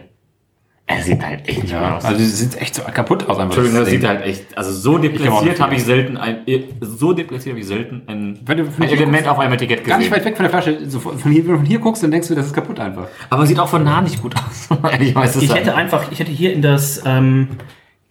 [0.87, 2.05] Er sieht halt echt nicht gut Ja, aus.
[2.05, 3.45] also sieht echt so kaputt aus einfach.
[3.45, 6.41] Entschuldigung, das sieht halt echt, also so eine habe ich selten ein,
[6.79, 9.97] so deplatziert habe ich selten ein, Wenn du ein Element guckst, auf einem Etikett Gar
[9.97, 10.19] nicht gesehen.
[10.19, 10.87] weit weg von der Flasche.
[10.87, 13.07] So von, hier, wenn du von hier guckst, dann denkst du, das ist kaputt einfach.
[13.31, 14.69] Aber sieht auch von nah nicht gut aus.
[14.91, 17.47] Ehrlich weiß Ich hätte einfach, ich hätte hier in das, ähm,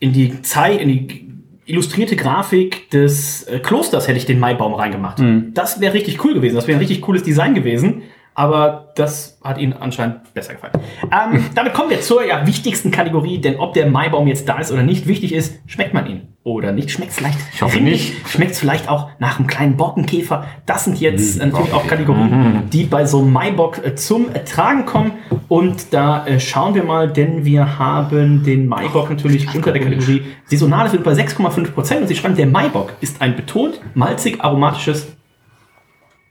[0.01, 1.31] in die Zei, in die
[1.67, 5.23] illustrierte Grafik des äh, Klosters hätte ich den Maibaum reingemacht.
[5.55, 6.57] Das wäre richtig cool gewesen.
[6.57, 8.03] Das wäre ein richtig cooles Design gewesen.
[8.35, 10.73] Aber das hat Ihnen anscheinend besser gefallen.
[11.05, 14.73] Ähm, damit kommen wir zur ja, wichtigsten Kategorie, denn ob der Maibaum jetzt da ist
[14.73, 16.91] oder nicht, wichtig ist, schmeckt man ihn oder nicht.
[16.91, 17.93] Schmeckt es vielleicht Ich hoffe rindig?
[17.93, 18.29] nicht.
[18.29, 20.47] Schmeckt es vielleicht auch nach einem kleinen Borkenkäfer?
[20.67, 24.85] Das sind jetzt äh, natürlich auch Kategorien, die bei so einem Maibock äh, zum Tragen
[24.85, 25.13] kommen.
[25.49, 30.23] Und da äh, schauen wir mal, denn wir haben den Maibock natürlich unter der Kategorie
[30.47, 32.03] Saisonales sind bei 6,5 Prozent.
[32.03, 35.15] Und sie schreiben, der Maibock ist ein betont malzig aromatisches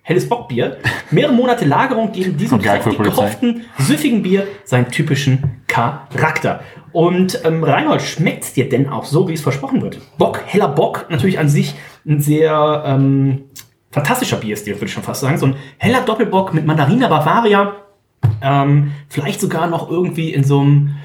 [0.03, 0.77] helles Bockbier.
[1.09, 6.61] Mehrere Monate Lagerung geben diesem kräftig gehopften, süffigen Bier seinen typischen Charakter.
[6.91, 9.99] Und ähm, Reinhold, schmeckt's dir denn auch so, wie es versprochen wird?
[10.19, 11.73] Bock, heller Bock, natürlich an sich
[12.05, 13.45] ein sehr ähm,
[13.89, 15.37] fantastischer Bierstil, würde ich schon fast sagen.
[15.37, 17.73] So ein heller Doppelbock mit Mandarina Bavaria.
[18.41, 20.95] Ähm, vielleicht sogar noch irgendwie in so einem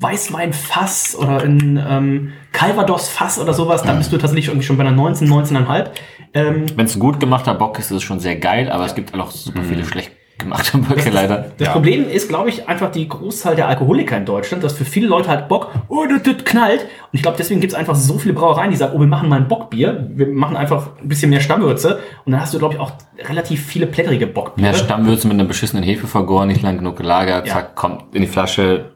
[0.00, 3.82] Weißweinfass oder in ähm, Calvados-Fass oder sowas.
[3.82, 5.90] Da bist du tatsächlich irgendwie schon bei einer 19, 19,5.
[6.36, 8.94] Ähm, Wenn es ein gut gemachter Bock ist, ist es schon sehr geil, aber es
[8.94, 11.52] gibt auch super viele schlecht gemachte Böcke leider.
[11.56, 15.06] Das Problem ist, glaube ich, einfach die Großzahl der Alkoholiker in Deutschland, dass für viele
[15.06, 16.82] Leute halt Bock, oh, das, das knallt.
[16.82, 19.30] Und ich glaube, deswegen gibt es einfach so viele Brauereien, die sagen, oh, wir machen
[19.30, 22.00] mal ein Bockbier, wir machen einfach ein bisschen mehr Stammwürze.
[22.26, 24.68] Und dann hast du, glaube ich, auch relativ viele plättrige Bockbiere.
[24.72, 27.54] Mehr Stammwürze mit einer beschissenen Hefe vergoren, nicht lang genug gelagert, Ja.
[27.54, 28.92] zack, kommt in die Flasche,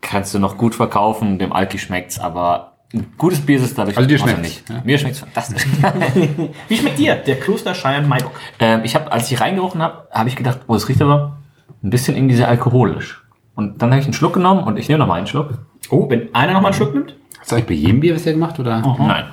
[0.00, 3.96] kannst du noch gut verkaufen, dem Alki schmeckt's, aber ein gutes Bier ist es dadurch
[3.96, 4.68] Also dir schmeckt's, nicht.
[4.70, 4.80] ja?
[4.84, 5.66] Mir schmeckt's fantastisch.
[6.68, 8.32] Wie schmeckt dir der Klosterscheiern Maibock?
[8.60, 11.38] ähm, ich habe, als ich reingerochen habe, habe ich gedacht, oh, es riecht aber
[11.82, 13.22] ein bisschen irgendwie sehr alkoholisch.
[13.54, 15.58] Und dann habe ich einen Schluck genommen und ich nehme noch mal einen Schluck.
[15.90, 17.16] Oh, wenn einer noch mal einen Schluck nimmt?
[17.40, 18.80] Hast du eigentlich bei jedem Bier bisher gemacht oder?
[18.98, 19.24] Nein,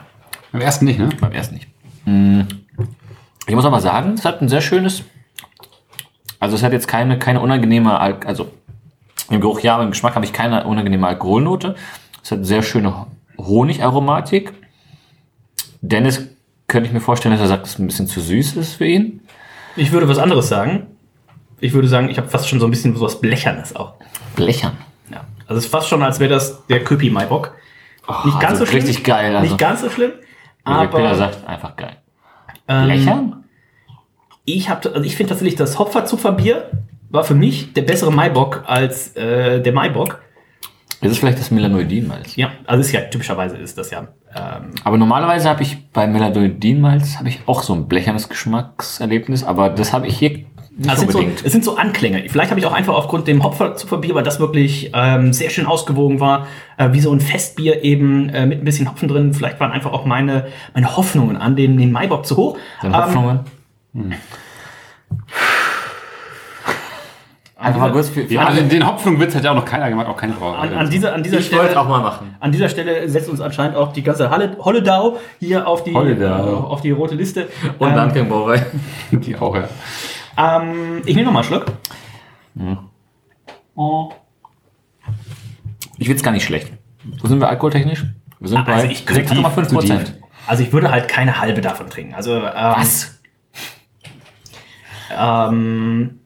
[0.51, 1.09] Beim ersten nicht, ne?
[1.19, 1.67] beim ersten nicht.
[2.05, 2.41] Mm.
[3.47, 5.03] Ich muss aber sagen, es hat ein sehr schönes,
[6.39, 8.51] also es hat jetzt keine, keine unangenehme, Al also
[9.29, 11.75] im Geruch ja, aber im Geschmack habe ich keine unangenehme Alkoholnote.
[12.23, 13.05] Es hat sehr schöne
[13.37, 14.53] Honigaromatik.
[15.81, 16.27] Dennis
[16.67, 18.85] könnte ich mir vorstellen, dass er sagt, dass es ein bisschen zu süß ist für
[18.85, 19.21] ihn.
[19.75, 20.87] Ich würde was anderes sagen.
[21.59, 23.93] Ich würde sagen, ich habe fast schon so ein bisschen so was Blechernes auch.
[24.35, 24.77] Blechern.
[25.11, 25.25] Ja.
[25.47, 27.53] Also es ist fast schon, als wäre das der Köpi Maibock.
[28.25, 28.83] nicht ganz also so schlimm.
[28.83, 29.47] richtig geil, also.
[29.47, 30.11] Nicht ganz so schlimm.
[30.67, 31.97] Der Peter Aber sagt, einfach geil.
[32.67, 33.43] ähm, Blechern?
[34.45, 36.71] ich habe, also ich finde tatsächlich das Hopferzupferbier
[37.09, 40.21] war für mich der bessere Maibock als äh, der Maibock.
[41.03, 42.35] Das ist vielleicht das Melanoidin-Malz.
[42.35, 44.07] Ja, also ist ja typischerweise ist das ja.
[44.35, 49.69] Ähm, Aber normalerweise habe ich bei Melanoidin-Malz habe ich auch so ein blechernes Geschmackserlebnis, aber
[49.69, 51.45] das habe ich hier nicht also sind so, unbedingt.
[51.45, 52.23] es sind so Anklänge.
[52.27, 56.19] Vielleicht habe ich auch einfach aufgrund dem Hopferzupferbier, weil das wirklich ähm, sehr schön ausgewogen
[56.19, 56.47] war,
[56.77, 59.35] äh, wie so ein Festbier eben äh, mit ein bisschen Hopfen drin.
[59.35, 62.57] Vielleicht waren einfach auch meine, meine Hoffnungen an den, den Maibock zu hoch.
[62.81, 62.95] Deine
[63.93, 64.13] Ähm,
[67.63, 67.81] Hoffnungen?
[67.83, 70.07] Einfach kurz für, für Ja, alle- also den Hopfenwitz hat ja auch noch keiner gemacht,
[70.07, 70.67] auch keine Brauerei.
[70.67, 72.35] An, an dieser, an dieser Ich Stelle, auch mal machen.
[72.39, 76.25] an dieser Stelle setzt uns anscheinend auch die ganze Halle, Holledau hier auf die, Holledau.
[76.25, 77.47] äh, auf die rote Liste.
[77.79, 78.65] Und ähm, dann Brauerei.
[79.11, 79.67] Die auch, ja.
[80.37, 81.65] ähm, ich nehme noch mal einen Schluck.
[83.75, 84.11] Oh.
[85.97, 86.71] Ich finde es gar nicht schlecht.
[87.21, 88.05] Wo sind wir alkoholtechnisch?
[88.39, 90.13] Wir sind Also bei ich könnte- 6,5 Prozent.
[90.47, 92.13] Also ich würde halt keine halbe davon trinken.
[92.15, 93.19] Also ähm, Was?
[95.17, 96.19] Ähm,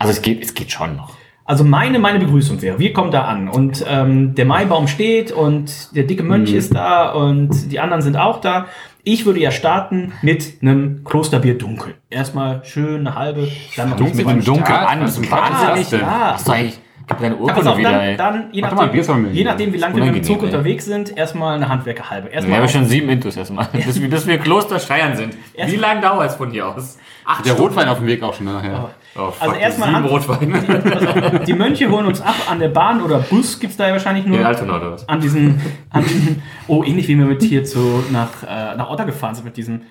[0.00, 1.10] Also es geht, es geht schon noch.
[1.44, 5.94] Also meine, meine Begrüßung wäre, wir kommen da an und ähm, der Maibaum steht und
[5.96, 8.66] der dicke Mönch ist da und die anderen sind auch da.
[9.02, 11.94] Ich würde ja starten mit einem Klosterbier dunkel.
[12.08, 14.90] Erstmal schön eine halbe, dann noch Mit einem Dunkel Start?
[14.90, 15.00] an.
[15.02, 15.90] Was Das ist wahnsinnig.
[16.02, 16.30] Ja.
[16.34, 18.16] Hast du eigentlich, gib deine Urkunde wieder, dann, ey.
[18.16, 20.44] dann je, Warte mal, nachdem, soll je nachdem, wie lange wir mit dem Zug ey.
[20.44, 22.28] unterwegs sind, erstmal eine Handwerkerhalbe.
[22.28, 23.66] Wir Erstmal haben auf- schon sieben Intus erstmal.
[23.72, 25.36] Bis, wir- bis wir Kloster Scheiern sind.
[25.54, 26.96] Erst- Wie lange dauert es von hier aus?
[27.24, 28.90] Acht Der Rotwein auf dem Weg auch schon nachher.
[29.16, 31.44] Oh, Also erstmal sieben Hand- Rotwein.
[31.46, 34.38] die Mönche holen uns ab an der Bahn oder Bus gibt's da ja wahrscheinlich nur.
[34.38, 35.08] In Altona oder was?
[35.08, 35.60] an diesen,
[35.90, 39.44] an diesen, oh, ähnlich wie wir mit hier zu, nach, äh, nach Otter gefahren sind,
[39.44, 39.82] mit diesem,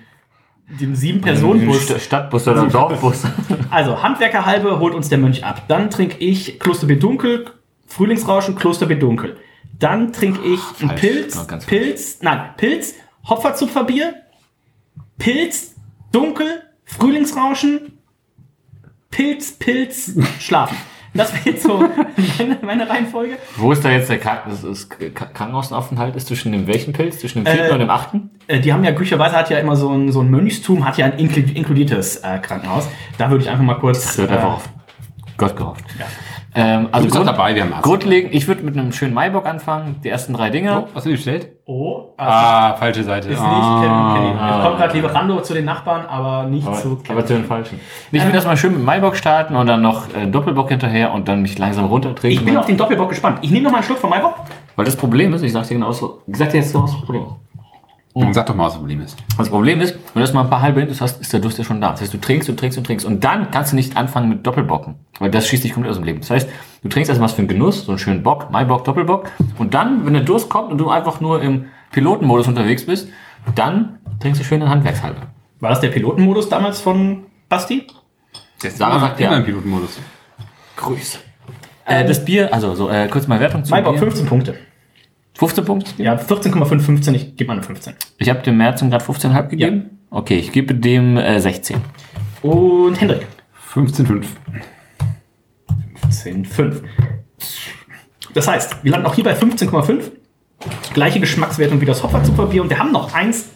[0.78, 3.24] diesem sieben personen bus St- Stadtbus oder Dorfbus.
[3.70, 5.64] Also, Handwerkerhalbe holt uns der Mönch ab.
[5.68, 7.46] Dann trinke ich Klosterbier Dunkel,
[7.86, 9.36] Frühlingsrauschen, Klosterbier Dunkel.
[9.78, 11.00] Dann trinke ich einen falsch.
[11.00, 12.94] Pilz, Ja, ganz Pilz, nein, Pilz,
[13.28, 14.14] Hopferzupferbier,
[15.18, 15.74] Pilz,
[16.12, 17.98] Dunkel, Frühlingsrauschen,
[19.10, 20.76] Pilz, Pilz, Schlafen.
[21.12, 21.84] Das wäre jetzt so
[22.38, 23.36] meine, meine Reihenfolge.
[23.56, 26.14] Wo ist da jetzt der Krank das ist K- Krankenhausaufenthalt?
[26.14, 27.18] Ist zwischen dem welchen Pilz?
[27.18, 28.30] Zwischen dem vierten Äh, und dem achten?
[28.46, 31.06] Äh, Die haben ja glücklicherweise hat ja immer so ein, so ein Mönchstum, hat ja
[31.06, 32.86] ein inklu- inkludiertes äh, Krankenhaus.
[33.18, 34.04] Da würde ich einfach mal kurz.
[34.04, 34.68] Das wird äh, einfach auf
[35.36, 35.84] Gott gehofft.
[36.54, 40.00] Ähm, also bist auch dabei, wir haben grundlegend, ich würde mit einem schönen Maibock anfangen,
[40.02, 40.80] die ersten drei Dinge.
[40.80, 41.48] Oh, was hast du gestellt?
[41.66, 43.28] Oh, Ah, falsche Seite.
[43.28, 43.80] ist nicht Ah.
[43.82, 44.50] Kevin Kenny.
[44.50, 47.78] Jetzt kommt gerade Lieferando zu den Nachbarn, aber nicht Aber, zu aber zu den falschen.
[48.10, 51.42] Ich will erstmal schön mit Maibock starten und dann noch äh, Doppelbock hinterher und dann
[51.42, 52.40] mich langsam runtertrinken.
[52.40, 53.38] Ich bin auf den Doppelbock gespannt.
[53.42, 54.34] Ich nehme noch mal einen Schluck von Maibock.
[54.74, 56.90] Weil das Problem ist, ich sag dir genau so, ich sag dir jetzt so, was
[56.92, 57.26] das Problem.
[58.12, 59.16] Und sag doch mal, was das Problem ist.
[59.38, 61.64] Das Problem ist, wenn du erstmal ein paar halbe Intus hast, ist der Durst ja
[61.64, 61.92] schon da.
[61.92, 63.06] Das heißt, du trinkst, du trinkst, du trinkst.
[63.06, 64.96] Und dann kannst du nicht anfangen mit Doppelbocken.
[65.20, 66.20] Weil das schießt dich komplett aus dem Leben.
[66.20, 66.48] Das heißt,
[66.82, 69.30] du trinkst erstmal was für einen Genuss, so einen schönen Bock, Maibock, Doppelbock.
[69.58, 73.08] Und dann, wenn der Durst kommt und du einfach nur im Pilotenmodus unterwegs bist,
[73.54, 75.20] dann trinkst du schön einen Handwerkshalbe.
[75.60, 77.86] War das der Pilotenmodus damals von Basti?
[78.62, 79.28] Jetzt Sarah sagt ja.
[79.28, 79.98] immer im Pilotenmodus.
[80.76, 81.20] Grüß.
[81.84, 84.02] Äh, das Bier, also so, äh, kurz mal Wertung zu Maibock Bier.
[84.02, 84.54] 15 Punkte.
[85.40, 86.02] 15 Punkte?
[86.02, 87.14] Ja, 14,5, 15.
[87.14, 87.94] Ich gebe mal eine 15.
[88.18, 89.98] Ich habe dem Märzen gerade 15,5 gegeben.
[90.10, 91.78] Okay, ich gebe dem äh, 16.
[92.42, 93.26] Und Hendrik.
[93.72, 94.26] 15,5.
[96.10, 96.82] 15,5.
[98.34, 100.10] Das heißt, wir landen auch hier bei 15,5.
[100.92, 102.60] Gleiche Geschmackswertung wie das Hopferzupferbier.
[102.60, 103.46] Und wir haben noch eins,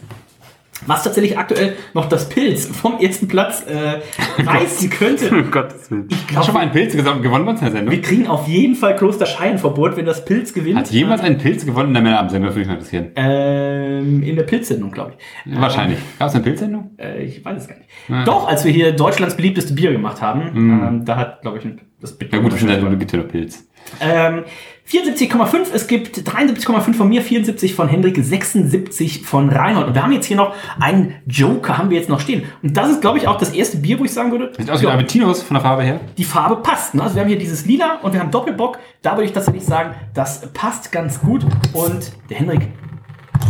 [0.87, 4.01] was tatsächlich aktuell noch das Pilz vom ersten Platz äh,
[4.43, 5.29] reißen könnte.
[5.35, 6.07] Um Gottes Willen.
[6.09, 8.01] Ich habe schon mal einen Pilz gewonnen gewonnen bei uns in der Wir Sendung.
[8.01, 10.77] kriegen auf jeden Fall Kloster Scheienverbot, wenn das Pilz gewinnt.
[10.77, 12.49] Hat jemals einen Pilz gewonnen in der Männerabendsendung?
[12.49, 13.11] Würde mich mal interessieren.
[13.15, 15.13] ähm, in der Pilzsendung, glaube
[15.45, 15.59] ich.
[15.59, 15.99] Wahrscheinlich.
[16.19, 16.91] Gab es eine Pilzsendung?
[16.97, 18.27] Äh, ich weiß es gar nicht.
[18.27, 21.81] Doch, als wir hier Deutschlands beliebteste Bier gemacht haben, ähm, da hat, glaube ich, ein-
[22.01, 22.31] das Bild.
[22.33, 23.67] Ja gut, das gibt ja nur Pilz.
[23.99, 24.43] Ähm,
[24.87, 29.87] 74,5, es gibt 73,5 von mir, 74 von Hendrik, 76 von Reinhold.
[29.87, 32.43] Und wir haben jetzt hier noch einen Joker, haben wir jetzt noch stehen.
[32.61, 34.81] Und das ist, glaube ich, auch das erste Bier, wo ich sagen würde, Sieht aus
[34.81, 36.01] wie ja, Aventinos von der Farbe her.
[36.17, 36.93] die Farbe passt.
[36.93, 37.01] Ne?
[37.01, 38.77] Also wir haben hier dieses Lila und wir haben Doppelbock.
[39.01, 41.43] Da würde ich tatsächlich sagen, das passt ganz gut.
[41.73, 42.67] Und der Hendrik,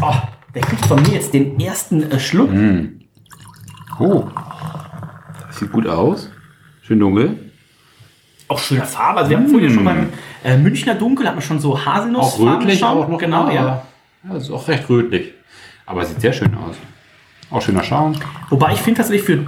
[0.02, 0.14] oh,
[0.54, 2.50] der kriegt von mir jetzt den ersten äh, Schluck.
[4.00, 4.24] Oh.
[5.48, 6.32] Das sieht gut aus.
[6.82, 7.45] Schön dunkel.
[8.48, 9.20] Auch schöne Farbe.
[9.20, 10.10] Also wir haben vorhin schon beim
[10.44, 12.36] äh, Münchner Dunkel, hat man schon so Haselnuss.
[12.36, 13.18] Auch rötlich auch noch.
[13.18, 13.64] Genau, ja.
[14.24, 15.34] Ja, das ist auch recht rötlich.
[15.86, 16.76] Aber sieht sehr schön aus.
[17.52, 18.16] Auch schöner Schaum.
[18.50, 19.46] Wobei ich finde tatsächlich für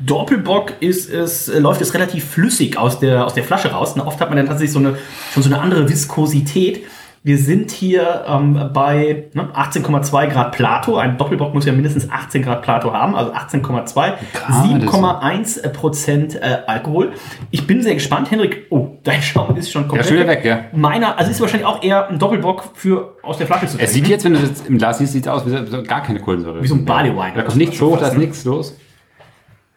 [0.00, 3.96] Doppelbock ist es, äh, läuft es relativ flüssig aus der, aus der Flasche raus.
[3.96, 4.04] Ne?
[4.04, 4.96] Oft hat man dann tatsächlich so eine,
[5.32, 6.84] schon so eine andere Viskosität.
[7.26, 10.98] Wir sind hier ähm, bei ne, 18,2 Grad Plato.
[10.98, 14.12] Ein Doppelbock muss ja mindestens 18 Grad Plato haben, also 18,2.
[14.34, 17.14] Kann man 7,1 Prozent äh, Alkohol.
[17.50, 18.66] Ich bin sehr gespannt, Henrik.
[18.68, 20.64] Oh, dein Schaum ist schon komplett schon wieder weg, ja.
[20.74, 24.06] Meiner, also ist wahrscheinlich auch eher ein Doppelbock für aus der Flasche zu Es sieht
[24.06, 26.62] jetzt, wenn du das im Glas siehst, sieht es aus wie so, gar keine Kohlensäure.
[26.62, 27.32] Wie so ein Barley-Wine.
[27.36, 28.76] Da kommt nichts hoch, da ist nichts los.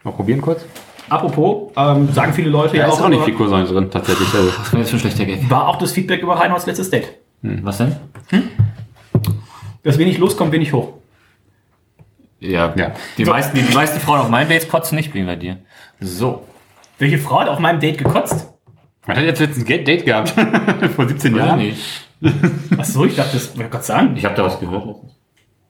[0.04, 0.66] Mal probieren kurz.
[1.08, 4.28] Apropos, ähm, sagen viele Leute Da ja ist auch, auch nicht viel Kohlensäure drin, tatsächlich.
[4.34, 5.50] Also, Das war jetzt schon schlechter Gag.
[5.50, 7.08] war auch das Feedback über Reinholds letztes Date.
[7.42, 7.96] Was denn?
[9.84, 10.94] Dass wenig loskommt, wenig hoch.
[12.40, 12.94] Ja, Ja.
[13.18, 15.58] Die, meisten, die, die meisten Frauen auf meinen Dates kotzen nicht wie bei dir.
[16.00, 16.46] So.
[17.00, 18.54] Welche Frau hat auf meinem Date gekotzt?
[19.06, 20.30] man hat jetzt letztens ein Date gehabt.
[20.96, 21.60] Vor 17 Weiß ich Jahren.
[21.60, 22.08] nicht.
[22.78, 24.16] Ach so, ich dachte, das wäre Gott sagen.
[24.18, 24.84] Ich habe da was gehört.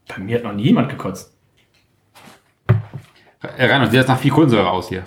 [0.08, 1.34] Bei mir hat noch nie jemand gekotzt.
[3.42, 5.04] Äh, Reinhard, sieht das nach viel Kohlensäure aus hier.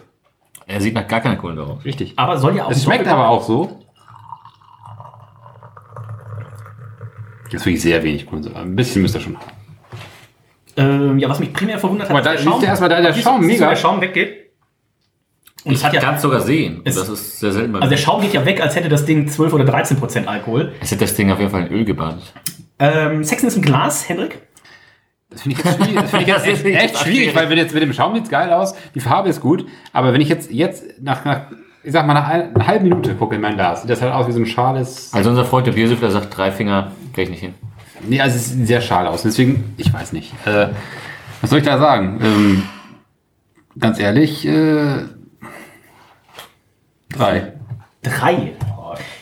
[0.66, 1.84] Er sieht nach gar keine Kohlensäure aus.
[1.84, 2.12] Richtig.
[2.16, 2.70] Aber soll ja auch.
[2.70, 3.80] Es schmeckt aber auch so.
[7.50, 8.60] Das ist wirklich sehr wenig Kohlensäure.
[8.60, 9.46] Ein bisschen müsst ihr schon haben.
[10.76, 13.44] Ähm, ja, was mich primär verwundert hat, Aber da ist du erstmal, da der Schaum
[13.44, 13.68] mega.
[13.68, 14.36] Der Schaum weggeht.
[15.64, 16.00] Und es hat ja.
[16.00, 16.78] kann es sogar sehen.
[16.78, 18.88] Und Es- das ist sehr selten bei Also der Schaum geht ja weg, als hätte
[18.88, 20.72] das Ding 12 oder 13 Prozent Alkohol.
[20.80, 22.22] Es hat das Ding auf jeden Fall in Öl gebadet.
[22.78, 24.40] Ähm, Sexen ist ein Glas, Hendrik.
[25.28, 25.94] Das finde ich jetzt schwierig.
[26.00, 28.50] Das finde ich jetzt echt, echt schwierig, weil wenn jetzt mit dem Schaum sieht's geil
[28.52, 31.42] aus, die Farbe ist gut, aber wenn ich jetzt, jetzt nach, nach
[31.82, 34.12] ich sag mal, nach ein- einer halben Minute gucke in mein Glas, sieht das halt
[34.12, 35.12] aus wie so ein schales.
[35.14, 37.54] Also unser Freund der Biersüffler sagt, drei Finger krieg ich nicht hin.
[38.06, 39.22] Nee, also es sieht sehr schal aus.
[39.22, 40.32] Deswegen, ich weiß nicht.
[40.46, 40.68] Äh,
[41.40, 42.18] was soll ich da sagen?
[42.22, 42.62] Ähm,
[43.78, 45.04] ganz ehrlich, äh,
[47.10, 47.52] drei.
[48.02, 48.52] Drei.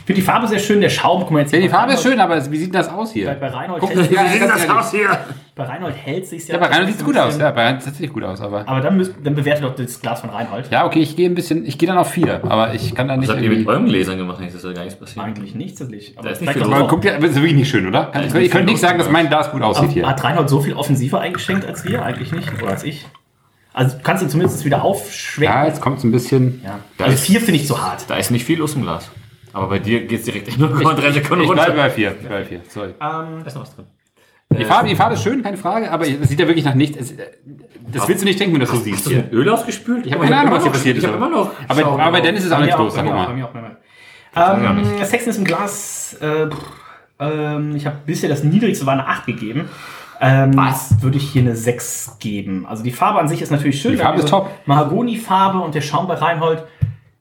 [0.08, 1.20] Ich finde die Farbe sehr schön, der Schaum.
[1.20, 3.30] Guck mal jetzt Ja, die Farbe ist schön, aber wie sieht das aus hier?
[3.34, 4.86] bei Reinhold Guck, hält ja, sich ganz ehrlich.
[4.90, 5.18] hier?
[5.54, 7.36] bei Reinhold hält sich Ja, bei Reinhold sieht es gut aus.
[7.36, 8.66] Ja, bei Reinhold sieht es gut aus, aber.
[8.66, 10.70] Aber dann, müsst, dann bewerte doch das Glas von Reinhold.
[10.70, 13.18] Ja, okay, ich gehe ein bisschen, ich gehe dann auf vier, aber ich kann da
[13.18, 14.40] nicht Was habt ihr mit euren Gläsern gemacht?
[14.40, 15.26] Nicht, dass da gar nichts passiert.
[15.26, 16.14] Eigentlich nichts, tatsächlich.
[16.16, 18.08] Aber Da ist vielleicht nicht viel guckt ja, aber ist wirklich nicht schön, oder?
[18.14, 20.08] ist ihr nicht könnt viel nicht sagen, dass mein Glas gut aussieht Aber hier.
[20.08, 22.02] Hat Reinhold so viel offensiver eingeschenkt als wir?
[22.02, 22.50] Eigentlich nicht.
[22.62, 23.06] Oder als ich?
[23.74, 25.66] Also kannst du zumindest wieder Ja, aufschwenken.
[25.66, 26.62] jetzt kommt es ein bisschen.
[26.64, 26.78] Ja.
[26.98, 28.04] Also ist- vier finde ich zu hart.
[28.08, 29.10] Da ist nicht viel los im Glas.
[29.52, 31.64] Aber bei dir geht es direkt in 0,3 Sekunden Ich runter.
[31.64, 32.10] bleibe bei vier.
[32.12, 32.60] Ich bleibe bei vier.
[32.68, 32.88] Sorry.
[32.90, 33.86] Ähm, Da ist noch was drin.
[34.58, 36.96] Die Farbe, die Farbe ist schön, keine Frage, aber es sieht ja wirklich nach nichts.
[36.98, 37.14] Es,
[37.92, 39.00] das willst du nicht denken, wenn du das so siehst.
[39.04, 40.06] Hast du mit Öl ausgespült?
[40.06, 41.06] Ich habe keine Ahnung, was hier passiert Ich ist.
[41.08, 41.50] habe immer noch.
[41.68, 43.42] Aber, aber bei Dennis ist auch bei mir nichts los, bei sag auch, mal.
[43.44, 44.74] auch, auch.
[44.74, 44.90] nicht.
[45.00, 46.16] Ähm, Sexen ist im Glas.
[46.22, 46.48] Äh,
[47.20, 49.68] ähm, ich habe bisher das niedrigste war eine 8 gegeben.
[50.20, 51.00] Ähm, Was?
[51.02, 52.64] Würde ich hier eine 6 geben.
[52.66, 53.92] Also die Farbe an sich ist natürlich schön.
[53.92, 54.50] Die Farbe ist top.
[54.66, 56.64] Mahagoni-Farbe und der Schaum bei Reinhold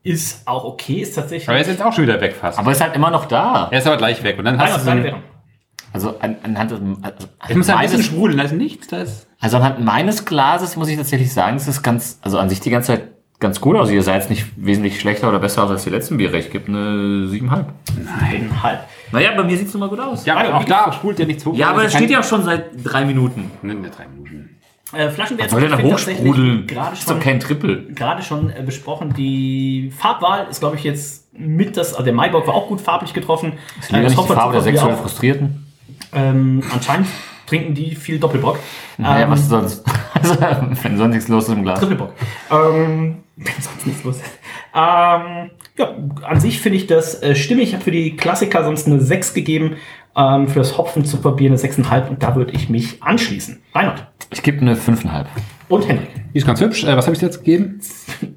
[0.04, 1.48] ist auch okay, ist tatsächlich.
[1.50, 2.58] Aber er ist jetzt auch schon wieder weg fast.
[2.58, 3.68] Aber ist halt immer noch da.
[3.72, 4.38] Er ist aber gleich weg.
[4.40, 5.18] Und dann Reinhold, hast du so.
[5.94, 8.88] Also an, anhand des, also, Es muss ein bisschen meines, sprudeln, da ist nichts.
[8.88, 12.50] Da ist also anhand meines Glases muss ich tatsächlich sagen, es ist ganz, also an
[12.50, 13.04] sich die ganze Zeit
[13.40, 13.90] ganz gut aus.
[13.90, 16.38] Ihr seid jetzt nicht wesentlich schlechter oder besser aus als die letzten Biere.
[16.38, 17.66] Ich gebe eine 7,5.
[18.22, 18.82] Eineinhalb.
[19.12, 20.26] Naja, bei mir sieht es immer gut aus.
[20.26, 21.56] ja, aber auch da sprudelt ja nichts hoch.
[21.56, 23.52] Ja, aber Also es steht ja auch schon seit drei Minuten.
[23.62, 24.57] Ne, ne, drei Minuten.
[24.94, 26.66] Äh, Flaschenwert Soll der da hochsprudeln?
[26.66, 27.84] Gerade Ist doch schon, kein Triple.
[27.94, 29.14] gerade schon äh, besprochen.
[29.14, 31.94] Die Farbwahl ist, glaube ich, jetzt mit das.
[31.94, 33.54] Also der Maibock war auch gut farblich getroffen.
[33.80, 35.66] Ist lieber nicht die Farbe der sexuell Frustrierten.
[36.14, 37.08] Ähm, anscheinend
[37.48, 38.60] trinken die viel Doppelbock.
[38.98, 39.84] Naja, Ähm, was sonst?
[40.84, 41.80] Wenn sonst nichts los ist im Glas.
[41.80, 42.14] Trippelbock.
[42.50, 44.40] Ähm, wenn sonst nichts los ist.
[44.74, 47.70] Ähm, ja, an sich finde ich das äh, stimmig.
[47.70, 49.76] Ich habe für die Klassiker sonst eine 6 gegeben.
[50.16, 53.62] Ähm, für das Hopfen zu Bier eine 6,5 und da würde ich mich anschließen.
[53.76, 55.26] Reinhard Ich gebe eine 5,5.
[55.70, 56.10] und Henrik.
[56.34, 56.84] Die ist ganz hübsch.
[56.84, 57.80] Äh, was habe ich dir jetzt gegeben?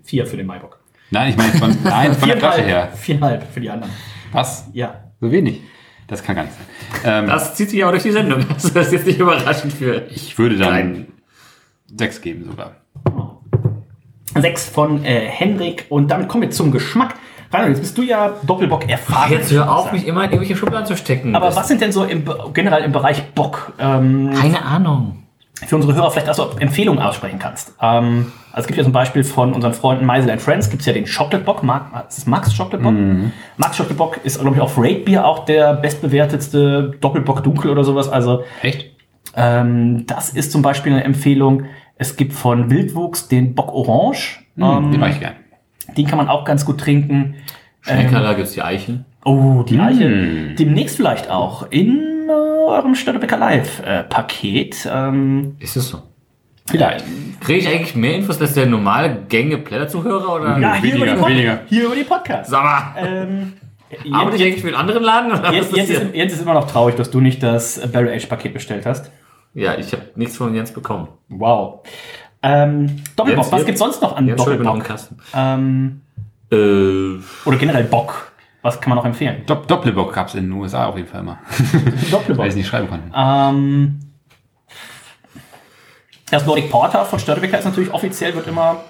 [0.04, 0.78] 4 für den Maibock.
[1.10, 2.88] Nein, ich meine von, nein, von der Flasche her.
[2.96, 3.92] 4,5 für die anderen.
[4.32, 4.68] Was?
[4.72, 4.94] Ja.
[5.20, 5.60] So wenig?
[6.06, 7.24] Das kann gar nicht sein.
[7.24, 8.44] Ähm, Das zieht sich auch durch die Sendung.
[8.54, 10.06] Das ist jetzt nicht überraschend für.
[10.10, 11.06] ich würde dann.
[11.96, 12.76] sechs geben sogar.
[14.36, 15.86] Sechs von äh, Hendrik.
[15.88, 17.14] Und damit kommen wir zum Geschmack.
[17.52, 19.32] Reinhold, jetzt bist du ja Doppelbock erfahren.
[19.32, 21.34] Jetzt hör auf, mich immer in irgendwelche Schubladen zu stecken.
[21.34, 25.19] Aber was sind denn so im, generell im Bereich Bock ähm, Keine Ahnung.
[25.66, 27.74] Für unsere Hörer vielleicht also Empfehlungen aussprechen kannst?
[27.80, 30.86] Ähm, also es gibt ja zum Beispiel von unseren Freunden Meisel and Friends gibt es
[30.86, 31.62] ja den Chocolate Bock.
[31.62, 32.94] Mark, ist es Max Chocolate Bock?
[33.58, 37.84] Max Chocolate Bock ist, glaube ich, auf Rate Beer auch der bestbewertetste Doppelbock Dunkel oder
[37.84, 38.08] sowas.
[38.08, 38.90] Also Echt?
[39.36, 41.64] ähm, das ist zum Beispiel eine Empfehlung.
[41.96, 44.40] Es gibt von Wildwuchs den Bock Orange.
[44.56, 45.34] Hm, den Ähm, mag ich gern.
[45.96, 47.36] den kann man auch ganz gut trinken.
[47.82, 49.04] Schmeckerler ähm, gibt's die Eichen.
[49.24, 50.54] Oh, die Eiche.
[50.58, 52.19] Demnächst vielleicht auch in
[52.70, 54.88] eurem Stadtbecker Live-Paket.
[54.92, 56.02] ähm, Ist es so?
[56.68, 57.04] vielleicht.
[57.40, 60.58] Kriege ich eigentlich mehr Infos als der normale Gänge Plätterzuhörer oder?
[60.58, 61.60] Ja, hier über, Weniger, die Pod- weniger.
[61.66, 62.50] hier über die Podcast.
[62.50, 63.52] Sag mal, Ähm,
[64.12, 65.32] arbeite ich Jens, eigentlich für einen anderen Laden?
[65.32, 66.14] Oder Jens, Jens, ist?
[66.14, 69.10] Jens ist immer noch traurig, dass du nicht das Barrel Age Paket bestellt hast.
[69.54, 71.08] Ja, ich habe nichts von Jens bekommen.
[71.28, 71.80] Wow.
[72.42, 74.84] Ähm, Doppelbock, Jens, was Jens- gibt's sonst noch an Jens noch einen Doppelbock?
[74.86, 75.16] Kasten.
[75.34, 76.00] Ähm,
[76.52, 78.29] Äh, oder generell Bock.
[78.62, 79.42] Was kann man noch empfehlen?
[79.46, 81.38] Dopp Doppelbock gab es in den USA auf jeden Fall immer.
[82.10, 82.38] Doppelbock.
[82.38, 83.10] Weil ich es nicht schreiben konnte.
[83.14, 84.00] Ähm,
[86.30, 88.84] das Nordic Porter von Störtebecker ist natürlich offiziell, wird immer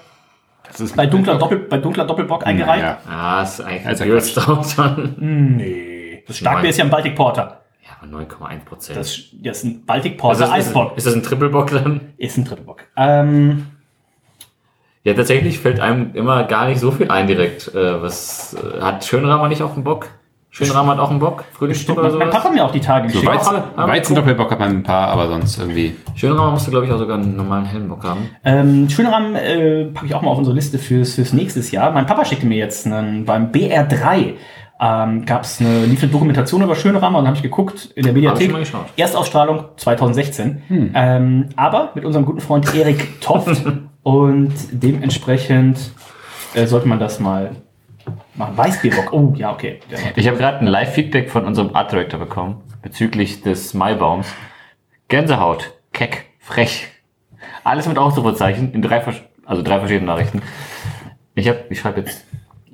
[0.67, 2.83] Das ist bei dunkler, Doppel, bei dunkler Doppelbock eingereicht.
[2.83, 2.97] Ja.
[3.09, 5.15] ah, ist eigentlich Also ein Stout schon.
[5.57, 6.23] Nee.
[6.27, 7.61] Das Starkbier ist ja ein Baltic Porter.
[7.83, 8.99] Ja, aber 9,1 Prozent.
[8.99, 10.95] Das, das ist ein Baltic Porter ist, Eisbock.
[10.97, 12.13] ist das ein Triple-Bock dann?
[12.17, 12.83] Ist ein Trippelbock.
[12.95, 13.67] Ähm,
[15.03, 17.73] Ja, tatsächlich fällt einem immer gar nicht so viel ein direkt.
[17.73, 20.07] Äh, was äh, hat Schönramer nicht auch einen Bock?
[20.53, 21.45] Schönramer hat auch einen Bock?
[21.53, 22.29] Frühlingsbock oder mein sowas?
[22.29, 23.45] Papa hat mir auch die Tage So geschickt.
[23.77, 25.95] Wir- Weizen Doppelbock hat man ein paar, aber sonst irgendwie.
[26.13, 28.29] Schönramer musste, glaube ich, auch sogar einen normalen hellen Bock haben.
[28.43, 31.91] Ähm, Schönrahmen äh, packe ich auch mal auf unsere Liste fürs, fürs nächstes Jahr.
[31.91, 34.33] Mein Papa schickte mir jetzt einen, beim BR3
[34.83, 38.11] ähm, gab es eine, lief eine Dokumentation über Schönrahmen und habe ich geguckt in der
[38.11, 38.43] Hab ich Mediathek.
[38.45, 38.85] schon mal geschaut.
[38.97, 40.91] Erstausstrahlung 2016.
[40.93, 43.63] Ähm, aber mit unserem guten Freund Erik Toft
[44.03, 45.91] und dementsprechend
[46.53, 47.51] äh, sollte man das mal
[48.35, 48.57] machen.
[48.57, 49.13] Weißbierbock.
[49.13, 49.79] Oh, ja, okay.
[50.15, 54.27] Ich habe gerade ein Live-Feedback von unserem Art Director bekommen bezüglich des Maibaums.
[55.07, 56.87] Gänsehaut, keck, frech.
[57.63, 59.03] Alles mit Ausrufezeichen in drei,
[59.45, 60.41] also drei verschiedenen Nachrichten.
[61.35, 62.25] Ich habe, ich schreibe jetzt.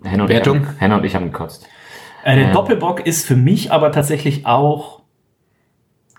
[0.04, 0.66] Henna und, ich Wertung?
[0.68, 1.68] haben, Henna und ich haben gekotzt.
[2.24, 2.54] Äh, der Ja.
[2.54, 5.02] Doppelbock ist für mich aber tatsächlich auch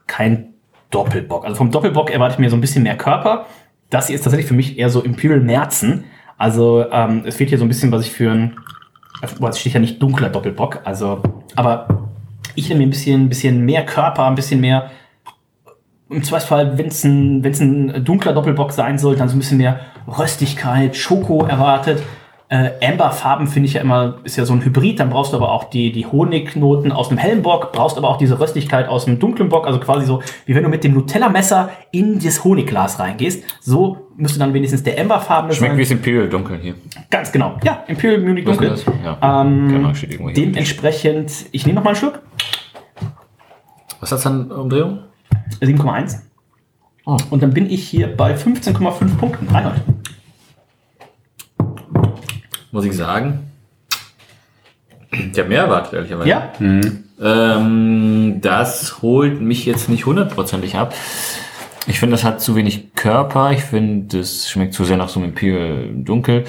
[0.06, 0.55] kein
[0.90, 1.44] Doppelbock.
[1.44, 3.47] Also vom Doppelbock erwarte ich mir so ein bisschen mehr Körper.
[3.90, 6.05] Das hier ist tatsächlich für mich eher so Imperial Merzen.
[6.36, 8.56] Also ähm, es fehlt hier so ein bisschen, was ich für ein,
[9.39, 10.81] boah, es steht ja nicht dunkler Doppelbock.
[10.85, 11.23] Also,
[11.56, 12.09] aber
[12.55, 14.90] ich nehme mir ein bisschen, bisschen mehr Körper, ein bisschen mehr.
[16.10, 19.59] Im Zweifelsfall, wenn es ein, wenn's ein dunkler Doppelbock sein soll, dann so ein bisschen
[19.59, 22.02] mehr Röstigkeit, Schoko erwartet.
[22.51, 25.53] Äh, Amberfarben finde ich ja immer, ist ja so ein Hybrid, dann brauchst du aber
[25.53, 29.19] auch die, die Honignoten aus einem hellen Bock, brauchst aber auch diese Röstigkeit aus einem
[29.19, 33.45] dunklen Bock, also quasi so, wie wenn du mit dem Nutella-Messer in das Honigglas reingehst.
[33.61, 35.99] So müsste dann wenigstens der Amberfarbene Schmeckt wie sein.
[35.99, 36.75] das Imperial dunkel hier.
[37.11, 37.59] Ganz genau.
[37.65, 38.70] Ja, Imperial Munich Dunkel.
[38.70, 38.85] das?
[39.05, 39.43] Ja.
[39.43, 40.47] Ähm, Genau, steht irgendwo hier.
[40.47, 42.23] Dementsprechend, ich nehme noch mal einen Schluck.
[44.01, 45.01] Was hat's an Umdrehung?
[45.61, 46.20] 7,1.
[47.05, 47.16] Oh.
[47.31, 49.49] Und dann bin ich hier bei 15,5 Punkten.
[49.49, 49.83] Reinhold.
[52.70, 53.51] Muss ich sagen.
[55.11, 56.28] Ich habe mehr erwartet, ehrlicherweise.
[56.28, 56.53] Ja?
[57.20, 60.95] Ähm, das holt mich jetzt nicht hundertprozentig ab.
[61.86, 63.53] Ich finde, das hat zu wenig Körper.
[63.53, 66.45] Ich finde, das schmeckt zu sehr nach so einem Imperial dunkel.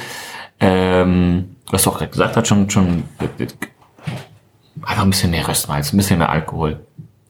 [0.59, 3.03] Ähm, was du auch gerade gesagt hast, schon, schon
[4.81, 6.81] einfach ein bisschen mehr Röstmalz, ein bisschen mehr Alkohol,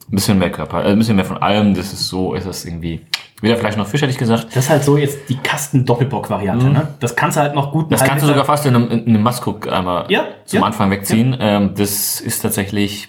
[0.08, 1.74] ein bisschen mehr Körper, äh, ein bisschen mehr von allem.
[1.74, 3.02] Das ist so, ist das irgendwie
[3.40, 4.48] weder Fleisch noch Fisch, hätte ich gesagt.
[4.54, 6.66] Das ist halt so jetzt die Kasten-Doppelbock-Variante.
[6.66, 6.88] Ne?
[7.00, 7.90] Das kannst du halt noch gut Mhm.
[7.90, 10.66] Das kannst du sogar fast in einem, in einem Maskuk einmal Ja, zum ja.
[10.66, 11.36] Anfang wegziehen.
[11.40, 13.08] Ähm, das ist tatsächlich,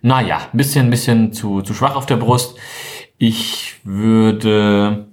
[0.00, 2.56] naja, ein bisschen, bisschen zu, zu schwach auf der Brust.
[3.18, 5.06] Ich würde,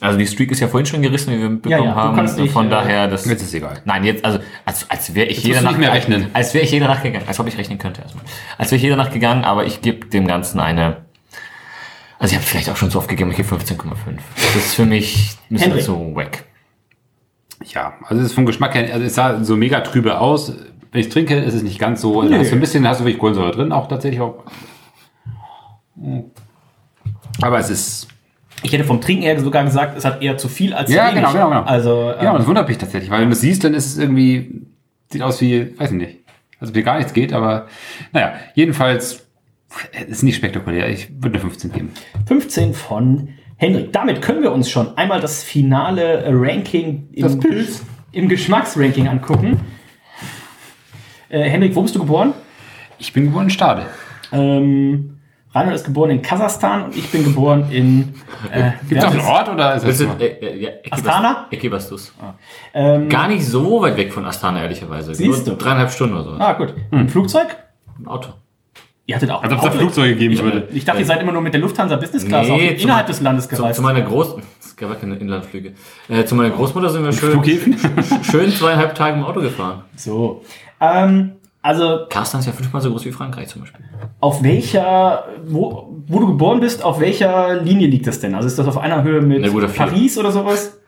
[0.00, 2.24] also die Streak ist ja vorhin schon gerissen, wie wir mitbekommen Ja, ja, haben.
[2.24, 3.82] nicht, Von äh, daher, das, Jetzt ist egal.
[3.84, 6.26] Nein, jetzt, also, als, als wäre ich jeder Nacht, mehr rechnen.
[6.32, 8.24] als wäre ich jeder Nacht gegangen, als ob ich rechnen könnte erstmal.
[8.58, 10.96] Als wäre ich jeder Nacht gegangen, aber ich gebe dem Ganzen eine,
[12.20, 13.78] also ich habe vielleicht auch schon so oft gegeben, ich gebe 15,5.
[14.36, 16.44] Das ist für mich ein bisschen zu wack.
[17.64, 20.52] Ja, also es ist vom Geschmack her, also es sah so mega trübe aus.
[20.92, 22.20] Wenn ich trinke, ist es nicht ganz so.
[22.20, 22.38] Also Nö.
[22.40, 24.44] hast du ein bisschen, hast du wirklich Kohlensäure drin, auch tatsächlich auch.
[27.42, 28.08] Aber es ist.
[28.62, 31.14] Ich hätte vom Trinken her sogar gesagt, es hat eher zu viel als Ja, zu
[31.16, 31.20] wenig.
[31.28, 31.62] genau, genau, genau.
[31.62, 33.96] Also, Ja, ähm, das wundert mich tatsächlich, weil wenn du es siehst, dann ist es
[33.98, 34.66] irgendwie,
[35.10, 36.18] sieht aus wie, weiß ich nicht.
[36.58, 37.66] Also wie gar nichts geht, aber
[38.12, 39.26] naja, jedenfalls
[40.08, 40.88] ist nicht spektakulär.
[40.88, 41.90] Ich würde eine 15 geben.
[42.26, 43.92] 15 von Hendrik.
[43.92, 47.82] Damit können wir uns schon einmal das finale Ranking Das im, Pilz.
[48.12, 49.60] im Geschmacksranking angucken.
[51.28, 52.32] Äh, Hendrik, wo bist du geboren?
[52.98, 53.86] Ich bin geboren in Stade.
[54.32, 55.18] Ähm,
[55.52, 58.14] Reinhold ist geboren in Kasachstan und ich bin geboren in
[58.52, 60.20] äh, Gibt es auch einen ist Ort oder ist das nur?
[60.20, 61.46] äh, äh, ja, Astana?
[61.50, 62.12] Ekibastus.
[62.72, 65.14] Ähm, Gar nicht so weit weg von Astana, ehrlicherweise.
[65.14, 65.62] Siehst Nur du.
[65.64, 66.30] dreieinhalb Stunden oder so.
[66.38, 66.74] Ah, gut.
[66.92, 67.56] Ein Flugzeug?
[67.98, 68.30] Im Auto.
[69.10, 69.70] Ihr hattet auch Als ob es da?
[69.72, 70.68] Flugzeuge geben würde.
[70.72, 73.20] Ich dachte, ihr seid immer nur mit der Lufthansa Business Class Nee, zum- innerhalb des
[73.20, 73.74] Landes gereist.
[73.76, 74.36] zu meiner Groß...
[74.60, 75.72] Es gab ja keine Inlandflüge.
[76.08, 77.42] Äh, zu meiner Großmutter sind wir schön,
[78.22, 79.82] schön zweieinhalb Tage im Auto gefahren.
[79.96, 80.42] so.
[80.80, 83.84] Ähm, also, Kasachstan ist ja fünfmal so groß wie Frankreich zum Beispiel.
[84.20, 88.34] auf welcher, wo, wo du geboren bist, auf welcher Linie liegt das denn?
[88.36, 89.68] Also ist das auf einer Höhe mit vier.
[89.68, 90.78] Paris oder sowas?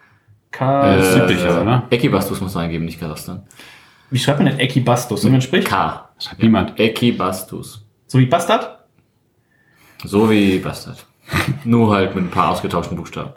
[0.52, 1.82] Ka Äh, südlicher, oder?
[1.90, 3.42] Ekibastus muss man eingeben, nicht Kasachstan.
[4.10, 5.24] Wie schreibt man denn Ekibastus?
[5.26, 5.66] Wie man spricht?
[5.68, 6.08] K.
[6.38, 6.78] Niemand.
[6.78, 7.84] Ekibastus.
[8.12, 8.84] So wie Bastard?
[10.04, 11.06] So wie Bastard.
[11.64, 13.30] Nur halt mit ein paar ausgetauschten Buchstaben.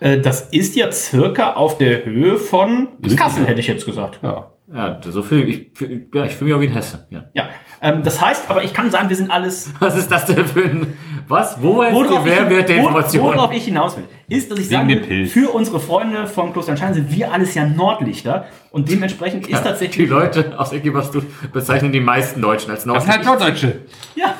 [0.00, 4.18] Äh, das ist ja circa auf der Höhe von Kassel, hätte ich jetzt gesagt.
[4.20, 4.50] Ja.
[4.74, 5.70] Ja, so viel, ich,
[6.12, 7.06] ja, ich fühle mich auch wie ein Hesse.
[7.10, 7.26] Ja.
[7.34, 7.50] Ja,
[7.80, 9.72] ähm, das heißt, aber ich kann sagen, wir sind alles.
[9.78, 10.98] Was ist das denn für ein,
[11.28, 11.60] was?
[11.62, 13.34] Wo jetzt Worauf die Mehrwert der Information?
[13.36, 15.32] worauf ich hinaus will, ist, dass ich Pilz.
[15.32, 20.08] für unsere Freunde vom Klosterstein sind wir alles ja Nordlichter und dementsprechend ist Die tatsächlich.
[20.08, 23.66] Leute aus Ekibastus bezeichnen die meisten Deutschen als Das sind halt Nordlichter.
[23.68, 23.80] Norddeutsche.
[24.14, 24.34] Ja,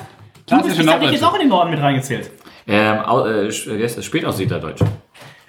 [0.46, 2.30] du bist, ich dich jetzt auch in den Norden mit reingezählt.
[2.66, 3.50] Ähm, äh,
[3.82, 4.04] heißt das?
[4.04, 4.80] Spätaussiedler-Deutsch.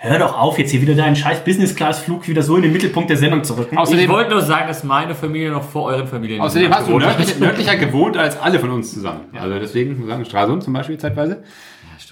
[0.08, 3.18] Hör doch auf, jetzt hier wieder deinen scheiß Business-Class-Flug wieder so in den Mittelpunkt der
[3.18, 3.74] Sendung zu rücken.
[3.74, 7.00] Ich Außerdem, wollte nur sagen, dass meine Familie noch vor euren Familien außerdem hast du
[7.00, 9.22] nördlich, nördlicher gewohnt als alle von uns zusammen.
[9.34, 11.44] Also deswegen, muss sagen, Stralsund zum Beispiel zeitweise.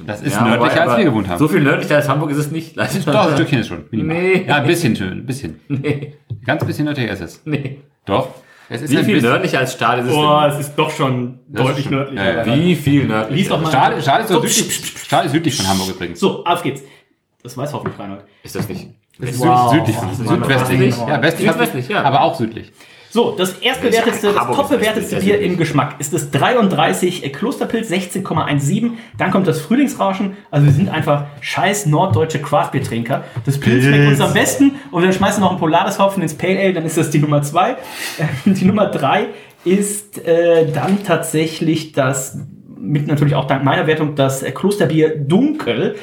[0.08, 1.38] Das ist Ja, nördlicher, wobei, als aber wir gewohnt haben.
[1.38, 2.76] So viel nördlicher als Hamburg ist es nicht.
[2.76, 2.92] Leider.
[3.06, 3.84] Doch, ein Stückchen ist schon.
[3.92, 4.18] minimal.
[4.18, 4.46] Nee.
[4.48, 5.60] Ja, ein bisschen schön, ein bisschen.
[5.68, 6.16] Nee,
[6.46, 7.42] Ganz bisschen nördlicher ist es.
[7.46, 7.80] nee.
[8.06, 8.30] Doch.
[8.70, 11.64] Es ist Wie viel nördlicher als Stahl ist es Boah, es ist doch schon Das
[11.68, 12.26] deutlich schon- nördlicher.
[12.26, 12.44] Ja, ja.
[12.44, 12.60] denn?
[12.62, 13.36] Wie viel nördlicher?
[13.38, 13.70] Lies doch mal.
[13.70, 16.20] Stahl, Stahl, ist so So, südlich, Stahl ist südlich von Hamburg übrigens.
[16.20, 16.82] So, auf geht's.
[17.44, 18.22] Das weiß hoffentlich Reinhold.
[18.44, 18.90] Ist das nicht?
[19.20, 19.72] Süd- Wow.
[19.72, 20.96] Südlich von Südwestlich.
[20.96, 20.98] Südwestlich.
[21.08, 22.02] Ja, westlich, Südwestlich, ja.
[22.04, 22.72] aber auch südlich.
[23.12, 28.94] So, das erstbewertetste, das ist richtig, Bier im Geschmack ist das 33 Klosterpilz 16,17.
[29.20, 30.36] Dann kommt das Frühlingsrauschen.
[30.50, 33.24] Also wir sind einfach scheiß norddeutsche Craftbeer-Trinker.
[33.46, 36.34] Das Pilz schmeckt uns am besten und dann schmeißen wir noch ein Polaris Hopfen ins
[36.34, 37.76] Pale Ale, dann ist das die Nummer zwei.
[38.46, 39.28] Die Nummer drei
[39.64, 42.40] ist äh, dann tatsächlich das,
[42.80, 45.98] mit natürlich auch dank meiner Wertung, das äh, Klosterbier Dunkel.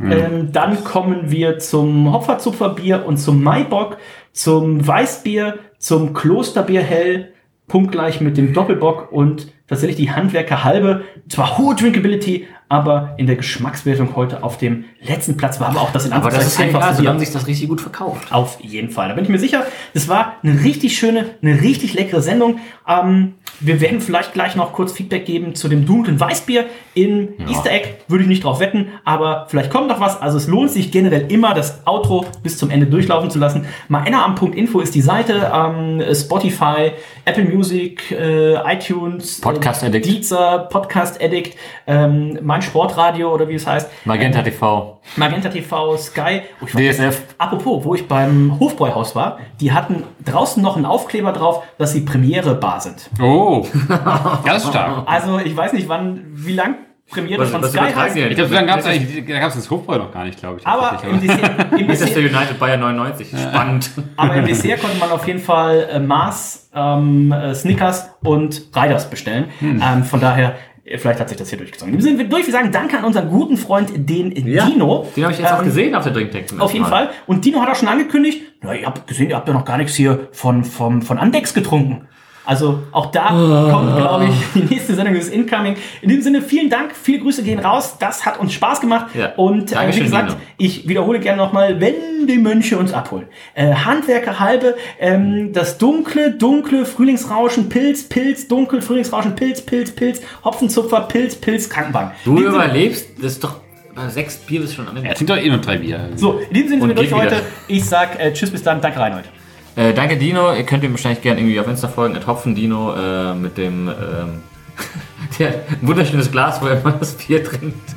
[0.00, 3.98] Ähm, dann kommen wir zum Hopferzupferbier und zum Maibock,
[4.32, 7.34] zum Weißbier, zum Klosterbier hell,
[7.68, 11.04] punktgleich mit dem Doppelbock und tatsächlich die Handwerker halbe.
[11.28, 15.92] Zwar hohe Drinkability, aber in der Geschmackswertung heute auf dem letzten Platz war aber auch
[15.92, 18.32] das in Aber das ist ja egal, solange sich das richtig gut verkauft.
[18.32, 19.08] Auf jeden Fall.
[19.08, 22.60] Da bin ich mir sicher, das war eine richtig schöne, eine richtig leckere Sendung.
[22.88, 26.64] Ähm, wir werden vielleicht gleich noch kurz Feedback geben zu dem dunklen Weißbier
[26.94, 27.88] in Easter Egg.
[28.08, 30.20] Würde ich nicht drauf wetten, aber vielleicht kommt noch was.
[30.22, 33.66] Also es lohnt sich generell immer, das Outro bis zum Ende durchlaufen zu lassen.
[33.88, 35.52] Maenaam.info ist die Seite.
[35.54, 36.92] Ähm, Spotify,
[37.26, 40.06] Apple Music, äh, iTunes, Podcast Addict.
[40.06, 41.56] Deezer, Podcast Addict,
[41.86, 43.90] ähm, mein Sportradio oder wie es heißt.
[44.04, 45.00] Magenta TV.
[45.16, 46.42] Magenta TV, Sky.
[46.60, 47.22] Oh, DSF.
[47.38, 52.00] Apropos, wo ich beim Hofbräuhaus war, die hatten draußen noch einen Aufkleber drauf, dass sie
[52.00, 53.10] Premiere-Bar sind.
[53.20, 53.66] Oh,
[54.44, 55.04] ganz stark.
[55.06, 56.76] Also ich weiß nicht, wann, wie lang
[57.12, 58.30] Premiere Was, von was Sky denn?
[58.30, 60.66] Ich glaube, lange gab es da gab es das Hofbräu noch gar nicht, glaube ich.
[60.66, 63.28] Aber im Dessert, im, Dessert, United Bayern 99.
[63.28, 63.90] Spannend.
[64.16, 69.08] aber im Dessert konnte man auf jeden Fall äh, Mars, ähm, äh, Snickers und Riders
[69.10, 69.46] bestellen.
[69.58, 69.82] Hm.
[69.84, 71.94] Ähm, von daher, äh, vielleicht hat sich das hier durchgezogen.
[71.94, 72.46] Wir sind durch.
[72.46, 75.06] Wir sagen Danke an unseren guten Freund, den Dino.
[75.14, 76.46] Den habe ich jetzt auch Ähm, gesehen auf der Drinktech.
[76.48, 76.86] zum Auf jeden.
[76.86, 77.10] Fall.
[77.26, 79.76] Und Dino hat auch schon angekündigt, na, ihr habt gesehen, ihr habt ja noch gar
[79.76, 82.08] nichts hier von, von, von Andex getrunken.
[82.44, 85.76] Also auch da kommt, glaube ich, die nächste Sendung ist incoming.
[86.00, 87.96] In dem Sinne, vielen Dank, viele Grüße gehen raus.
[88.00, 89.06] Das hat uns Spaß gemacht.
[89.14, 89.32] Ja.
[89.36, 90.40] Und äh, wie gesagt, Dino.
[90.58, 93.26] ich wiederhole gerne nochmal, wenn die Mönche uns abholen.
[93.54, 100.20] Äh, Handwerker halbe, ähm, das dunkle, dunkle Frühlingsrauschen, Pilz, Pilz, dunkel, Frühlingsrauschen, Pilz, Pilz, Pilz,
[100.44, 102.10] Hopfenzupfer, Pilz, Pilz, Krankenwagen.
[102.24, 103.56] Du In dem Sinne- überlebst, das ist doch
[103.94, 106.08] bei sechs Bier bist du schon an Er trinkt doch eh nur drei Bier.
[106.16, 107.36] So, in diesem Sinne sind wir durch heute.
[107.68, 108.80] Ich sag äh, Tschüss, bis dann.
[108.80, 109.26] Danke, Reinhold.
[109.74, 113.34] Äh, danke Dino, ihr könnt ihm wahrscheinlich gerne irgendwie auf Insta folgen, at Hopfendino äh,
[113.34, 114.42] mit dem ähm,
[115.38, 117.94] der, ein wunderschönes Glas, wo er immer das Bier trinkt.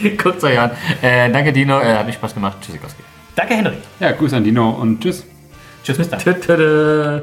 [0.22, 0.70] Guckt euch an.
[1.00, 2.58] Äh, danke Dino, äh, hat mich Spaß gemacht.
[2.60, 3.02] Tschüssikowski.
[3.36, 3.76] Danke, Henry.
[4.00, 5.24] Ja, Grüße an Dino und tschüss.
[5.82, 6.20] Tschüss, bis dann.
[6.20, 7.22] Tütüdü.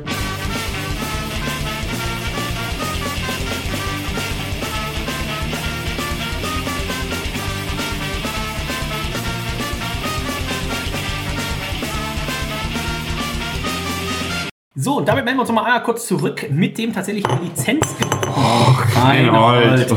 [14.82, 17.44] So, und damit melden wir uns noch mal einmal kurz zurück mit dem tatsächlich in
[17.44, 17.86] Lizenz
[18.95, 19.94] Reinhold.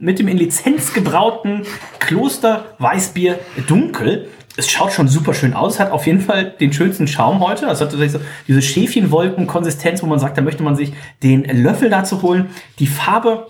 [0.00, 1.62] mit dem in Lizenz gebrauten
[2.00, 3.38] Kloster Weißbier
[3.68, 4.30] Dunkel.
[4.56, 7.66] Es schaut schon super schön aus, hat auf jeden Fall den schönsten Schaum heute.
[7.66, 10.92] Es hat tatsächlich so diese Schäfchenwolken-Konsistenz, wo man sagt, da möchte man sich
[11.22, 12.50] den Löffel dazu holen.
[12.80, 13.46] Die Farbe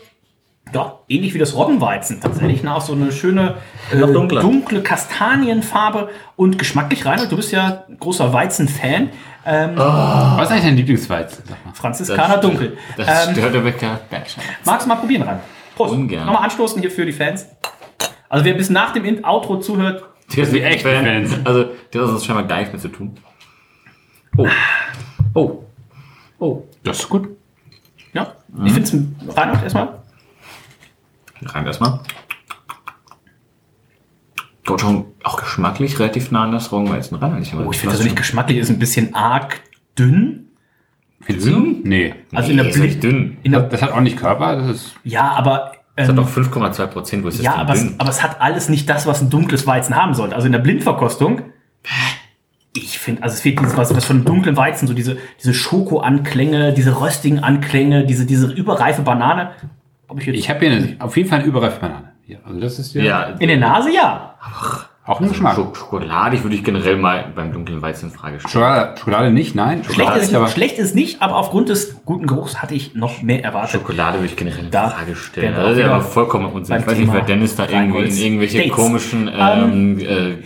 [0.75, 2.63] ja, ähnlich wie das Roggenweizen tatsächlich.
[2.63, 2.75] Ne?
[2.75, 3.57] Auch so eine schöne
[3.93, 7.21] äh, dunkle Kastanienfarbe und geschmacklich rein.
[7.21, 9.11] Und du bist ja großer Weizen-Fan.
[9.47, 11.45] Ähm, Was ist eigentlich dein Lieblingsweizen?
[11.75, 12.77] Franziskaner Dunkel.
[12.97, 14.45] Das Ähm, stört der Bäcker Bergschein.
[14.65, 15.41] magst du mal probieren rein?
[15.77, 15.93] Prost.
[15.93, 16.27] Ungern.
[16.27, 17.47] Nochmal anstoßen hier für die Fans.
[18.29, 20.03] Also wer bis nach dem In- Outro zuhört,
[20.35, 21.27] Der ist Die echt echten Fan.
[21.27, 21.47] Fans.
[21.47, 23.15] Also, der hat das scheinbar gar nichts mit zu tun.
[24.37, 24.49] Oh.
[25.35, 25.63] Oh.
[26.39, 26.63] Oh.
[26.83, 27.29] Das ist gut.
[28.13, 28.33] ja,
[28.65, 28.89] ich finde
[29.29, 29.89] es Reinhold erstmal.
[31.47, 32.01] Rein erstmal.
[34.65, 37.43] Dort schon auch geschmacklich relativ nah an das Roggenweizen ran.
[37.43, 37.67] immer.
[37.67, 39.61] Oh, ich finde persönlich geschmacklich ist ein bisschen arg
[39.99, 40.41] dünn.
[41.29, 41.81] Du?
[41.85, 42.15] Nee.
[42.35, 43.01] Also in der ist nicht Blick.
[43.01, 43.37] dünn.
[43.43, 44.95] In der, Das hat auch nicht Körper, das ist.
[45.05, 45.73] ja, aber.
[45.97, 47.25] Das hat Ähm, doch 5,2 Prozent.
[47.25, 47.95] Wo ist das ja, aber es, dünn?
[47.99, 50.35] aber es hat alles nicht das, was ein dunkles Weizen haben sollte.
[50.35, 51.43] Also in der Blindverkostung.
[52.77, 56.73] Ich finde, also es fehlt dieses, was, was von dunklen Weizen, so diese, diese Schoko-Anklänge,
[56.73, 59.53] diese röstigen Anklänge, diese, diese überreife Banane.
[60.09, 62.13] Ob ich jetzt Ich habe hier eine, auf jeden Fall eine überreife Banane.
[62.23, 62.41] Hier.
[62.45, 64.37] Also das ist ja, ja, in der Nase, ja.
[65.07, 65.55] Auch ein Geschmack.
[65.55, 68.53] Schok Schokolade würde ich generell mal beim dunklen Weizen in Frage stellen.
[68.53, 69.85] Schokolade, Schokolade nicht, nein.
[69.85, 72.95] Schlecht Schokolade ist, nicht, aber schlecht ist nicht, aber aufgrund des guten Geruchs hatte ich
[72.95, 73.73] noch mehr erwartet.
[73.73, 75.55] Schokolade würde ich generell in Frage stellen.
[75.55, 76.77] Das ist ja vollkommen Unsinn.
[76.77, 78.73] beim Ich weiß nicht, wer Dennis da irgendwie in irgendwelche Dates.
[78.73, 80.37] komischen ähm, äh,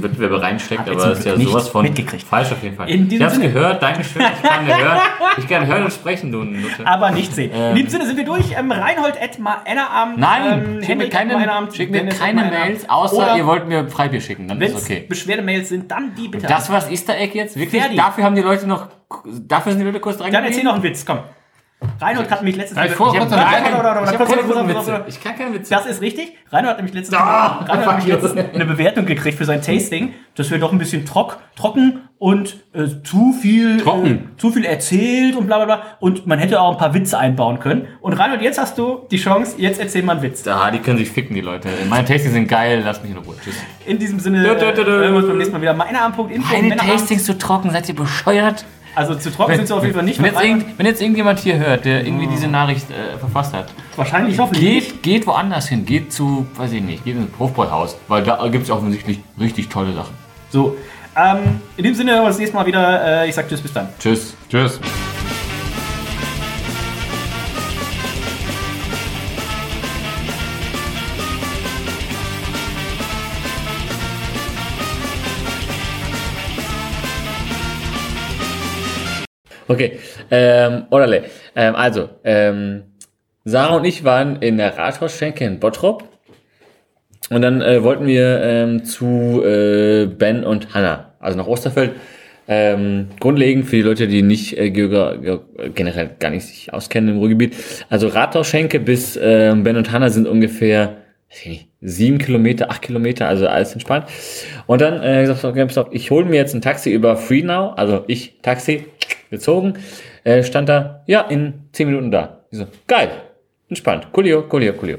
[0.00, 2.22] Wettbewerbe reinsteckt, aber das ist ja sowas von mitgekriegt.
[2.22, 2.88] falsch auf jeden Fall.
[2.88, 3.52] Ich hab's Sinne.
[3.52, 4.22] gehört, Dankeschön.
[4.22, 4.98] Ich kann hören,
[5.38, 6.86] ich kann hören und sprechen, du Nutte.
[6.86, 7.50] aber nicht sehen.
[7.52, 8.52] In diesem Sinne sind wir durch.
[8.56, 10.18] Ähm, Reinhold at Ennerabend.
[10.18, 14.60] Nein, schick mir keine, schick mir keine Mails, außer ihr wollt mir Freibier schicken, dann
[14.60, 15.04] Wenn ist es okay.
[15.08, 16.46] Beschwerdemails sind, dann die bitte.
[16.46, 17.56] Das war das Easter Egg jetzt?
[17.56, 17.80] Wirklich?
[17.80, 17.96] Ferdi.
[17.96, 18.88] Dafür haben die Leute noch,
[19.24, 21.20] dafür sind die Leute kurz dran dann erzähl noch einen Witz, komm.
[22.00, 22.86] Reinhold hat mich letztes Mal.
[22.86, 22.92] Ich
[25.08, 25.70] Ich kann keine Witze.
[25.74, 26.32] Das ist richtig.
[26.50, 28.14] Reinhold hat nämlich you.
[28.14, 32.56] letztens eine Bewertung gekriegt für sein Tasting, dass wir doch ein bisschen trock, trocken und
[32.72, 33.80] äh, zu viel.
[33.80, 35.82] Äh, zu viel erzählt und bla bla bla.
[36.00, 37.88] Und man hätte auch ein paar Witze einbauen können.
[38.00, 40.46] Und Reinhold, jetzt hast du die Chance, jetzt erzähl mal einen Witz.
[40.46, 41.68] Ah, die können sich ficken, die Leute.
[41.88, 43.34] Meine Tastings sind geil, lasst mich in Ruhe.
[43.42, 43.56] Tschüss.
[43.86, 45.74] In diesem Sinne, äh, hören wir uns beim nächsten Mal wieder.
[45.74, 46.80] Meine Männerabend.
[46.80, 48.64] Tastings zu trocken, seid ihr bescheuert?
[48.94, 50.18] Also zu trocken sind sie auf jeden Fall nicht.
[50.18, 53.66] Wenn jetzt, irgend, wenn jetzt irgendjemand hier hört, der irgendwie diese Nachricht äh, verfasst hat,
[53.96, 58.22] wahrscheinlich hoffentlich geht, geht woanders hin, geht zu, weiß ich nicht, geht ins Hofbräuhaus, weil
[58.22, 60.14] da gibt es offensichtlich richtig tolle Sachen.
[60.50, 60.76] So,
[61.16, 63.22] ähm, in dem Sinne hören wir uns das nächste Mal wieder.
[63.22, 63.88] Äh, ich sag Tschüss, bis dann.
[63.98, 64.34] Tschüss.
[64.48, 64.80] Tschüss.
[79.66, 79.98] Okay,
[80.30, 81.24] ähm, Orale.
[81.56, 82.82] Ähm, also, ähm,
[83.44, 86.04] Sarah und ich waren in der Rathausschenke in Bottrop
[87.30, 91.92] und dann äh, wollten wir ähm, zu äh, Ben und Hannah, also nach Osterfeld.
[92.46, 97.56] Ähm, grundlegend für die Leute, die nicht äh, generell gar nicht sich auskennen im Ruhrgebiet.
[97.88, 100.98] Also Rathausschenke bis ähm, Ben und Hannah sind ungefähr
[101.44, 104.06] nicht, sieben Kilometer, acht Kilometer, also alles entspannt.
[104.66, 108.86] Und dann äh, gesagt, ich hole mir jetzt ein Taxi über FreeNow, also ich Taxi
[109.34, 109.74] gezogen,
[110.24, 112.44] äh, stand da, ja, in zehn Minuten da.
[112.50, 113.10] Ich so, geil,
[113.68, 114.98] entspannt, coolio, coolio, coolio.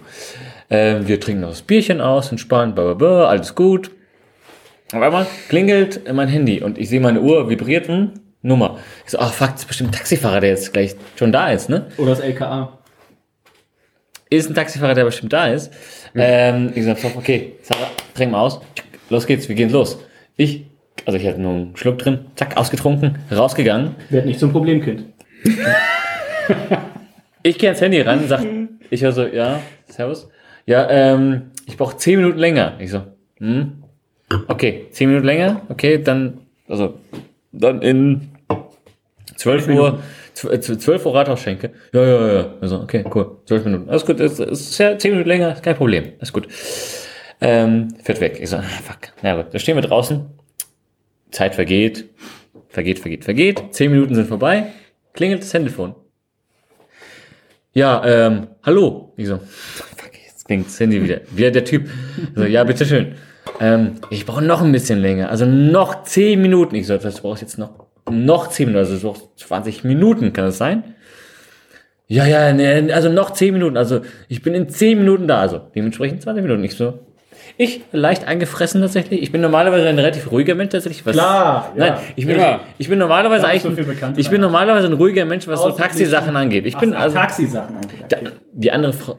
[0.70, 3.91] Ähm, wir trinken noch das Bierchen aus, entspannt, blablabla, alles gut.
[4.94, 7.90] Auf einmal klingelt mein Handy und ich sehe meine Uhr vibriert,
[8.41, 8.78] Nummer.
[9.06, 11.68] Ich so, ach fuck, das ist bestimmt ein Taxifahrer, der jetzt gleich schon da ist,
[11.70, 11.88] ne?
[11.98, 12.78] Oder das LKA.
[14.30, 15.72] Ist ein Taxifahrer, der bestimmt da ist.
[16.16, 18.62] Ähm, ich so, okay, Sarah, trink mal aus.
[19.10, 19.99] Los geht's, wir gehen los.
[20.38, 20.66] Ich,
[21.06, 23.95] also ich hatte nur einen Schluck drin, zack, ausgetrunken, rausgegangen.
[24.10, 25.06] Werd nicht zum Problemkind.
[27.44, 28.44] Ich gehe ans Handy ran, sag,
[28.90, 30.30] ich höre so, ja, servus.
[30.65, 32.73] Ja, ähm, ich brauche zehn Minuten länger.
[32.80, 33.03] Ich so,
[33.38, 33.84] hm,
[34.48, 36.95] okay, zehn Minuten länger, okay, dann, also,
[37.52, 38.30] dann in
[39.36, 39.99] 12 Uhr,
[40.36, 41.69] zw- äh, 12 Uhr Rathausschenke.
[41.94, 43.90] Ja, ja, ja, also, okay, cool, 12 Minuten.
[43.91, 46.48] Alles gut, es ist ja 10 Minuten länger, ist kein Problem, alles gut.
[47.41, 48.40] Ähm, fährt weg.
[48.41, 50.26] Ich so, ah, fuck, na gut, da stehen wir draußen,
[51.31, 52.10] Zeit vergeht,
[52.69, 54.68] vergeht, vergeht, vergeht, 10 Minuten sind vorbei,
[55.14, 55.95] klingelt das Telefon.
[57.73, 59.14] Ja, ähm, hallo.
[59.18, 61.22] Ich so, fuck, jetzt klingt das Handy wieder.
[61.31, 61.89] Wieder der Typ.
[62.34, 63.15] So, ja, bitteschön.
[63.60, 65.30] Ähm, ich brauche noch ein bisschen länger.
[65.30, 66.76] Also noch 10 Minuten.
[66.76, 68.85] Ich so, das brauchst jetzt noch, noch 10 Minuten.
[68.85, 70.95] Also noch 20 Minuten, kann das sein?
[72.07, 73.76] Ja, ja, ne, also noch 10 Minuten.
[73.76, 75.41] Also ich bin in 10 Minuten da.
[75.41, 76.64] Also dementsprechend 20 Minuten.
[76.64, 77.05] Ich so,
[77.57, 79.22] ich leicht eingefressen tatsächlich.
[79.22, 81.05] Ich bin normalerweise ein relativ ruhiger Mensch tatsächlich.
[81.05, 81.85] Was, Klar, ja.
[81.91, 82.38] Nein, ich bin,
[82.77, 84.19] ich bin normalerweise eigentlich, bekannter.
[84.19, 86.65] ich bin normalerweise ein ruhiger Mensch, was so Außer Taxisachen angeht.
[86.65, 87.76] Ich bin Ach, also, Taxisachen
[88.09, 88.17] da,
[88.53, 89.17] die andere Frau,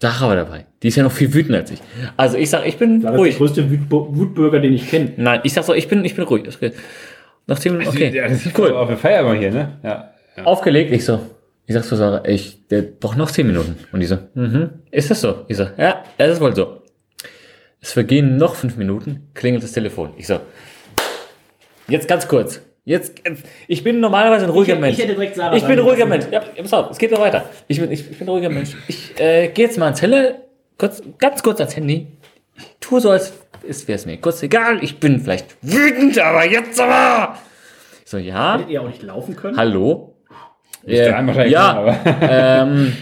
[0.00, 0.64] Sarah war dabei.
[0.82, 1.80] Die ist ja noch viel wütender als ich.
[2.16, 3.36] Also ich sag, ich bin Das ist der ruhig.
[3.36, 5.12] größte Wut- Wutbürger, den ich kenne.
[5.16, 6.44] Nein, ich sag so, ich bin, ich bin ruhig.
[6.44, 6.74] Das geht.
[7.46, 8.10] Nach 10 Minuten, okay.
[8.14, 8.72] Ja, das ist cool.
[8.72, 9.78] Auf der Feier immer hier, ne?
[9.82, 10.10] Ja.
[10.44, 11.20] Aufgelegt, ich so,
[11.66, 13.76] Ich sag zu Sarah, ich, der braucht noch 10 Minuten.
[13.92, 15.44] Und die so, mhm, ist das so?
[15.48, 16.80] Ich so, ja, das ist wohl so.
[17.80, 20.10] Es vergehen noch 5 Minuten, klingelt das Telefon.
[20.16, 20.40] Ich so,
[21.88, 22.60] jetzt ganz kurz.
[22.84, 23.20] Jetzt,
[23.68, 24.98] ich bin normalerweise ein ruhiger Ich- Mensch.
[24.98, 26.06] ich hätte direkt Sarah Ich bin ein ruhiger.
[26.06, 26.24] Mensch.
[26.30, 27.44] Ja, pass auf, es geht noch weiter.
[27.68, 28.70] Ich bin, ich, ich bin ein ruhiger Mensch.
[28.88, 30.46] Ich äh, gehe jetzt mal ans Helle,
[30.78, 32.06] kurz, ganz kurz ans Handy.
[32.56, 33.32] Ich tue so, als
[33.62, 34.82] wäre es mir kurz egal.
[34.82, 37.38] Ich bin vielleicht wütend, aber jetzt aber.
[38.04, 38.54] Ich so, ja.
[38.54, 39.56] Hättet ihr auch nicht laufen können?
[39.56, 40.16] Hallo?
[40.82, 42.96] wahrscheinlich ja, aber- ähm,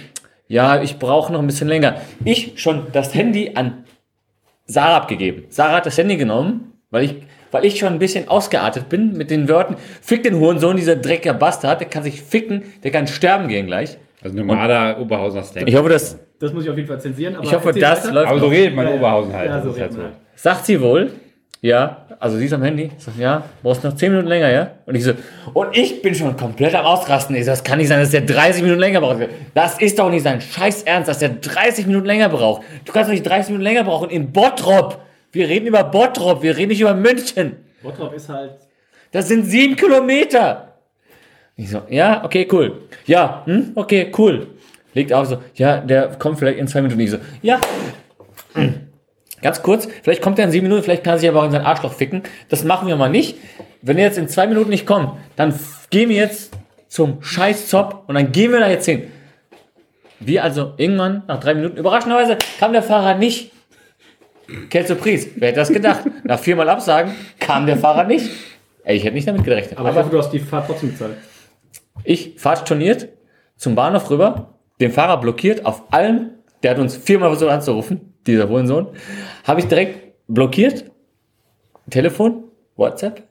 [0.49, 2.01] ja, ich brauche noch ein bisschen länger.
[2.25, 3.85] Ich schon das Handy an
[4.69, 5.45] Sarah abgegeben.
[5.49, 7.15] Sarah hat das Handy genommen, weil ich,
[7.51, 11.35] weil ich schon ein bisschen ausgeartet bin mit den Wörtern, fick den Hurensohn, dieser dreckiger
[11.35, 13.97] Bastard, der kann sich ficken, der kann sterben gehen gleich.
[14.23, 15.65] Also normaler Oberhausener Stack.
[15.67, 17.37] Ich hoffe, das, Das muss ich auf jeden Fall zensieren.
[17.37, 18.15] Aber ich hoffe, das weiter.
[18.15, 19.49] läuft Aber so redet man in Oberhausen halt.
[19.49, 20.13] Ja, so Das ist halt redet man.
[20.35, 21.11] Sagt sie wohl,
[21.61, 22.91] ja, also sie ist am Handy.
[22.97, 24.71] Ich sag, ja, brauchst noch 10 Minuten länger, ja?
[24.87, 25.13] Und ich so,
[25.55, 27.35] und ich bin schon komplett am Ausrasten.
[27.35, 29.29] Ich so, das kann nicht sein, dass der 30 Minuten länger braucht.
[29.55, 32.63] Das ist doch nicht sein Scheiß Ernst, dass der 30 Minuten länger braucht.
[32.85, 35.03] Du kannst doch nicht 30 Minuten länger brauchen in Bottrop.
[35.33, 37.57] Wir reden über Bottrop, wir reden nicht über München.
[37.83, 38.53] Bottrop ist halt.
[39.11, 40.75] Das sind sieben Kilometer.
[41.57, 42.83] Ich so, ja, okay, cool.
[43.07, 44.47] Ja, hm, okay, cool.
[44.95, 47.01] Legt auf so, ja, der kommt vielleicht in zwei Minuten.
[47.01, 47.61] Ich so, ja.
[49.43, 51.53] Ganz kurz, vielleicht kommt er in sieben Minuten, vielleicht kann er sich aber auch in
[51.53, 52.23] sein Arschloch ficken.
[52.49, 53.37] Das machen wir mal nicht.
[53.83, 55.55] Wenn er jetzt in zwei Minuten nicht kommt, dann
[55.91, 56.53] gehen wir jetzt
[56.89, 59.05] zum Scheiß-Zop und dann gehen wir da jetzt hin.
[60.21, 63.53] Wir also irgendwann, nach drei Minuten, überraschenderweise kam der Fahrer nicht.
[64.71, 65.29] Quelle Surprise.
[65.37, 66.05] Wer hätte das gedacht?
[66.25, 68.31] Nach viermal Absagen kam der Fahrer nicht.
[68.83, 69.79] Ey, ich hätte nicht damit gerechnet.
[69.79, 71.17] Aber ich hoffe, du hast die Fahrt trotzdem bezahlt.
[72.05, 73.09] Ich Fahrt storniert
[73.57, 78.49] zum Bahnhof rüber, den Fahrer blockiert auf allen, der hat uns viermal versucht anzurufen, dieser
[78.49, 78.89] Hurensohn,
[79.45, 80.85] habe ich direkt blockiert,
[81.91, 82.45] Telefon,
[82.77, 83.23] WhatsApp.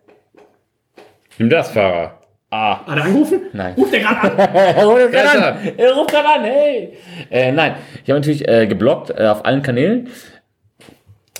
[1.37, 2.19] Nimm das, Fahrer.
[2.49, 3.41] Ah, Hat er angerufen?
[3.53, 3.73] Nein.
[3.75, 4.37] Ruft der gerade an?
[4.55, 6.93] er ruft gerade an, er ruft gerade an, hey.
[7.29, 10.09] Äh, nein, ich habe natürlich äh, geblockt äh, auf allen Kanälen.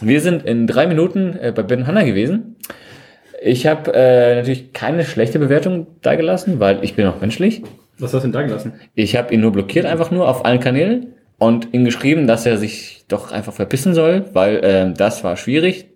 [0.02, 2.58] Wir sind in drei Minuten äh, bei Ben Hanna gewesen.
[3.42, 7.64] Ich habe äh, natürlich keine schlechte Bewertung da gelassen, weil ich bin auch menschlich.
[8.00, 8.74] Was hast du denn da gelassen?
[8.94, 12.58] Ich habe ihn nur blockiert, einfach nur auf allen Kanälen und ihm geschrieben, dass er
[12.58, 15.88] sich doch einfach verpissen soll, weil ähm, das war schwierig.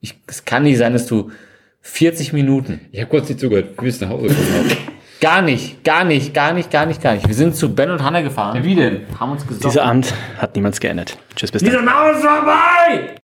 [0.00, 1.30] Ich, es kann nicht sein, dass du
[1.82, 3.78] 40 Minuten, Ich habe kurz nicht zugehört.
[3.78, 4.72] Du bist nach Hause gekommen.
[5.20, 7.26] gar nicht, gar nicht, gar nicht, gar nicht, gar nicht.
[7.28, 8.62] Wir sind zu Ben und Hannah gefahren.
[8.64, 9.02] Wie denn?
[9.18, 9.70] Haben uns gesoffen.
[9.70, 11.16] Dieser Abend hat niemals geendet.
[11.36, 11.70] Tschüss, bis dann.
[11.70, 13.14] Dieser Maus vorbei!